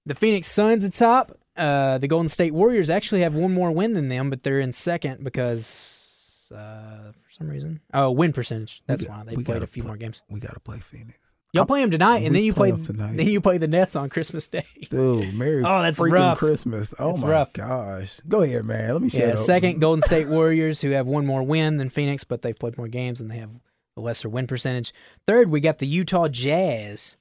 the 0.07 0.15
Phoenix 0.15 0.49
Suns 0.49 0.85
atop. 0.85 1.33
Uh, 1.57 1.99
the 1.99 2.09
Golden 2.09 2.29
State 2.29 2.55
Warriors 2.55 2.89
actually 2.89 3.21
have 3.21 3.35
one 3.35 3.53
more 3.53 3.71
win 3.71 3.93
than 3.93 4.09
them, 4.09 4.31
but 4.31 4.43
they're 4.43 4.61
in 4.61 4.73
second 4.73 5.23
because 5.23 6.51
uh, 6.55 7.13
for 7.13 7.31
some 7.31 7.49
reason, 7.49 7.81
oh, 7.93 8.11
win 8.11 8.33
percentage. 8.33 8.81
That's 8.87 9.03
We 9.03 9.09
why 9.09 9.23
they 9.25 9.35
played 9.37 9.63
a 9.63 9.67
few 9.67 9.83
play- 9.83 9.89
more 9.91 9.97
games. 9.97 10.23
We 10.31 10.41
gotta 10.41 10.61
play 10.61 10.79
Phoenix. 10.79 11.19
Y'all 11.55 11.67
play 11.67 11.83
them 11.83 11.91
tonight, 11.91 12.21
and 12.23 12.31
we 12.31 12.37
then 12.39 12.45
you 12.45 12.55
play 12.55 12.73
play 12.73 13.13
then 13.13 13.29
you 13.29 13.39
play 13.43 13.59
the 13.59 13.69
Nets 13.69 13.95
on 13.95 14.09
Christmas 14.09 14.49
Day. 14.49 14.65
Dude, 14.89 15.35
Merry 15.35 15.63
Oh, 15.63 15.83
that's 15.83 15.99
freaking 15.99 16.13
rough. 16.13 16.39
Christmas. 16.39 16.95
Oh 16.99 17.09
That's 17.09 17.21
my 17.21 17.29
rough. 17.29 17.53
gosh. 17.53 18.21
Go 18.27 18.41
ahead, 18.41 18.65
man. 18.65 18.91
Let 18.95 19.03
me 19.03 19.11
shut 19.11 19.21
Yeah, 19.21 19.35
second 19.35 19.79
Golden 19.81 20.01
State 20.01 20.29
Warriors, 20.29 20.81
who 20.81 20.93
have 20.93 21.07
one 21.07 21.27
more 21.27 21.43
win 21.43 21.77
than 21.77 21.91
Phoenix, 21.91 22.25
but 22.25 22.41
they've 22.41 22.59
played 22.59 22.79
more 22.79 22.89
games 22.89 23.21
and 23.21 23.31
they 23.31 23.37
have 23.37 23.51
a 23.99 24.01
lesser 24.01 24.31
win 24.31 24.47
percentage. 24.47 24.95
Third, 25.27 25.51
we 25.51 25.61
got 25.61 25.77
the 25.79 25.87
Utah 25.87 26.29
Jazz. 26.29 27.19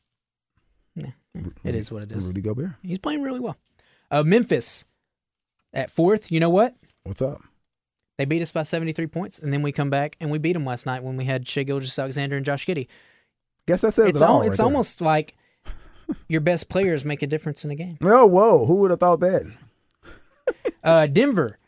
Yeah, 1.33 1.43
it 1.63 1.75
is 1.75 1.91
what 1.91 2.03
it 2.03 2.11
is. 2.11 2.25
Rudy 2.25 2.41
Gobert. 2.41 2.71
He's 2.83 2.99
playing 2.99 3.21
really 3.21 3.39
well. 3.39 3.57
Uh, 4.09 4.23
Memphis 4.23 4.85
at 5.73 5.89
fourth. 5.89 6.31
You 6.31 6.39
know 6.39 6.49
what? 6.49 6.75
What's 7.03 7.21
up? 7.21 7.41
They 8.17 8.25
beat 8.25 8.41
us 8.41 8.51
by 8.51 8.63
73 8.63 9.07
points, 9.07 9.39
and 9.39 9.51
then 9.51 9.61
we 9.61 9.71
come 9.71 9.89
back 9.89 10.15
and 10.19 10.29
we 10.29 10.37
beat 10.37 10.53
them 10.53 10.65
last 10.65 10.85
night 10.85 11.03
when 11.03 11.17
we 11.17 11.25
had 11.25 11.47
Shai 11.47 11.63
Gilgeous 11.63 11.97
Alexander 11.97 12.35
and 12.35 12.45
Josh 12.45 12.65
Giddey. 12.65 12.87
Guess 13.67 13.81
that 13.81 13.91
says 13.91 14.09
It's, 14.09 14.21
it 14.21 14.25
all. 14.25 14.41
right 14.41 14.47
it's 14.49 14.57
there. 14.57 14.65
almost 14.65 15.01
like 15.01 15.33
your 16.27 16.41
best 16.41 16.69
players 16.69 17.03
make 17.05 17.21
a 17.23 17.27
difference 17.27 17.63
in 17.65 17.71
a 17.71 17.75
game. 17.75 17.97
Oh, 18.03 18.25
whoa. 18.27 18.65
Who 18.65 18.75
would 18.75 18.91
have 18.91 18.99
thought 18.99 19.19
that? 19.21 19.43
Uh, 20.83 21.05
Denver 21.05 21.59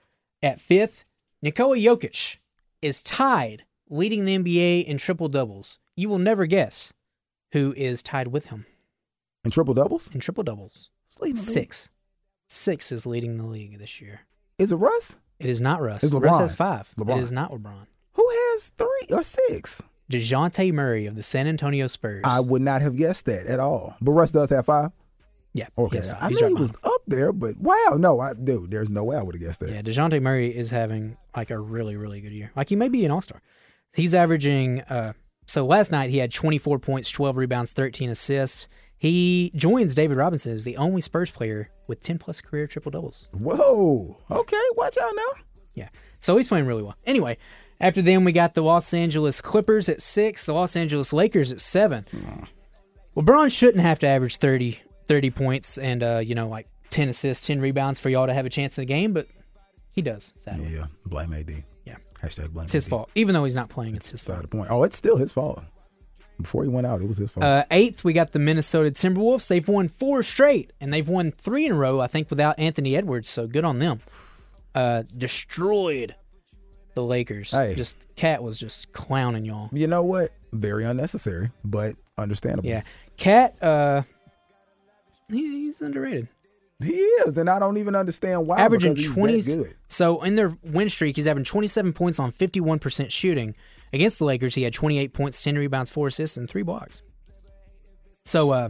at 0.42 0.60
fifth. 0.60 1.06
Nikola 1.42 1.78
Jokic 1.78 2.38
is 2.82 3.04
tied, 3.04 3.64
leading 3.90 4.26
the 4.26 4.38
NBA 4.38 4.86
in 4.86 4.98
triple 4.98 5.28
doubles. 5.30 5.78
You 5.96 6.10
will 6.10 6.18
never 6.20 6.48
guess 6.48 6.94
who 7.52 7.74
is 7.78 8.02
tied 8.02 8.30
with 8.30 8.48
him 8.48 8.66
In 9.46 9.52
triple 9.52 9.74
doubles? 9.74 10.12
in 10.14 10.20
triple 10.20 10.44
doubles. 10.44 10.90
Six. 11.34 11.90
Six 12.48 12.92
is 12.92 13.06
leading 13.06 13.38
the 13.38 13.46
league 13.46 13.78
this 13.80 14.02
year. 14.02 14.22
Is 14.58 14.72
it 14.72 14.76
Russ? 14.78 15.18
It 15.40 15.50
is 15.50 15.60
not 15.60 15.82
Russ. 15.82 16.04
It's 16.04 16.14
Russ 16.14 16.38
LeBron. 16.38 16.40
has 16.42 16.56
five. 16.56 16.94
LeBron. 17.00 17.18
It 17.18 17.22
is 17.22 17.32
not 17.32 17.52
LeBron. 17.52 17.88
Who 18.14 18.28
has 18.30 18.70
three 18.70 19.08
or 19.10 19.24
six? 19.24 19.82
DeJounte 20.12 20.72
Murray 20.74 21.06
of 21.06 21.16
the 21.16 21.24
San 21.24 21.48
Antonio 21.48 21.88
Spurs. 21.88 22.22
I 22.26 22.40
would 22.40 22.62
not 22.62 22.82
have 22.82 22.96
guessed 22.96 23.26
that 23.26 23.48
at 23.48 23.60
all. 23.60 23.96
But 24.02 24.12
Russ 24.12 24.32
does 24.32 24.50
have 24.52 24.66
five. 24.66 24.92
Yeah. 25.54 25.68
Okay, 25.78 25.98
he's 25.98 26.08
fine. 26.08 26.18
I 26.20 26.30
knew 26.30 26.40
right 26.40 26.48
he 26.50 26.54
was 26.54 26.76
up 26.84 27.02
there, 27.08 27.32
but 27.32 27.58
wow, 27.58 27.96
no, 27.98 28.20
I 28.20 28.34
dude, 28.34 28.72
there's 28.72 28.90
no 28.90 29.04
way 29.04 29.18
I 29.18 29.22
would 29.24 29.36
have 29.36 29.42
guessed 29.42 29.60
that. 29.60 29.70
Yeah, 29.70 29.82
Dejounte 29.82 30.20
Murray 30.22 30.56
is 30.56 30.72
having 30.72 31.18
like 31.36 31.52
a 31.52 31.60
really, 31.60 31.96
really 31.96 32.22
good 32.22 32.32
year. 32.32 32.52
Like 32.56 32.70
he 32.70 32.76
may 32.76 32.90
be 32.90 33.06
an 33.06 33.12
all 33.12 33.22
star. 33.22 33.42
He's 33.94 34.16
averaging. 34.16 34.82
uh 34.82 35.14
So 35.46 35.66
last 35.66 35.92
night 35.92 36.10
he 36.10 36.18
had 36.18 36.34
24 36.34 36.80
points, 36.80 37.12
12 37.12 37.38
rebounds, 37.38 37.72
13 37.74 38.10
assists. 38.10 38.68
He 39.04 39.52
joins 39.54 39.94
David 39.96 40.16
Robinson 40.16 40.54
as 40.54 40.64
the 40.64 40.78
only 40.78 41.02
Spurs 41.02 41.30
player 41.30 41.70
with 41.88 42.02
10 42.02 42.20
plus 42.20 42.40
career 42.40 42.68
triple 42.68 42.90
doubles. 42.90 43.28
Whoa, 43.34 44.16
okay, 44.32 44.62
watch 44.78 44.98
out 44.98 45.12
now. 45.14 45.42
Yeah. 45.76 45.90
So 46.22 46.38
he's 46.38 46.48
playing 46.48 46.68
really 46.68 46.84
well. 46.84 46.96
Anyway, 47.06 47.38
after 47.82 48.02
them, 48.02 48.24
we 48.24 48.32
got 48.32 48.54
the 48.54 48.62
Los 48.62 48.94
Angeles 48.94 49.42
Clippers 49.42 49.90
at 49.90 50.00
six, 50.00 50.46
the 50.46 50.54
Los 50.54 50.78
Angeles 50.78 51.12
Lakers 51.12 51.52
at 51.52 51.60
seven. 51.60 52.06
LeBron 53.18 53.52
shouldn't 53.52 53.84
have 53.84 54.00
to 54.00 54.08
average 54.08 54.38
30, 54.38 54.80
30 55.08 55.30
points 55.32 55.78
and, 55.78 56.02
uh, 56.02 56.22
you 56.24 56.34
know, 56.34 56.48
like 56.48 56.68
10 56.90 57.10
assists, 57.10 57.46
10 57.46 57.60
rebounds 57.60 58.00
for 58.00 58.10
y'all 58.10 58.28
to 58.28 58.34
have 58.34 58.46
a 58.46 58.50
chance 58.50 58.78
in 58.78 58.84
the 58.84 58.86
game, 58.86 59.12
but 59.12 59.28
he 59.92 60.02
does. 60.02 60.34
Sadly. 60.44 60.76
Yeah, 60.76 60.86
blame 61.06 61.34
AD. 61.34 61.52
Yeah. 61.86 61.98
Hashtag 62.24 62.52
blame. 62.54 62.64
It's 62.64 62.72
his 62.72 62.86
AD. 62.86 62.90
fault. 62.90 63.10
Even 63.16 63.34
though 63.34 63.44
he's 63.44 63.54
not 63.56 63.68
playing, 63.68 63.96
it's 63.96 64.12
his 64.12 64.22
Beside 64.22 64.34
fault. 64.36 64.42
the 64.44 64.58
point. 64.58 64.72
Oh, 64.72 64.84
it's 64.84 64.96
still 64.96 65.18
his 65.18 65.34
fault. 65.34 65.62
Before 66.42 66.64
he 66.64 66.70
went 66.70 66.88
out, 66.88 67.02
it 67.02 67.08
was 67.08 67.18
his 67.18 67.32
fault. 67.32 67.44
Uh, 67.46 67.64
eighth, 67.72 68.04
we 68.04 68.12
got 68.14 68.32
the 68.32 68.40
Minnesota 68.40 68.90
Timberwolves. 68.92 69.48
They've 69.48 69.68
won 69.68 69.88
four 69.88 70.24
straight, 70.24 70.74
and 70.82 70.92
they've 70.94 71.08
won 71.08 71.32
three 71.32 71.66
in 71.66 71.72
a 71.74 71.76
row, 71.76 72.00
I 72.02 72.08
think, 72.08 72.30
without 72.30 72.58
Anthony 72.60 72.96
Edwards. 72.98 73.30
So 73.30 73.48
good 73.48 73.64
on 73.64 73.80
them. 73.80 74.02
Uh, 74.76 75.04
destroyed 75.16 76.16
the 76.96 77.04
Lakers. 77.04 77.52
Hey. 77.52 77.76
Just 77.76 78.08
KAT 78.16 78.42
was 78.42 78.60
just 78.60 78.92
clowning 78.94 79.46
y'all. 79.46 79.70
you 79.72 79.88
know 79.88 80.04
what? 80.04 80.32
Very 80.52 80.86
unnecessary, 80.86 81.52
but 81.64 81.94
understandable. 82.18 82.68
Yeah, 82.70 82.82
KAT. 83.18 83.56
Uh, 83.62 84.02
he, 85.30 85.66
he's 85.66 85.82
underrated. 85.82 86.28
he 86.84 86.92
is, 86.94 87.38
and 87.38 87.50
I 87.50 87.60
don't 87.60 87.78
even 87.78 87.96
understand 87.96 88.48
why. 88.48 88.60
averaging 88.60 88.96
twenty. 88.96 89.42
So 89.88 90.22
in 90.24 90.36
their 90.36 90.58
win 90.64 90.90
streak, 90.90 91.16
he's 91.16 91.26
having 91.26 91.44
twenty 91.44 91.68
seven 91.68 91.94
points 91.94 92.20
on 92.20 92.32
fifty 92.32 92.60
one 92.60 92.80
percent 92.80 93.12
shooting. 93.12 93.56
Against 93.94 94.20
the 94.20 94.26
Lakers, 94.26 94.56
he 94.56 94.64
had 94.64 94.74
twenty 94.74 94.98
eight 94.98 95.14
points, 95.14 95.44
ten 95.44 95.56
rebounds, 95.56 95.90
four 95.90 96.08
assists, 96.08 96.36
and 96.36 96.50
three 96.50 96.64
blocks. 96.64 97.02
So 98.26 98.52
uh, 98.52 98.70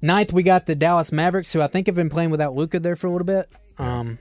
ninth, 0.00 0.32
we 0.32 0.42
got 0.42 0.66
the 0.66 0.74
Dallas 0.74 1.12
Mavericks, 1.12 1.52
who 1.52 1.60
I 1.60 1.66
think 1.66 1.86
have 1.86 1.96
been 1.96 2.08
playing 2.08 2.30
without 2.30 2.54
Luka 2.54 2.80
there 2.80 2.96
for 2.96 3.08
a 3.08 3.10
little 3.10 3.26
bit. 3.26 3.50
Um, 3.78 4.18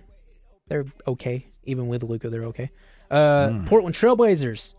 they're 0.67 0.85
okay, 1.07 1.47
even 1.63 1.87
with 1.87 2.03
Luka, 2.03 2.29
they're 2.29 2.45
okay. 2.45 2.71
Uh, 3.09 3.63
Portland 3.65 3.95
Trailblazers, 3.95 4.75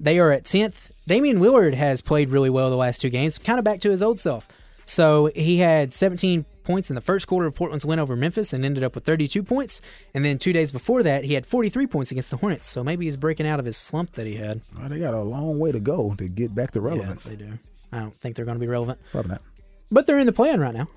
they 0.00 0.18
are 0.18 0.32
at 0.32 0.44
tenth. 0.44 0.90
Damian 1.06 1.38
Lillard 1.38 1.74
has 1.74 2.00
played 2.00 2.30
really 2.30 2.50
well 2.50 2.70
the 2.70 2.76
last 2.76 3.00
two 3.00 3.10
games, 3.10 3.38
kind 3.38 3.58
of 3.58 3.64
back 3.64 3.80
to 3.80 3.90
his 3.90 4.02
old 4.02 4.20
self. 4.20 4.48
So 4.84 5.30
he 5.34 5.58
had 5.58 5.92
17 5.92 6.46
points 6.68 6.90
in 6.90 6.94
the 6.94 7.00
first 7.00 7.26
quarter 7.26 7.46
of 7.46 7.54
Portland's 7.56 7.84
win 7.84 7.98
over 7.98 8.14
Memphis 8.14 8.52
and 8.52 8.64
ended 8.64 8.84
up 8.84 8.94
with 8.94 9.04
32 9.04 9.42
points. 9.42 9.80
And 10.14 10.24
then 10.24 10.38
two 10.38 10.52
days 10.52 10.70
before 10.70 11.02
that, 11.02 11.24
he 11.24 11.34
had 11.34 11.44
43 11.46 11.86
points 11.88 12.12
against 12.12 12.30
the 12.30 12.36
Hornets. 12.36 12.66
So 12.68 12.84
maybe 12.84 13.06
he's 13.06 13.16
breaking 13.16 13.46
out 13.48 13.58
of 13.58 13.64
his 13.66 13.76
slump 13.76 14.12
that 14.12 14.26
he 14.26 14.36
had. 14.36 14.60
Well, 14.78 14.88
they 14.88 15.00
got 15.00 15.14
a 15.14 15.22
long 15.22 15.58
way 15.58 15.72
to 15.72 15.80
go 15.80 16.14
to 16.16 16.28
get 16.28 16.54
back 16.54 16.70
to 16.72 16.78
Yeah, 16.80 16.86
relevance. 16.86 17.24
they 17.24 17.34
do. 17.36 17.54
I 17.92 17.98
don't 18.00 18.14
think 18.14 18.36
they're 18.36 18.44
going 18.44 18.56
to 18.56 18.60
be 18.60 18.68
relevant, 18.68 19.00
Probably 19.10 19.30
not. 19.32 19.42
but 19.90 20.06
they're 20.06 20.18
in 20.20 20.26
the 20.26 20.32
plan 20.32 20.60
right 20.60 20.74
now, 20.74 20.88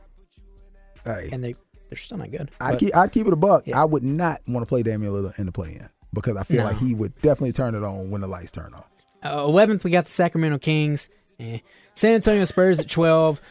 Hey, 1.05 1.29
and 1.31 1.43
they 1.43 1.55
they're 1.89 1.97
still 1.97 2.17
not 2.17 2.31
good. 2.31 2.51
I'd 2.61 2.71
But- 2.71 2.79
keep, 2.79 2.95
I'd 2.95 3.11
keep 3.11 3.27
it 3.27 3.33
a 3.33 3.37
buck. 3.37 3.63
Yeah. 3.65 3.81
I 3.81 3.85
would 3.85 4.03
not 4.03 4.41
want 4.47 4.61
to 4.63 4.67
play 4.67 4.83
Damian 4.83 5.11
Lillard 5.11 5.39
in 5.39 5.45
the 5.45 5.51
play-in 5.51 5.87
because 6.13 6.37
I 6.37 6.43
feel 6.43 6.59
No. 6.63 6.69
like 6.69 6.77
he 6.77 6.93
would 6.93 7.13
definitely 7.21 7.51
turn 7.53 7.75
it 7.75 7.83
on 7.83 8.11
when 8.11 8.21
the 8.21 8.27
lights 8.27 8.51
turn 8.51 8.71
on. 8.73 8.83
Uh, 9.23 9.45
11th, 9.45 9.83
we 9.83 9.91
got 9.91 10.05
the 10.05 10.11
Sacramento 10.11 10.57
Kings. 10.57 11.09
Eh. 11.39 11.59
San 11.93 12.13
Antonio 12.15 12.45
Spurs 12.45 12.79
at 12.79 12.89
12. 12.89 13.41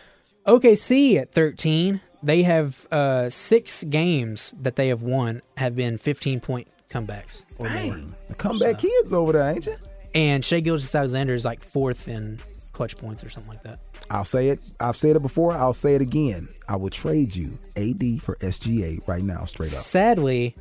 OKC 0.46 1.16
at 1.18 1.30
13. 1.32 2.00
They 2.22 2.42
have 2.42 2.86
uh, 2.90 3.30
six 3.30 3.84
games 3.84 4.54
that 4.60 4.76
they 4.76 4.88
have 4.88 5.02
won 5.02 5.40
have 5.56 5.74
been 5.74 5.98
15 5.98 6.40
point 6.40 6.68
comebacks 6.90 7.46
or. 7.58 7.66
Dang, 7.66 8.14
the 8.28 8.34
comeback 8.34 8.78
kids 8.78 9.12
over 9.12 9.32
there, 9.32 9.50
ain't 9.50 9.66
you? 9.66 9.76
And 10.14 10.44
Shai 10.44 10.60
Gilgeous 10.60 10.94
Alexander 10.94 11.34
is 11.34 11.44
like 11.44 11.62
fourth 11.62 12.08
in 12.08 12.40
clutch 12.72 12.96
points 12.96 13.24
or 13.24 13.30
something 13.30 13.52
like 13.52 13.62
that. 13.62 13.78
I'll 14.10 14.24
say 14.24 14.48
it. 14.48 14.60
I've 14.80 14.96
said 14.96 15.14
it 15.16 15.22
before. 15.22 15.52
I'll 15.52 15.72
say 15.72 15.94
it 15.94 16.02
again. 16.02 16.48
I 16.68 16.76
would 16.76 16.92
trade 16.92 17.34
you 17.34 17.58
AD 17.76 18.20
for 18.20 18.36
SGA 18.36 19.06
right 19.06 19.22
now, 19.22 19.44
straight 19.44 19.66
up. 19.68 19.72
Sadly, 19.72 20.56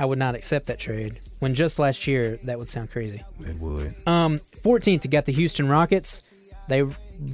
I 0.00 0.06
would 0.06 0.18
not 0.18 0.34
accept 0.34 0.66
that 0.66 0.78
trade. 0.78 1.20
When 1.40 1.54
just 1.54 1.78
last 1.78 2.06
year, 2.06 2.38
that 2.44 2.58
would 2.58 2.68
sound 2.68 2.90
crazy. 2.90 3.22
It 3.40 3.58
would. 3.58 3.94
Um, 4.06 4.38
14th, 4.62 5.04
you 5.04 5.10
got 5.10 5.26
the 5.26 5.32
Houston 5.32 5.68
Rockets. 5.68 6.22
They 6.68 6.84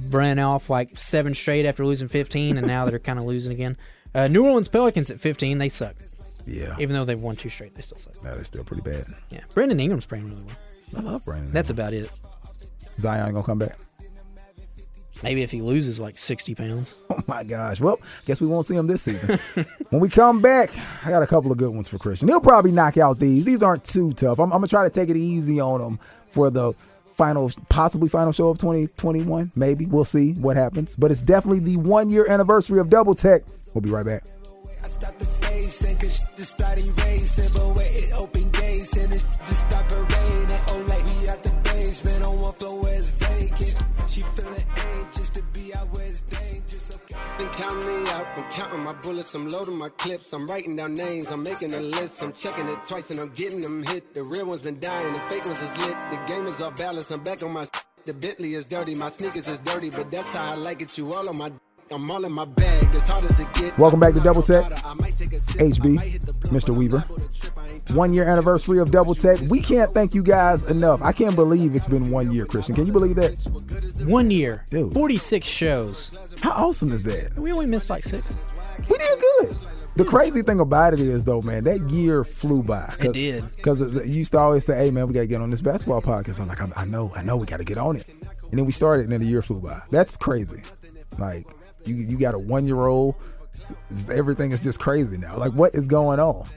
ran 0.09 0.39
off 0.39 0.69
like 0.69 0.97
seven 0.97 1.33
straight 1.33 1.65
after 1.65 1.85
losing 1.85 2.07
15, 2.07 2.57
and 2.57 2.67
now 2.67 2.85
they're 2.85 2.99
kind 2.99 3.19
of 3.19 3.25
losing 3.25 3.53
again. 3.53 3.77
Uh, 4.13 4.27
New 4.27 4.45
Orleans 4.45 4.67
Pelicans 4.67 5.09
at 5.09 5.19
15, 5.19 5.57
they 5.57 5.69
suck. 5.69 5.95
Yeah, 6.45 6.75
Even 6.79 6.95
though 6.95 7.05
they've 7.05 7.21
won 7.21 7.35
two 7.35 7.49
straight, 7.49 7.75
they 7.75 7.81
still 7.81 7.99
suck. 7.99 8.21
No, 8.23 8.33
they're 8.35 8.43
still 8.43 8.63
pretty 8.63 8.81
bad. 8.81 9.05
Yeah, 9.29 9.41
Brandon 9.53 9.79
Ingram's 9.79 10.05
playing 10.05 10.27
really 10.27 10.43
well. 10.43 10.55
I 10.97 11.01
love 11.01 11.23
Brandon. 11.23 11.53
That's 11.53 11.69
about 11.69 11.93
it. 11.93 12.09
Zion 12.97 13.31
gonna 13.33 13.45
come 13.45 13.59
back. 13.59 13.77
Maybe 15.23 15.43
if 15.43 15.51
he 15.51 15.61
loses 15.61 15.99
like 15.99 16.17
60 16.17 16.55
pounds. 16.55 16.95
Oh 17.11 17.21
my 17.27 17.43
gosh. 17.43 17.79
Well, 17.79 17.99
guess 18.25 18.41
we 18.41 18.47
won't 18.47 18.65
see 18.65 18.75
him 18.75 18.87
this 18.87 19.03
season. 19.03 19.37
when 19.89 20.01
we 20.01 20.09
come 20.09 20.41
back, 20.41 20.71
I 21.05 21.09
got 21.09 21.21
a 21.21 21.27
couple 21.27 21.51
of 21.51 21.57
good 21.57 21.69
ones 21.73 21.87
for 21.87 21.97
Christian. 21.97 22.27
He'll 22.27 22.41
probably 22.41 22.71
knock 22.71 22.97
out 22.97 23.19
these. 23.19 23.45
These 23.45 23.61
aren't 23.61 23.83
too 23.83 24.11
tough. 24.13 24.39
I'm, 24.39 24.45
I'm 24.45 24.57
gonna 24.59 24.67
try 24.67 24.83
to 24.83 24.89
take 24.89 25.09
it 25.09 25.17
easy 25.17 25.59
on 25.59 25.79
them 25.81 25.99
for 26.27 26.49
the 26.49 26.73
final, 27.13 27.51
possibly 27.69 28.09
final 28.09 28.31
show 28.31 28.49
of 28.49 28.57
2021. 28.57 29.51
Maybe 29.55 29.85
we'll 29.85 30.05
see 30.05 30.33
what 30.33 30.55
happens. 30.55 30.95
But 30.95 31.11
it's 31.11 31.21
definitely 31.21 31.59
the 31.59 31.77
one 31.77 32.09
year 32.09 32.29
anniversary 32.29 32.79
of 32.79 32.89
Double 32.89 33.15
Tech. 33.15 33.43
We'll 33.73 33.81
be 33.81 33.89
right 33.89 34.05
back. 34.05 34.23
Oh. 34.23 34.41
She 44.11 44.23
dangerous. 47.41 47.61
Okay. 47.61 47.67
Been 47.67 47.69
counting 47.69 48.03
me 48.03 48.09
out, 48.11 48.27
I'm 48.37 48.43
counting 48.51 48.79
my 48.83 48.93
bullets, 48.93 49.33
I'm 49.35 49.49
loading 49.49 49.77
my 49.77 49.89
clips, 49.89 50.33
I'm 50.33 50.45
writing 50.47 50.75
down 50.75 50.93
names, 50.93 51.31
I'm 51.31 51.41
making 51.43 51.73
a 51.73 51.79
list, 51.79 52.21
I'm 52.21 52.33
checking 52.33 52.67
it 52.67 52.83
twice 52.87 53.09
and 53.11 53.19
I'm 53.19 53.29
getting 53.29 53.61
them 53.61 53.83
hit. 53.83 54.13
The 54.13 54.23
real 54.23 54.45
ones 54.45 54.61
been 54.61 54.79
dying, 54.79 55.13
the 55.13 55.19
fake 55.21 55.45
ones 55.45 55.61
is 55.61 55.77
lit. 55.85 55.97
The 56.11 56.19
game 56.27 56.45
is 56.47 56.61
off 56.61 56.75
balance, 56.75 57.11
I'm 57.11 57.23
back 57.23 57.41
on 57.43 57.51
my 57.53 57.61
s- 57.63 57.71
The 58.05 58.13
Bentley 58.13 58.53
is 58.55 58.65
dirty, 58.65 58.95
my 58.95 59.09
sneakers 59.09 59.47
is 59.47 59.59
dirty, 59.59 59.89
but 59.89 60.09
that's 60.11 60.33
how 60.33 60.51
I 60.53 60.55
like 60.55 60.81
it. 60.81 60.97
You 60.97 61.11
all 61.11 61.27
on 61.29 61.37
my 61.37 61.49
d- 61.49 61.55
I'm 61.91 62.09
all 62.09 62.23
in 62.23 62.31
my 62.31 62.45
bag, 62.45 62.95
as 62.95 63.09
hard 63.09 63.23
as 63.25 63.37
it 63.39 63.51
gets. 63.53 63.77
Welcome 63.77 63.99
back 63.99 64.13
to 64.13 64.21
Double 64.21 64.41
Tech. 64.41 64.63
Take 64.65 64.77
HB, 64.77 64.85
I 64.85 64.93
might 65.95 66.07
hit 66.07 66.21
the 66.21 66.31
blunt, 66.33 66.55
Mr. 66.55 66.69
Weaver. 66.75 66.97
liable 66.99 67.15
to 67.17 67.33
trip, 67.39 67.57
I 67.57 67.69
ain't 67.69 67.91
One 67.91 68.13
year 68.13 68.23
anniversary 68.29 68.79
of 68.79 68.91
Double 68.91 69.13
Tech. 69.13 69.39
We 69.49 69.59
can't 69.61 69.93
thank 69.93 70.13
you 70.15 70.23
guys 70.23 70.69
enough. 70.71 71.01
I 71.01 71.11
can't 71.11 71.35
believe 71.35 71.75
it's 71.75 71.87
been 71.87 72.09
one 72.09 72.31
year, 72.31 72.45
Christian. 72.45 72.75
Can 72.75 72.85
you 72.85 72.93
believe 72.93 73.15
that? 73.17 73.35
One 74.07 74.31
year, 74.31 74.63
Dude. 74.69 74.93
46 74.93 75.45
shows. 75.47 76.11
How 76.41 76.51
awesome 76.51 76.91
is 76.91 77.03
that? 77.05 77.37
We 77.37 77.51
only 77.51 77.65
missed 77.65 77.89
like 77.89 78.03
six. 78.03 78.37
We 78.89 78.97
did 78.97 79.19
good. 79.19 79.57
The 79.95 80.05
crazy 80.05 80.41
thing 80.41 80.59
about 80.59 80.93
it 80.93 80.99
is, 80.99 81.23
though, 81.23 81.41
man, 81.41 81.65
that 81.65 81.89
year 81.89 82.23
flew 82.23 82.63
by. 82.63 82.93
It 82.99 83.13
did. 83.13 83.55
Because 83.55 83.81
you 84.07 84.19
used 84.19 84.31
to 84.31 84.39
always 84.39 84.65
say, 84.65 84.77
"Hey, 84.77 84.89
man, 84.91 85.07
we 85.07 85.13
got 85.13 85.21
to 85.21 85.27
get 85.27 85.41
on 85.41 85.49
this 85.49 85.61
basketball 85.61 86.01
podcast." 86.01 86.39
I'm 86.39 86.47
like, 86.47 86.61
I, 86.61 86.81
I 86.81 86.85
know, 86.85 87.11
I 87.15 87.23
know, 87.23 87.35
we 87.37 87.45
got 87.45 87.57
to 87.57 87.65
get 87.65 87.77
on 87.77 87.97
it. 87.97 88.07
And 88.07 88.57
then 88.57 88.65
we 88.65 88.71
started, 88.71 89.03
and 89.03 89.11
then 89.11 89.19
the 89.19 89.25
year 89.27 89.41
flew 89.41 89.59
by. 89.59 89.81
That's 89.91 90.17
crazy. 90.17 90.61
Like, 91.17 91.45
you 91.85 91.95
you 91.95 92.17
got 92.17 92.35
a 92.35 92.39
one 92.39 92.65
year 92.65 92.85
old. 92.85 93.15
Everything 94.11 94.51
is 94.51 94.63
just 94.63 94.79
crazy 94.79 95.17
now. 95.17 95.37
Like, 95.37 95.53
what 95.53 95.75
is 95.75 95.87
going 95.87 96.19
on? 96.19 96.47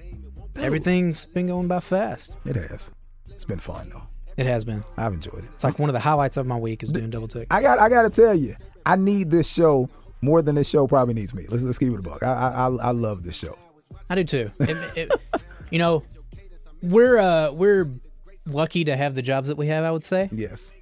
Everything's 0.57 1.27
been 1.27 1.49
going 1.49 1.69
by 1.69 1.81
fast. 1.81 2.39
It 2.47 2.57
has. 2.57 2.93
It's 3.31 3.45
been 3.45 3.59
fun 3.59 3.91
though. 3.91 4.07
It 4.37 4.47
has 4.47 4.65
been. 4.65 4.85
I've 4.97 5.13
enjoyed 5.13 5.45
it. 5.45 5.51
It's 5.55 5.65
like 5.65 5.79
one 5.79 5.89
of 5.89 5.93
the 5.93 6.01
highlights 6.01 6.37
of 6.37 6.47
my 6.47 6.57
week 6.57 6.83
is 6.83 6.91
doing 6.93 7.11
double 7.11 7.29
tech. 7.29 7.49
I 7.53 7.61
got 7.63 7.79
I 7.81 7.89
got 7.89 8.03
to 8.03 8.11
tell 8.11 8.35
you, 8.35 8.55
I 8.87 8.97
need 8.97 9.31
this 9.31 9.53
show 9.53 9.89
more 10.21 10.43
than 10.43 10.55
this 10.55 10.69
show 10.69 10.87
probably 10.87 11.15
needs 11.15 11.35
me. 11.35 11.45
Let's 11.49 11.63
let's 11.63 11.79
keep 11.79 11.93
it 11.93 11.99
a 11.99 12.03
buck. 12.03 12.23
I 12.23 12.33
I, 12.33 12.67
I- 12.69 12.91
love 12.93 13.23
this 13.23 13.37
show. 13.37 13.59
I 14.11 14.15
do 14.17 14.25
too. 14.25 14.51
It- 14.61 14.97
it- 14.97 15.13
you 15.71 15.79
know, 15.79 16.03
we're 16.83 17.19
uh 17.19 17.53
we're 17.53 17.91
lucky 18.47 18.85
to 18.85 18.97
have 18.97 19.15
the 19.15 19.23
jobs 19.23 19.49
that 19.49 19.57
we 19.57 19.67
have. 19.69 19.85
I 19.85 19.91
would 19.91 20.05
say, 20.05 20.29
Yes. 20.33 20.73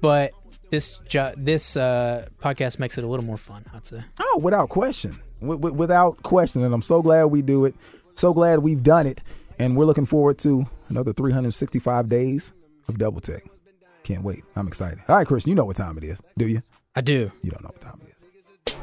but 0.00 0.32
this 0.70 0.98
jo- 1.08 1.32
this 1.36 1.76
uh, 1.76 2.26
podcast 2.42 2.78
makes 2.78 2.98
it 2.98 3.04
a 3.04 3.06
little 3.06 3.24
more 3.24 3.38
fun. 3.38 3.64
I'd 3.74 3.86
say. 3.86 4.02
Oh, 4.20 4.40
without 4.42 4.68
question. 4.68 5.12
Wi- 5.40 5.56
wi- 5.58 5.76
without 5.76 6.22
question. 6.22 6.62
And 6.64 6.74
I'm 6.74 6.82
so 6.82 7.00
glad 7.00 7.26
we 7.26 7.40
do 7.42 7.64
it. 7.64 7.74
So 8.14 8.34
glad 8.34 8.58
we've 8.58 8.82
done 8.82 9.06
it. 9.06 9.22
And 9.58 9.76
we're 9.76 9.86
looking 9.86 10.06
forward 10.06 10.38
to 10.40 10.64
another 10.88 11.12
365 11.12 12.08
days 12.08 12.52
of 12.88 12.98
Double 12.98 13.20
Tech. 13.20 13.42
Can't 14.02 14.22
wait. 14.22 14.44
I'm 14.56 14.68
excited. 14.68 14.98
All 15.08 15.16
right, 15.16 15.26
Chris, 15.26 15.46
you 15.46 15.54
know 15.54 15.64
what 15.64 15.76
time 15.76 15.96
it 15.98 16.04
is, 16.04 16.20
do 16.36 16.46
you? 16.46 16.62
I 16.98 17.00
do. 17.00 17.30
You 17.44 17.52
don't 17.52 17.62
know 17.62 17.70
what 17.70 17.80
time 17.80 18.00
it 18.02 18.12
is. 18.16 18.76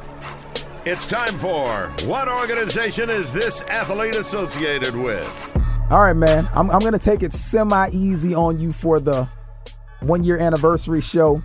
It's 0.85 1.05
time 1.05 1.37
for 1.37 1.89
What 2.07 2.29
Organization 2.29 3.09
is 3.09 3.33
This 3.33 3.61
Athlete 3.63 4.15
Associated 4.15 4.95
With? 4.95 5.57
All 5.91 6.01
right, 6.01 6.13
man. 6.13 6.47
I'm, 6.55 6.71
I'm 6.71 6.79
going 6.79 6.93
to 6.93 6.97
take 6.97 7.23
it 7.23 7.33
semi 7.33 7.89
easy 7.89 8.33
on 8.33 8.57
you 8.57 8.71
for 8.71 9.01
the 9.01 9.27
one 10.01 10.23
year 10.23 10.37
anniversary 10.39 11.01
show. 11.01 11.43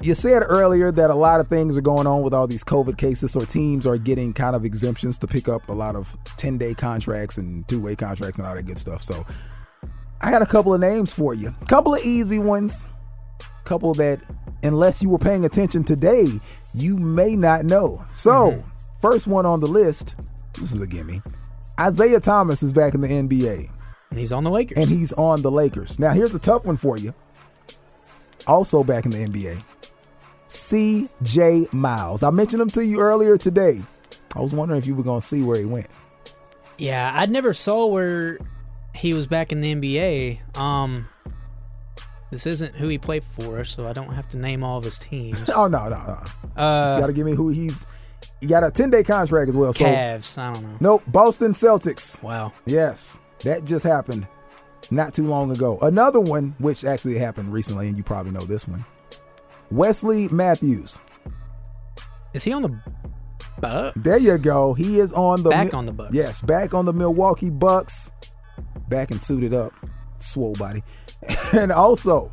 You 0.00 0.14
said 0.14 0.42
earlier 0.46 0.90
that 0.92 1.10
a 1.10 1.14
lot 1.14 1.40
of 1.40 1.48
things 1.48 1.76
are 1.76 1.82
going 1.82 2.06
on 2.06 2.22
with 2.22 2.32
all 2.32 2.46
these 2.46 2.64
COVID 2.64 2.96
cases, 2.96 3.30
so 3.32 3.44
teams 3.44 3.86
are 3.86 3.98
getting 3.98 4.32
kind 4.32 4.56
of 4.56 4.64
exemptions 4.64 5.18
to 5.18 5.26
pick 5.26 5.46
up 5.46 5.68
a 5.68 5.74
lot 5.74 5.94
of 5.94 6.16
10 6.38 6.56
day 6.56 6.72
contracts 6.72 7.36
and 7.36 7.68
two 7.68 7.82
way 7.82 7.94
contracts 7.94 8.38
and 8.38 8.48
all 8.48 8.54
that 8.54 8.64
good 8.64 8.78
stuff. 8.78 9.02
So 9.02 9.26
I 10.22 10.30
had 10.30 10.40
a 10.40 10.46
couple 10.46 10.72
of 10.72 10.80
names 10.80 11.12
for 11.12 11.34
you. 11.34 11.52
A 11.60 11.66
couple 11.66 11.92
of 11.92 12.00
easy 12.02 12.38
ones. 12.38 12.88
Couple 13.64 13.92
that, 13.92 14.22
unless 14.62 15.02
you 15.02 15.08
were 15.08 15.18
paying 15.18 15.44
attention 15.44 15.84
today, 15.84 16.26
you 16.74 16.96
may 16.96 17.36
not 17.36 17.64
know. 17.64 18.04
So, 18.14 18.62
first 19.00 19.26
one 19.26 19.46
on 19.46 19.60
the 19.60 19.66
list, 19.66 20.16
this 20.54 20.72
is 20.72 20.80
a 20.82 20.86
gimme. 20.86 21.22
Isaiah 21.80 22.20
Thomas 22.20 22.62
is 22.62 22.72
back 22.72 22.94
in 22.94 23.00
the 23.00 23.08
NBA 23.08 23.70
And 24.10 24.18
he's 24.18 24.32
on 24.32 24.42
the 24.44 24.50
Lakers. 24.50 24.78
and 24.78 24.88
he's 24.88 25.12
on 25.12 25.42
the 25.42 25.50
Lakers. 25.50 25.98
Now, 25.98 26.10
here's 26.12 26.34
a 26.34 26.38
tough 26.40 26.64
one 26.64 26.76
for 26.76 26.96
you. 26.96 27.14
Also 28.46 28.82
back 28.82 29.04
in 29.04 29.10
the 29.12 29.18
NBA, 29.18 29.62
C.J. 30.46 31.68
Miles. 31.72 32.22
I 32.22 32.30
mentioned 32.30 32.62
him 32.62 32.70
to 32.70 32.84
you 32.84 33.00
earlier 33.00 33.36
today. 33.36 33.80
I 34.34 34.40
was 34.40 34.52
wondering 34.54 34.78
if 34.78 34.86
you 34.86 34.94
were 34.94 35.02
going 35.02 35.20
to 35.20 35.26
see 35.26 35.42
where 35.42 35.58
he 35.58 35.64
went. 35.66 35.86
yeah, 36.78 37.12
I 37.14 37.26
never 37.26 37.52
saw 37.52 37.86
where 37.86 38.38
he 38.94 39.12
was 39.14 39.26
back 39.26 39.52
in 39.52 39.60
the 39.60 39.74
NBA. 39.74 40.56
Um, 40.58 41.08
this 42.30 42.46
isn't 42.46 42.74
who 42.76 42.88
he 42.88 42.98
played 42.98 43.22
for, 43.24 43.64
so 43.64 43.86
I 43.86 43.92
don't 43.92 44.12
have 44.12 44.28
to 44.30 44.38
name 44.38 44.62
all 44.62 44.78
of 44.78 44.84
his 44.84 44.98
teams. 44.98 45.48
Oh 45.54 45.66
no, 45.66 45.88
no, 45.88 45.96
no. 45.96 46.62
Uh, 46.62 46.92
you 46.94 47.00
got 47.00 47.06
to 47.08 47.12
give 47.12 47.26
me 47.26 47.32
who 47.34 47.48
he's. 47.48 47.86
He 48.40 48.46
got 48.46 48.62
a 48.64 48.70
10 48.70 48.90
day 48.90 49.02
contract 49.02 49.48
as 49.48 49.56
well. 49.56 49.72
So 49.72 49.84
Cavs. 49.84 50.38
I 50.38 50.52
don't 50.52 50.62
know. 50.62 50.76
nope, 50.80 51.02
Boston 51.08 51.52
Celtics. 51.52 52.22
Wow. 52.22 52.52
Yes, 52.66 53.18
that 53.44 53.64
just 53.64 53.84
happened 53.84 54.28
not 54.90 55.14
too 55.14 55.26
long 55.26 55.50
ago. 55.50 55.78
Another 55.80 56.20
one, 56.20 56.54
which 56.58 56.84
actually 56.84 57.18
happened 57.18 57.52
recently, 57.52 57.88
and 57.88 57.96
you 57.96 58.02
probably 58.02 58.32
know 58.32 58.44
this 58.44 58.66
one. 58.68 58.84
Wesley 59.70 60.28
Matthews. 60.28 60.98
Is 62.34 62.44
he 62.44 62.52
on 62.52 62.62
the 62.62 62.80
Bucks? 63.60 63.92
There 63.96 64.18
you 64.18 64.38
go. 64.38 64.74
He 64.74 64.98
is 64.98 65.12
on 65.12 65.42
the 65.42 65.50
Back 65.50 65.74
on 65.74 65.86
the 65.86 65.92
Bucks. 65.92 66.14
Yes, 66.14 66.40
back 66.40 66.74
on 66.74 66.84
the 66.84 66.92
Milwaukee 66.92 67.50
Bucks. 67.50 68.12
Back 68.88 69.10
and 69.10 69.20
suited 69.20 69.52
up, 69.52 69.72
swole 70.16 70.54
body, 70.54 70.82
and 71.52 71.72
also 71.72 72.32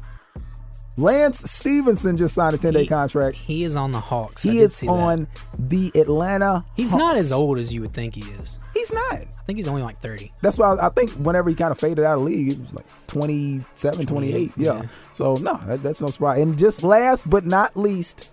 Lance 0.98 1.52
Stephenson 1.52 2.16
just 2.16 2.36
signed 2.36 2.56
a 2.56 2.58
10 2.58 2.74
day 2.74 2.86
contract. 2.86 3.36
He 3.36 3.64
is 3.64 3.76
on 3.76 3.92
the 3.92 4.00
Hawks. 4.00 4.44
He 4.44 4.60
is 4.60 4.76
see 4.76 4.88
that. 4.88 4.94
on 4.94 5.28
the 5.58 5.92
Atlanta. 5.96 6.64
He's 6.76 6.94
not 6.94 7.18
as 7.18 7.32
old 7.32 7.58
as 7.58 7.74
you 7.74 7.82
would 7.82 7.94
think 7.94 8.16
he 8.16 8.22
is. 8.22 8.60
He's 8.74 8.94
not. 8.94 9.14
I 9.14 9.44
think 9.46 9.58
he's 9.58 9.68
only 9.68 9.82
like 9.84 9.98
30. 10.00 10.32
That's 10.42 10.58
why 10.58 10.74
I, 10.74 10.88
I 10.88 10.90
think 10.90 11.12
whenever 11.12 11.50
he 11.50 11.56
kind 11.56 11.72
of 11.72 11.80
faded 11.80 12.06
out 12.06 12.14
of 12.14 12.20
the 12.20 12.26
league, 12.26 12.52
it 12.52 12.60
was 12.60 12.74
like 12.74 12.86
27, 13.08 14.06
28. 14.06 14.52
Yeah. 14.56 14.82
yeah. 14.82 14.88
So, 15.14 15.36
no, 15.36 15.58
that, 15.66 15.84
that's 15.84 16.02
no 16.02 16.10
surprise. 16.10 16.42
And 16.42 16.58
just 16.58 16.82
last 16.82 17.30
but 17.30 17.46
not 17.46 17.76
least, 17.76 18.32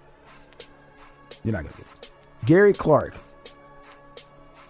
you're 1.42 1.52
not 1.52 1.62
going 1.62 1.74
to 1.74 1.78
get 1.82 2.00
this. 2.00 2.10
Gary 2.44 2.72
Clark. 2.72 3.16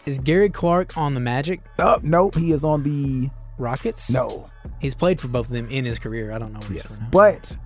Is 0.06 0.18
Gary 0.18 0.50
Clark 0.50 0.96
on 0.96 1.14
the 1.14 1.20
Magic 1.20 1.60
Oh, 1.78 2.00
nope. 2.02 2.34
He 2.36 2.52
is 2.52 2.64
on 2.64 2.82
the. 2.82 3.30
Rockets? 3.58 4.10
No. 4.10 4.50
He's 4.80 4.94
played 4.94 5.20
for 5.20 5.28
both 5.28 5.46
of 5.46 5.52
them 5.52 5.68
in 5.68 5.84
his 5.84 5.98
career. 5.98 6.32
I 6.32 6.38
don't 6.38 6.52
know 6.52 6.60
Yes. 6.70 6.98
But 7.10 7.56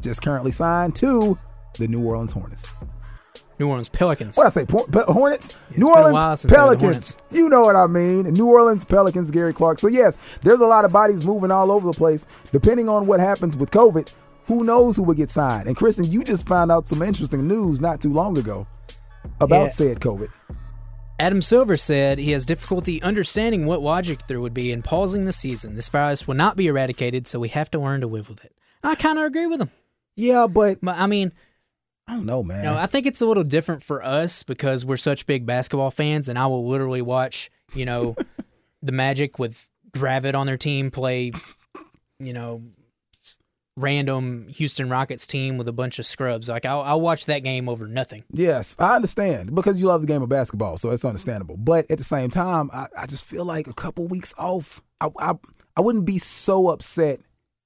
just 0.00 0.22
currently 0.22 0.50
signed 0.50 0.94
to 0.96 1.38
the 1.78 1.88
New 1.88 2.02
Orleans 2.04 2.32
Hornets. 2.32 2.70
New 3.58 3.68
Orleans 3.68 3.88
Pelicans. 3.88 4.36
What 4.36 4.46
I 4.46 4.50
say? 4.50 4.66
Por- 4.66 4.86
Pe- 4.86 5.04
Hornets? 5.04 5.54
New 5.70 5.86
been 5.86 5.94
a 5.94 5.96
Orleans 5.98 6.12
while 6.14 6.36
since 6.36 6.52
I 6.52 6.56
heard 6.60 6.72
the 6.72 6.76
Pelicans. 6.78 7.16
You 7.32 7.48
know 7.48 7.62
what 7.62 7.76
I 7.76 7.86
mean. 7.86 8.24
New 8.34 8.46
Orleans 8.46 8.84
Pelicans, 8.84 9.30
Gary 9.30 9.54
Clark. 9.54 9.78
So, 9.78 9.88
yes, 9.88 10.18
there's 10.42 10.60
a 10.60 10.66
lot 10.66 10.84
of 10.84 10.92
bodies 10.92 11.24
moving 11.24 11.50
all 11.50 11.72
over 11.72 11.90
the 11.90 11.96
place. 11.96 12.26
Depending 12.52 12.88
on 12.90 13.06
what 13.06 13.18
happens 13.18 13.56
with 13.56 13.70
COVID, 13.70 14.12
who 14.46 14.62
knows 14.64 14.96
who 14.96 15.02
will 15.04 15.14
get 15.14 15.30
signed. 15.30 15.68
And, 15.68 15.76
Christian, 15.76 16.04
you 16.04 16.22
just 16.22 16.46
found 16.46 16.70
out 16.70 16.86
some 16.86 17.00
interesting 17.00 17.48
news 17.48 17.80
not 17.80 18.00
too 18.00 18.12
long 18.12 18.36
ago 18.36 18.66
about 19.40 19.62
Yeah. 19.64 19.68
said 19.68 20.00
COVID. 20.00 20.28
Adam 21.18 21.40
Silver 21.40 21.76
said 21.76 22.18
he 22.18 22.32
has 22.32 22.44
difficulty 22.44 23.02
understanding 23.02 23.64
what 23.66 23.80
logic 23.80 24.26
there 24.26 24.40
would 24.40 24.52
be 24.52 24.70
in 24.70 24.82
pausing 24.82 25.24
the 25.24 25.32
season. 25.32 25.74
This 25.74 25.88
virus 25.88 26.28
will 26.28 26.34
not 26.34 26.56
be 26.56 26.66
eradicated, 26.66 27.26
so 27.26 27.40
we 27.40 27.48
have 27.48 27.70
to 27.70 27.78
learn 27.78 28.02
to 28.02 28.06
live 28.06 28.28
with 28.28 28.44
it. 28.44 28.52
I 28.84 28.94
kind 28.96 29.18
of 29.18 29.24
agree 29.24 29.46
with 29.46 29.60
him. 29.60 29.70
Yeah, 30.14 30.46
but 30.46 30.78
But 30.82 30.98
I 30.98 31.06
mean, 31.06 31.32
I 32.06 32.12
don't 32.14 32.26
know, 32.26 32.42
man. 32.42 32.58
you 32.64 32.70
know, 32.70 32.76
I 32.76 32.86
think 32.86 33.06
it's 33.06 33.20
a 33.20 33.26
little 33.26 33.44
different 33.44 33.82
for 33.82 34.04
us 34.04 34.42
because 34.42 34.84
we're 34.84 34.96
such 34.98 35.26
big 35.26 35.46
basketball 35.46 35.90
fans, 35.90 36.28
and 36.28 36.38
I 36.38 36.46
will 36.46 36.68
literally 36.68 37.02
watch, 37.02 37.50
you 37.74 37.84
know, 37.84 38.14
the 38.82 38.92
Magic 38.92 39.38
with 39.38 39.68
Gravit 39.90 40.34
on 40.34 40.46
their 40.46 40.58
team 40.58 40.90
play, 40.90 41.32
you 42.20 42.32
know, 42.34 42.62
random 43.76 44.48
Houston 44.48 44.88
Rockets 44.88 45.26
team 45.26 45.58
with 45.58 45.68
a 45.68 45.72
bunch 45.72 45.98
of 45.98 46.06
scrubs. 46.06 46.48
Like 46.48 46.64
I'll, 46.64 46.80
I'll 46.82 47.00
watch 47.00 47.26
that 47.26 47.40
game 47.40 47.68
over 47.68 47.86
nothing. 47.86 48.24
Yes, 48.30 48.76
I 48.78 48.96
understand 48.96 49.54
because 49.54 49.80
you 49.80 49.86
love 49.86 50.00
the 50.00 50.06
game 50.06 50.22
of 50.22 50.28
basketball, 50.28 50.78
so 50.78 50.90
it's 50.90 51.04
understandable. 51.04 51.56
But 51.56 51.90
at 51.90 51.98
the 51.98 52.04
same 52.04 52.30
time, 52.30 52.70
I, 52.72 52.86
I 52.98 53.06
just 53.06 53.24
feel 53.24 53.44
like 53.44 53.66
a 53.66 53.74
couple 53.74 54.06
weeks 54.08 54.34
off, 54.38 54.82
I, 55.00 55.08
I 55.18 55.34
I 55.76 55.80
wouldn't 55.82 56.06
be 56.06 56.18
so 56.18 56.68
upset 56.68 57.20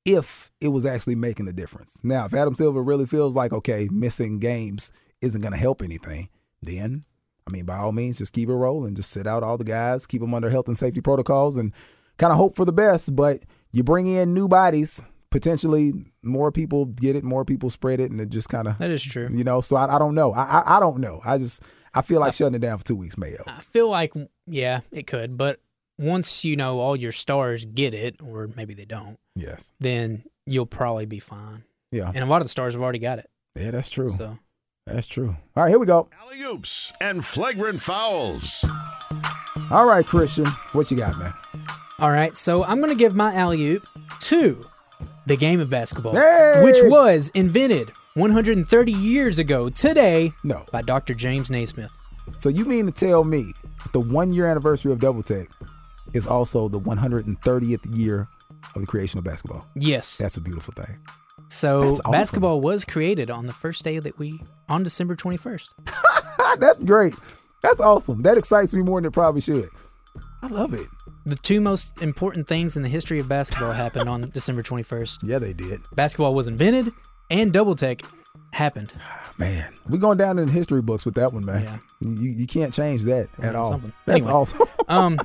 if 0.04 0.50
it 0.60 0.68
was 0.68 0.84
actually 0.84 1.14
making 1.14 1.46
a 1.46 1.52
difference. 1.52 2.00
Now, 2.02 2.26
if 2.26 2.34
Adam 2.34 2.54
Silver 2.54 2.82
really 2.82 3.06
feels 3.06 3.36
like 3.36 3.52
okay, 3.52 3.88
missing 3.90 4.38
games 4.38 4.92
isn't 5.20 5.40
going 5.40 5.52
to 5.52 5.58
help 5.58 5.82
anything, 5.82 6.28
then 6.62 7.04
I 7.46 7.52
mean, 7.52 7.64
by 7.64 7.78
all 7.78 7.92
means, 7.92 8.18
just 8.18 8.32
keep 8.32 8.48
it 8.48 8.54
rolling. 8.54 8.94
Just 8.94 9.10
sit 9.10 9.26
out 9.26 9.42
all 9.42 9.58
the 9.58 9.64
guys, 9.64 10.06
keep 10.06 10.20
them 10.20 10.34
under 10.34 10.50
health 10.50 10.68
and 10.68 10.76
safety 10.76 11.00
protocols, 11.00 11.56
and 11.56 11.72
kind 12.18 12.32
of 12.32 12.38
hope 12.38 12.54
for 12.54 12.64
the 12.64 12.72
best. 12.72 13.14
But 13.14 13.40
you 13.72 13.82
bring 13.82 14.06
in 14.06 14.34
new 14.34 14.48
bodies, 14.48 15.02
potentially 15.30 15.92
more 16.22 16.50
people 16.52 16.86
get 16.86 17.16
it, 17.16 17.24
more 17.24 17.44
people 17.44 17.70
spread 17.70 18.00
it, 18.00 18.10
and 18.10 18.20
it 18.20 18.28
just 18.30 18.48
kind 18.48 18.68
of 18.68 18.78
That 18.78 18.90
is 18.90 19.02
true. 19.02 19.28
you 19.30 19.44
know, 19.44 19.60
so 19.60 19.76
I, 19.76 19.96
I 19.96 19.98
don't 19.98 20.14
know. 20.14 20.32
I, 20.32 20.42
I 20.60 20.76
I 20.76 20.80
don't 20.80 20.98
know. 20.98 21.20
I 21.24 21.38
just 21.38 21.62
I 21.94 22.02
feel 22.02 22.20
like 22.20 22.34
shutting 22.34 22.54
it 22.54 22.60
down 22.60 22.78
for 22.78 22.84
two 22.84 22.96
weeks 22.96 23.16
may 23.18 23.30
help. 23.30 23.48
I 23.48 23.60
feel 23.60 23.88
like 23.90 24.12
yeah, 24.46 24.80
it 24.92 25.06
could, 25.06 25.36
but 25.38 25.60
once 25.98 26.44
you 26.44 26.56
know 26.56 26.78
all 26.80 26.96
your 26.96 27.12
stars 27.12 27.64
get 27.64 27.94
it, 27.94 28.16
or 28.22 28.48
maybe 28.56 28.74
they 28.74 28.84
don't, 28.86 29.18
Yes. 29.36 29.72
then 29.80 30.24
you'll 30.46 30.66
probably 30.66 31.06
be 31.06 31.18
fine. 31.20 31.64
Yeah. 31.92 32.10
And 32.14 32.24
a 32.24 32.26
lot 32.26 32.40
of 32.40 32.44
the 32.44 32.48
stars 32.50 32.74
have 32.74 32.82
already 32.82 32.98
got 33.00 33.18
it. 33.18 33.28
Yeah, 33.56 33.70
that's 33.72 33.90
true. 33.90 34.14
So 34.16 34.38
That's 34.86 35.06
true. 35.06 35.36
All 35.56 35.62
right, 35.64 35.68
here 35.68 35.78
we 35.78 35.86
go. 35.86 36.08
Alley 36.22 36.40
oops 36.42 36.92
and 37.00 37.24
flagrant 37.24 37.80
fouls. 37.80 38.64
All 39.70 39.86
right, 39.86 40.04
Christian, 40.06 40.46
what 40.72 40.90
you 40.90 40.96
got, 40.96 41.18
man? 41.18 41.32
all 41.98 42.10
right, 42.10 42.34
so 42.36 42.64
I'm 42.64 42.80
gonna 42.80 42.94
give 42.94 43.14
my 43.14 43.34
alley 43.34 43.62
oop 43.72 43.86
to 44.20 44.64
the 45.26 45.36
game 45.36 45.60
of 45.60 45.70
basketball, 45.70 46.14
Hey! 46.14 46.60
which 46.64 46.76
was 46.84 47.30
invented 47.34 47.90
130 48.14 48.92
years 48.92 49.38
ago 49.38 49.68
today 49.68 50.32
No. 50.42 50.64
by 50.72 50.82
Dr. 50.82 51.14
James 51.14 51.50
Naismith. 51.50 51.92
So 52.38 52.48
you 52.48 52.64
mean 52.64 52.86
to 52.86 52.92
tell 52.92 53.24
me 53.24 53.52
the 53.92 54.00
one 54.00 54.32
year 54.32 54.46
anniversary 54.46 54.92
of 54.92 54.98
Double 54.98 55.22
Tech 55.22 55.48
is 56.12 56.26
also 56.26 56.68
the 56.68 56.80
130th 56.80 57.96
year 57.96 58.28
of 58.74 58.80
the 58.80 58.86
creation 58.86 59.18
of 59.18 59.24
basketball? 59.24 59.66
Yes. 59.74 60.18
That's 60.18 60.36
a 60.36 60.40
beautiful 60.40 60.74
thing. 60.74 60.98
so 61.48 61.80
awesome. 61.82 62.10
basketball 62.12 62.60
was 62.60 62.84
created 62.84 63.30
on 63.30 63.46
the 63.46 63.52
first 63.52 63.82
day 63.84 63.98
that 63.98 64.18
we 64.18 64.42
on 64.68 64.82
December 64.82 65.16
21st. 65.16 65.70
Ah, 65.88 66.56
that's 66.60 66.84
great. 66.84 67.14
That's 67.62 67.80
awesome. 67.80 68.22
That 68.22 68.38
excites 68.38 68.72
me 68.74 68.82
more 68.82 69.00
than 69.00 69.08
it 69.08 69.12
probably 69.12 69.40
should. 69.40 69.68
I 70.42 70.46
love 70.48 70.72
it. 70.74 70.86
The 71.26 71.36
two 71.36 71.60
most 71.60 72.00
important 72.02 72.48
things 72.48 72.76
in 72.76 72.82
the 72.82 72.88
history 72.88 73.18
of 73.18 73.28
basketball 73.28 73.72
happened 73.72 74.08
on 74.08 74.30
December 74.34 74.62
21st. 74.62 75.18
Yeah, 75.22 75.38
they 75.38 75.52
did. 75.52 75.80
Basketball 75.94 76.34
was 76.34 76.46
invented 76.48 76.92
and 77.30 77.52
double 77.52 77.74
tech 77.74 78.00
happened. 78.52 78.92
Man, 79.38 79.72
we're 79.88 79.98
going 79.98 80.18
down 80.18 80.38
in 80.38 80.48
history 80.48 80.82
books 80.82 81.04
with 81.04 81.14
that 81.16 81.32
one, 81.32 81.44
man. 81.44 81.62
Yeah. 81.64 81.78
You 82.00 82.30
you 82.30 82.46
can't 82.46 82.72
change 82.72 83.02
that 83.04 83.28
at 83.42 83.54
all. 83.54 83.70
something. 83.70 83.92
That's 84.06 84.26
Anyway. 84.26 84.32
awesome. 84.32 84.68
Um, 84.88 85.20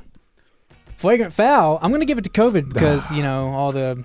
flagrant 0.96 1.32
foul. 1.32 1.78
I'm 1.82 1.90
gonna 1.90 2.04
give 2.04 2.18
it 2.18 2.24
to 2.24 2.30
COVID 2.30 2.72
because 2.72 3.10
you 3.10 3.22
know 3.22 3.48
all 3.48 3.72
the 3.72 4.04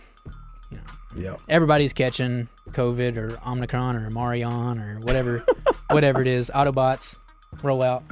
yeah. 1.16 1.36
everybody's 1.50 1.94
catching 1.94 2.48
COVID 2.72 3.18
or 3.18 3.38
Omicron 3.48 3.96
or 3.98 4.10
Marion 4.10 4.80
or 4.80 5.00
whatever, 5.02 5.44
whatever 5.92 6.22
it 6.22 6.28
is. 6.28 6.50
Autobots 6.56 7.20
roll 7.62 7.84
out. 7.84 8.04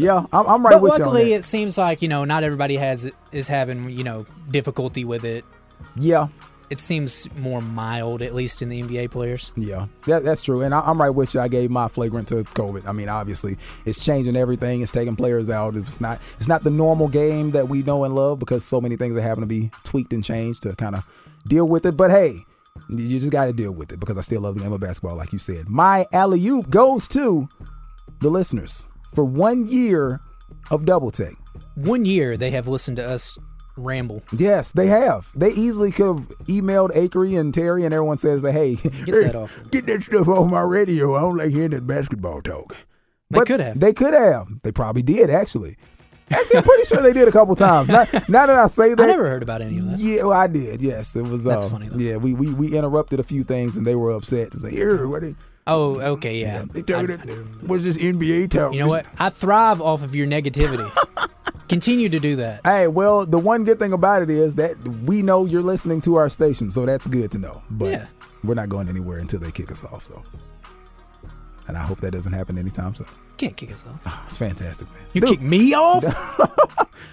Yeah, 0.00 0.26
I'm, 0.32 0.46
I'm 0.46 0.64
right 0.64 0.72
but 0.72 0.82
with 0.82 0.98
you 0.98 1.04
luckily, 1.04 1.32
it 1.32 1.44
seems 1.44 1.76
like 1.78 2.02
you 2.02 2.08
know 2.08 2.24
not 2.24 2.42
everybody 2.42 2.76
has 2.76 3.10
is 3.32 3.48
having 3.48 3.90
you 3.90 4.04
know 4.04 4.26
difficulty 4.50 5.04
with 5.04 5.24
it. 5.24 5.44
Yeah, 5.96 6.28
It 6.68 6.78
seems 6.78 7.28
more 7.36 7.60
mild, 7.60 8.22
at 8.22 8.34
least 8.34 8.62
in 8.62 8.68
the 8.68 8.82
NBA 8.82 9.10
players. 9.10 9.52
yeah, 9.56 9.86
that, 10.06 10.22
that's 10.22 10.42
true. 10.42 10.62
And 10.62 10.74
I, 10.74 10.80
I'm 10.80 11.00
right 11.00 11.10
with 11.10 11.34
you. 11.34 11.40
I 11.40 11.48
gave 11.48 11.70
my 11.70 11.88
flagrant 11.88 12.28
to 12.28 12.44
COVID. 12.44 12.86
I 12.86 12.92
mean, 12.92 13.08
obviously, 13.08 13.56
it's 13.84 14.04
changing 14.04 14.36
everything. 14.36 14.80
It's 14.82 14.92
taking 14.92 15.16
players 15.16 15.50
out. 15.50 15.74
It's 15.74 16.00
not. 16.00 16.20
It's 16.36 16.48
not 16.48 16.62
the 16.62 16.70
normal 16.70 17.08
game 17.08 17.50
that 17.52 17.68
we 17.68 17.82
know 17.82 18.04
and 18.04 18.14
love 18.14 18.38
because 18.38 18.64
so 18.64 18.80
many 18.80 18.96
things 18.96 19.16
are 19.16 19.20
having 19.20 19.42
to 19.42 19.48
be 19.48 19.70
tweaked 19.84 20.12
and 20.12 20.22
changed 20.22 20.62
to 20.62 20.76
kind 20.76 20.94
of 20.94 21.04
deal 21.46 21.66
with 21.68 21.84
it. 21.86 21.96
But 21.96 22.10
hey, 22.10 22.44
you 22.88 23.18
just 23.18 23.32
got 23.32 23.46
to 23.46 23.52
deal 23.52 23.72
with 23.72 23.92
it 23.92 23.98
because 24.00 24.16
I 24.16 24.20
still 24.20 24.42
love 24.42 24.54
the 24.54 24.60
game 24.60 24.72
of 24.72 24.80
basketball, 24.80 25.16
like 25.16 25.32
you 25.32 25.38
said. 25.38 25.68
My 25.68 26.06
alley 26.12 26.46
oop 26.46 26.70
goes 26.70 27.08
to 27.08 27.48
the 28.20 28.28
listeners 28.28 28.86
for 29.14 29.24
one 29.24 29.66
year 29.68 30.20
of 30.70 30.84
Double 30.84 31.10
Tech. 31.10 31.34
One 31.74 32.04
year 32.04 32.36
they 32.36 32.50
have 32.50 32.68
listened 32.68 32.96
to 32.98 33.08
us 33.08 33.38
ramble. 33.76 34.22
Yes, 34.32 34.72
they 34.72 34.88
have. 34.88 35.32
They 35.34 35.50
easily 35.50 35.90
could 35.90 36.18
have 36.18 36.28
emailed 36.46 36.90
Akery 36.90 37.38
and 37.38 37.52
Terry, 37.54 37.84
and 37.84 37.94
everyone 37.94 38.18
says, 38.18 38.42
"Hey, 38.42 38.76
Get 38.76 39.06
that 39.06 39.36
off. 39.36 39.58
get 39.70 39.86
that 39.86 40.02
stuff 40.02 40.28
off 40.28 40.50
my 40.50 40.60
radio. 40.60 41.14
I 41.16 41.20
don't 41.20 41.36
like 41.36 41.50
hearing 41.50 41.70
that 41.70 41.86
basketball 41.86 42.42
talk." 42.42 42.76
They 43.30 43.40
could 43.40 43.60
have. 43.60 43.78
They 43.78 43.92
could 43.92 44.14
have. 44.14 44.48
They 44.62 44.72
probably 44.72 45.02
did 45.02 45.30
actually. 45.30 45.76
Actually, 46.32 46.58
I'm 46.58 46.62
pretty 46.62 46.84
sure 46.84 47.02
they 47.02 47.12
did 47.12 47.26
a 47.26 47.32
couple 47.32 47.56
times. 47.56 47.88
Now, 47.88 48.04
now 48.28 48.46
that 48.46 48.50
I 48.50 48.66
say 48.66 48.94
that, 48.94 49.02
I 49.02 49.06
never 49.06 49.28
heard 49.28 49.42
about 49.42 49.62
any 49.62 49.78
of 49.78 49.86
that. 49.86 49.98
Yeah, 49.98 50.22
well, 50.22 50.32
I 50.32 50.46
did. 50.46 50.80
Yes, 50.80 51.16
it 51.16 51.22
was. 51.22 51.42
That's 51.42 51.66
uh, 51.66 51.70
funny, 51.70 51.88
though. 51.88 51.98
Yeah, 51.98 52.16
we, 52.18 52.34
we 52.34 52.54
we 52.54 52.76
interrupted 52.76 53.18
a 53.18 53.24
few 53.24 53.42
things, 53.42 53.76
and 53.76 53.84
they 53.84 53.96
were 53.96 54.10
upset 54.10 54.52
to 54.52 54.58
say, 54.58 54.70
"Here, 54.70 55.08
what 55.08 55.22
they, 55.22 55.34
Oh, 55.70 56.00
okay, 56.14 56.40
yeah. 56.40 56.64
they 56.70 56.82
talking 56.82 57.16
what's 57.66 57.84
this 57.84 57.96
NBA 57.96 58.50
talk?" 58.50 58.72
You 58.74 58.80
know 58.80 58.88
what? 58.88 59.06
I 59.18 59.30
thrive 59.30 59.80
off 59.80 60.02
of 60.02 60.14
your 60.14 60.26
negativity. 60.26 60.90
Continue 61.68 62.08
to 62.08 62.18
do 62.18 62.34
that. 62.36 62.62
Hey, 62.66 62.88
well, 62.88 63.24
the 63.24 63.38
one 63.38 63.62
good 63.62 63.78
thing 63.78 63.92
about 63.92 64.22
it 64.22 64.30
is 64.30 64.56
that 64.56 64.76
we 65.04 65.22
know 65.22 65.44
you're 65.44 65.62
listening 65.62 66.00
to 66.02 66.16
our 66.16 66.28
station, 66.28 66.68
so 66.70 66.84
that's 66.84 67.06
good 67.06 67.30
to 67.30 67.38
know. 67.38 67.62
But 67.70 67.92
Yeah. 67.92 68.06
we're 68.42 68.54
not 68.54 68.68
going 68.68 68.88
anywhere 68.88 69.18
until 69.18 69.38
they 69.38 69.52
kick 69.52 69.70
us 69.70 69.84
off. 69.84 70.02
So, 70.04 70.20
and 71.68 71.76
I 71.76 71.82
hope 71.82 71.98
that 72.00 72.10
doesn't 72.10 72.32
happen 72.32 72.58
anytime 72.58 72.96
soon. 72.96 73.06
Can't 73.36 73.56
kick 73.56 73.72
us 73.72 73.86
off. 73.86 74.00
Oh, 74.04 74.22
It's 74.26 74.36
fantastic, 74.36 74.88
man. 74.90 75.02
You 75.12 75.20
Dude, 75.20 75.30
kick 75.30 75.40
me 75.42 75.72
off? 75.74 76.04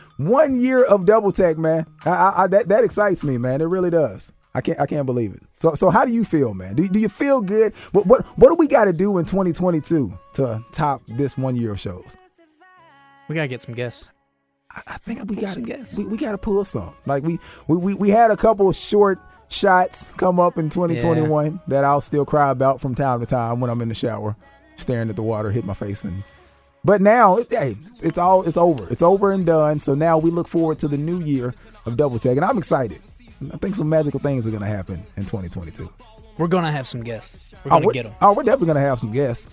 one 0.17 0.59
year 0.59 0.83
of 0.83 1.05
double 1.05 1.31
tech, 1.31 1.57
man. 1.59 1.85
I, 2.03 2.09
I, 2.09 2.43
I, 2.43 2.47
that 2.47 2.67
that 2.69 2.83
excites 2.83 3.23
me, 3.23 3.37
man. 3.37 3.61
It 3.61 3.65
really 3.65 3.91
does. 3.91 4.33
I 4.57 4.61
can't 4.61 4.79
I 4.79 4.87
can't 4.87 5.05
believe 5.05 5.33
it. 5.35 5.43
So 5.57 5.75
so 5.75 5.91
how 5.91 6.03
do 6.03 6.11
you 6.11 6.23
feel, 6.23 6.55
man? 6.55 6.75
Do, 6.75 6.87
do 6.87 6.99
you 6.99 7.09
feel 7.09 7.41
good? 7.41 7.75
What 7.91 8.07
what 8.07 8.25
what 8.39 8.49
do 8.49 8.55
we 8.55 8.67
got 8.67 8.85
to 8.85 8.93
do 8.93 9.19
in 9.19 9.25
2022 9.25 10.17
to 10.33 10.65
top 10.71 11.03
this 11.05 11.37
one 11.37 11.55
year 11.55 11.73
of 11.73 11.79
shows? 11.79 12.17
we 13.27 13.35
gotta 13.35 13.47
get 13.47 13.61
some 13.61 13.75
guests. 13.75 14.09
I 14.87 14.97
think 14.97 15.29
we 15.29 15.35
got 15.35 15.49
some 15.49 15.63
gas. 15.63 15.95
we, 15.97 16.05
we 16.05 16.17
got 16.17 16.31
to 16.31 16.37
pull 16.37 16.63
some. 16.63 16.93
Like 17.05 17.23
we, 17.23 17.39
we 17.67 17.77
we 17.77 17.93
we 17.95 18.09
had 18.09 18.31
a 18.31 18.37
couple 18.37 18.67
of 18.67 18.75
short 18.75 19.19
shots 19.49 20.13
come 20.15 20.39
up 20.39 20.57
in 20.57 20.69
2021 20.69 21.61
that 21.67 21.83
I'll 21.83 22.01
still 22.01 22.25
cry 22.25 22.49
about 22.49 22.81
from 22.81 22.93
time 22.93 23.19
to 23.19 23.25
time 23.25 23.59
when 23.59 23.69
I'm 23.69 23.81
in 23.81 23.89
the 23.89 23.95
shower, 23.95 24.35
staring 24.75 25.09
at 25.09 25.15
the 25.15 25.23
water, 25.23 25.51
hit 25.51 25.65
my 25.65 25.73
face 25.73 26.03
and. 26.03 26.23
But 26.83 27.01
now, 27.01 27.37
it, 27.37 27.47
hey, 27.49 27.75
it's 28.01 28.17
all 28.17 28.43
it's 28.43 28.55
over. 28.55 28.87
It's 28.89 29.01
over 29.01 29.31
and 29.31 29.45
done. 29.45 29.79
So 29.81 29.93
now 29.93 30.17
we 30.17 30.31
look 30.31 30.47
forward 30.47 30.79
to 30.79 30.87
the 30.87 30.97
new 30.97 31.19
year 31.19 31.53
of 31.85 31.97
Double 31.97 32.17
Tech, 32.17 32.37
and 32.37 32.45
I'm 32.45 32.57
excited. 32.57 33.01
I 33.53 33.57
think 33.57 33.75
some 33.75 33.89
magical 33.89 34.19
things 34.19 34.45
are 34.47 34.49
going 34.51 34.61
to 34.61 34.67
happen 34.67 34.95
in 35.15 35.23
2022. 35.25 35.87
We're 36.37 36.47
gonna 36.47 36.71
have 36.71 36.85
some 36.85 37.01
guests. 37.01 37.51
We're 37.51 37.59
Oh, 37.65 37.69
gonna 37.77 37.85
we're, 37.87 37.93
get 37.93 38.03
them. 38.03 38.13
oh, 38.21 38.31
we're 38.33 38.43
definitely 38.43 38.67
gonna 38.67 38.81
have 38.81 38.99
some 38.99 39.11
guests. 39.11 39.49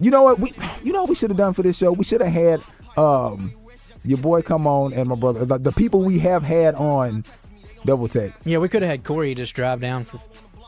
You 0.00 0.10
know 0.10 0.24
what? 0.24 0.40
We, 0.40 0.50
you 0.82 0.92
know 0.92 1.02
what 1.02 1.10
we 1.10 1.14
should 1.14 1.30
have 1.30 1.36
done 1.36 1.52
for 1.52 1.62
this 1.62 1.78
show. 1.78 1.92
We 1.92 2.02
should 2.02 2.20
have 2.20 2.32
had 2.32 2.60
um, 2.98 3.52
your 4.04 4.18
boy 4.18 4.42
come 4.42 4.66
on 4.66 4.92
and 4.94 5.08
my 5.08 5.14
brother, 5.14 5.44
the, 5.44 5.58
the 5.58 5.70
people 5.70 6.02
we 6.02 6.18
have 6.18 6.42
had 6.42 6.74
on 6.74 7.22
Double 7.84 8.08
Tech. 8.08 8.32
Yeah, 8.44 8.58
we 8.58 8.68
could 8.68 8.82
have 8.82 8.90
had 8.90 9.04
Corey 9.04 9.32
just 9.36 9.54
drive 9.54 9.80
down 9.80 10.02
for 10.04 10.18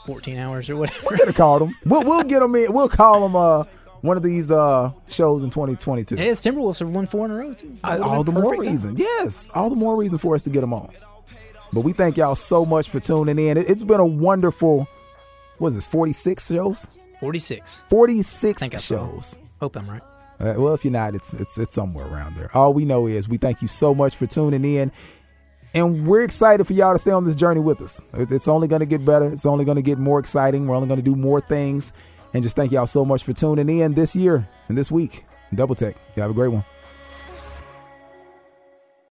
14 0.06 0.38
hours 0.38 0.70
or 0.70 0.76
whatever. 0.76 1.00
We 1.10 1.16
could 1.16 1.26
have 1.26 1.36
called 1.36 1.62
him. 1.62 1.74
We'll 1.84 2.04
we'll 2.04 2.22
get 2.22 2.38
them 2.38 2.54
in. 2.54 2.72
We'll 2.72 2.88
call 2.88 3.20
them 3.22 3.34
uh, 3.34 3.64
one 4.02 4.16
of 4.16 4.22
these 4.22 4.52
uh, 4.52 4.92
shows 5.08 5.42
in 5.42 5.50
2022. 5.50 6.14
His 6.14 6.40
Timberwolves 6.40 6.78
have 6.78 6.90
won 6.90 7.06
four 7.06 7.24
in 7.26 7.32
a 7.32 7.34
row 7.34 7.52
too. 7.54 7.76
Uh, 7.82 7.98
all 8.00 8.22
the 8.22 8.30
more 8.30 8.50
perfect 8.50 8.64
time. 8.66 8.72
reason. 8.72 8.96
Yes, 8.98 9.50
all 9.52 9.68
the 9.68 9.74
more 9.74 9.96
reason 9.96 10.18
for 10.18 10.36
us 10.36 10.44
to 10.44 10.50
get 10.50 10.60
them 10.60 10.72
on. 10.74 10.90
But 11.74 11.80
we 11.80 11.92
thank 11.92 12.16
y'all 12.16 12.36
so 12.36 12.64
much 12.64 12.88
for 12.88 13.00
tuning 13.00 13.38
in. 13.38 13.58
It, 13.58 13.66
has 13.66 13.82
been 13.82 13.98
a 13.98 14.06
wonderful. 14.06 14.86
What 15.58 15.68
is 15.68 15.74
this? 15.74 15.88
46 15.88 16.52
shows. 16.52 16.86
46. 17.18 17.84
46 17.88 18.60
Think 18.60 18.72
that's 18.72 18.90
wrong. 18.90 19.16
shows. 19.16 19.38
Hope 19.60 19.76
I'm 19.76 19.90
right. 19.90 20.02
Uh, 20.38 20.54
well, 20.56 20.74
if 20.74 20.84
you're 20.84 20.92
not, 20.92 21.14
it's 21.14 21.32
it's 21.32 21.58
it's 21.58 21.74
somewhere 21.74 22.06
around 22.06 22.36
there. 22.36 22.50
All 22.54 22.74
we 22.74 22.84
know 22.84 23.06
is 23.06 23.28
we 23.28 23.38
thank 23.38 23.62
you 23.62 23.68
so 23.68 23.94
much 23.94 24.16
for 24.16 24.26
tuning 24.26 24.64
in, 24.64 24.90
and 25.74 26.06
we're 26.06 26.22
excited 26.22 26.66
for 26.66 26.72
y'all 26.72 26.92
to 26.92 26.98
stay 26.98 27.12
on 27.12 27.24
this 27.24 27.36
journey 27.36 27.60
with 27.60 27.80
us. 27.80 28.00
It's 28.12 28.48
only 28.48 28.66
going 28.66 28.80
to 28.80 28.86
get 28.86 29.04
better. 29.04 29.32
It's 29.32 29.46
only 29.46 29.64
going 29.64 29.76
to 29.76 29.82
get 29.82 29.98
more 29.98 30.18
exciting. 30.18 30.66
We're 30.66 30.74
only 30.74 30.88
going 30.88 30.98
to 30.98 31.04
do 31.04 31.14
more 31.14 31.40
things, 31.40 31.92
and 32.34 32.42
just 32.42 32.56
thank 32.56 32.72
y'all 32.72 32.86
so 32.86 33.04
much 33.04 33.22
for 33.22 33.32
tuning 33.32 33.68
in 33.68 33.94
this 33.94 34.16
year 34.16 34.46
and 34.68 34.76
this 34.76 34.90
week. 34.90 35.24
Double 35.54 35.76
Tech. 35.76 35.96
You 36.16 36.22
have 36.22 36.32
a 36.32 36.34
great 36.34 36.48
one. 36.48 36.64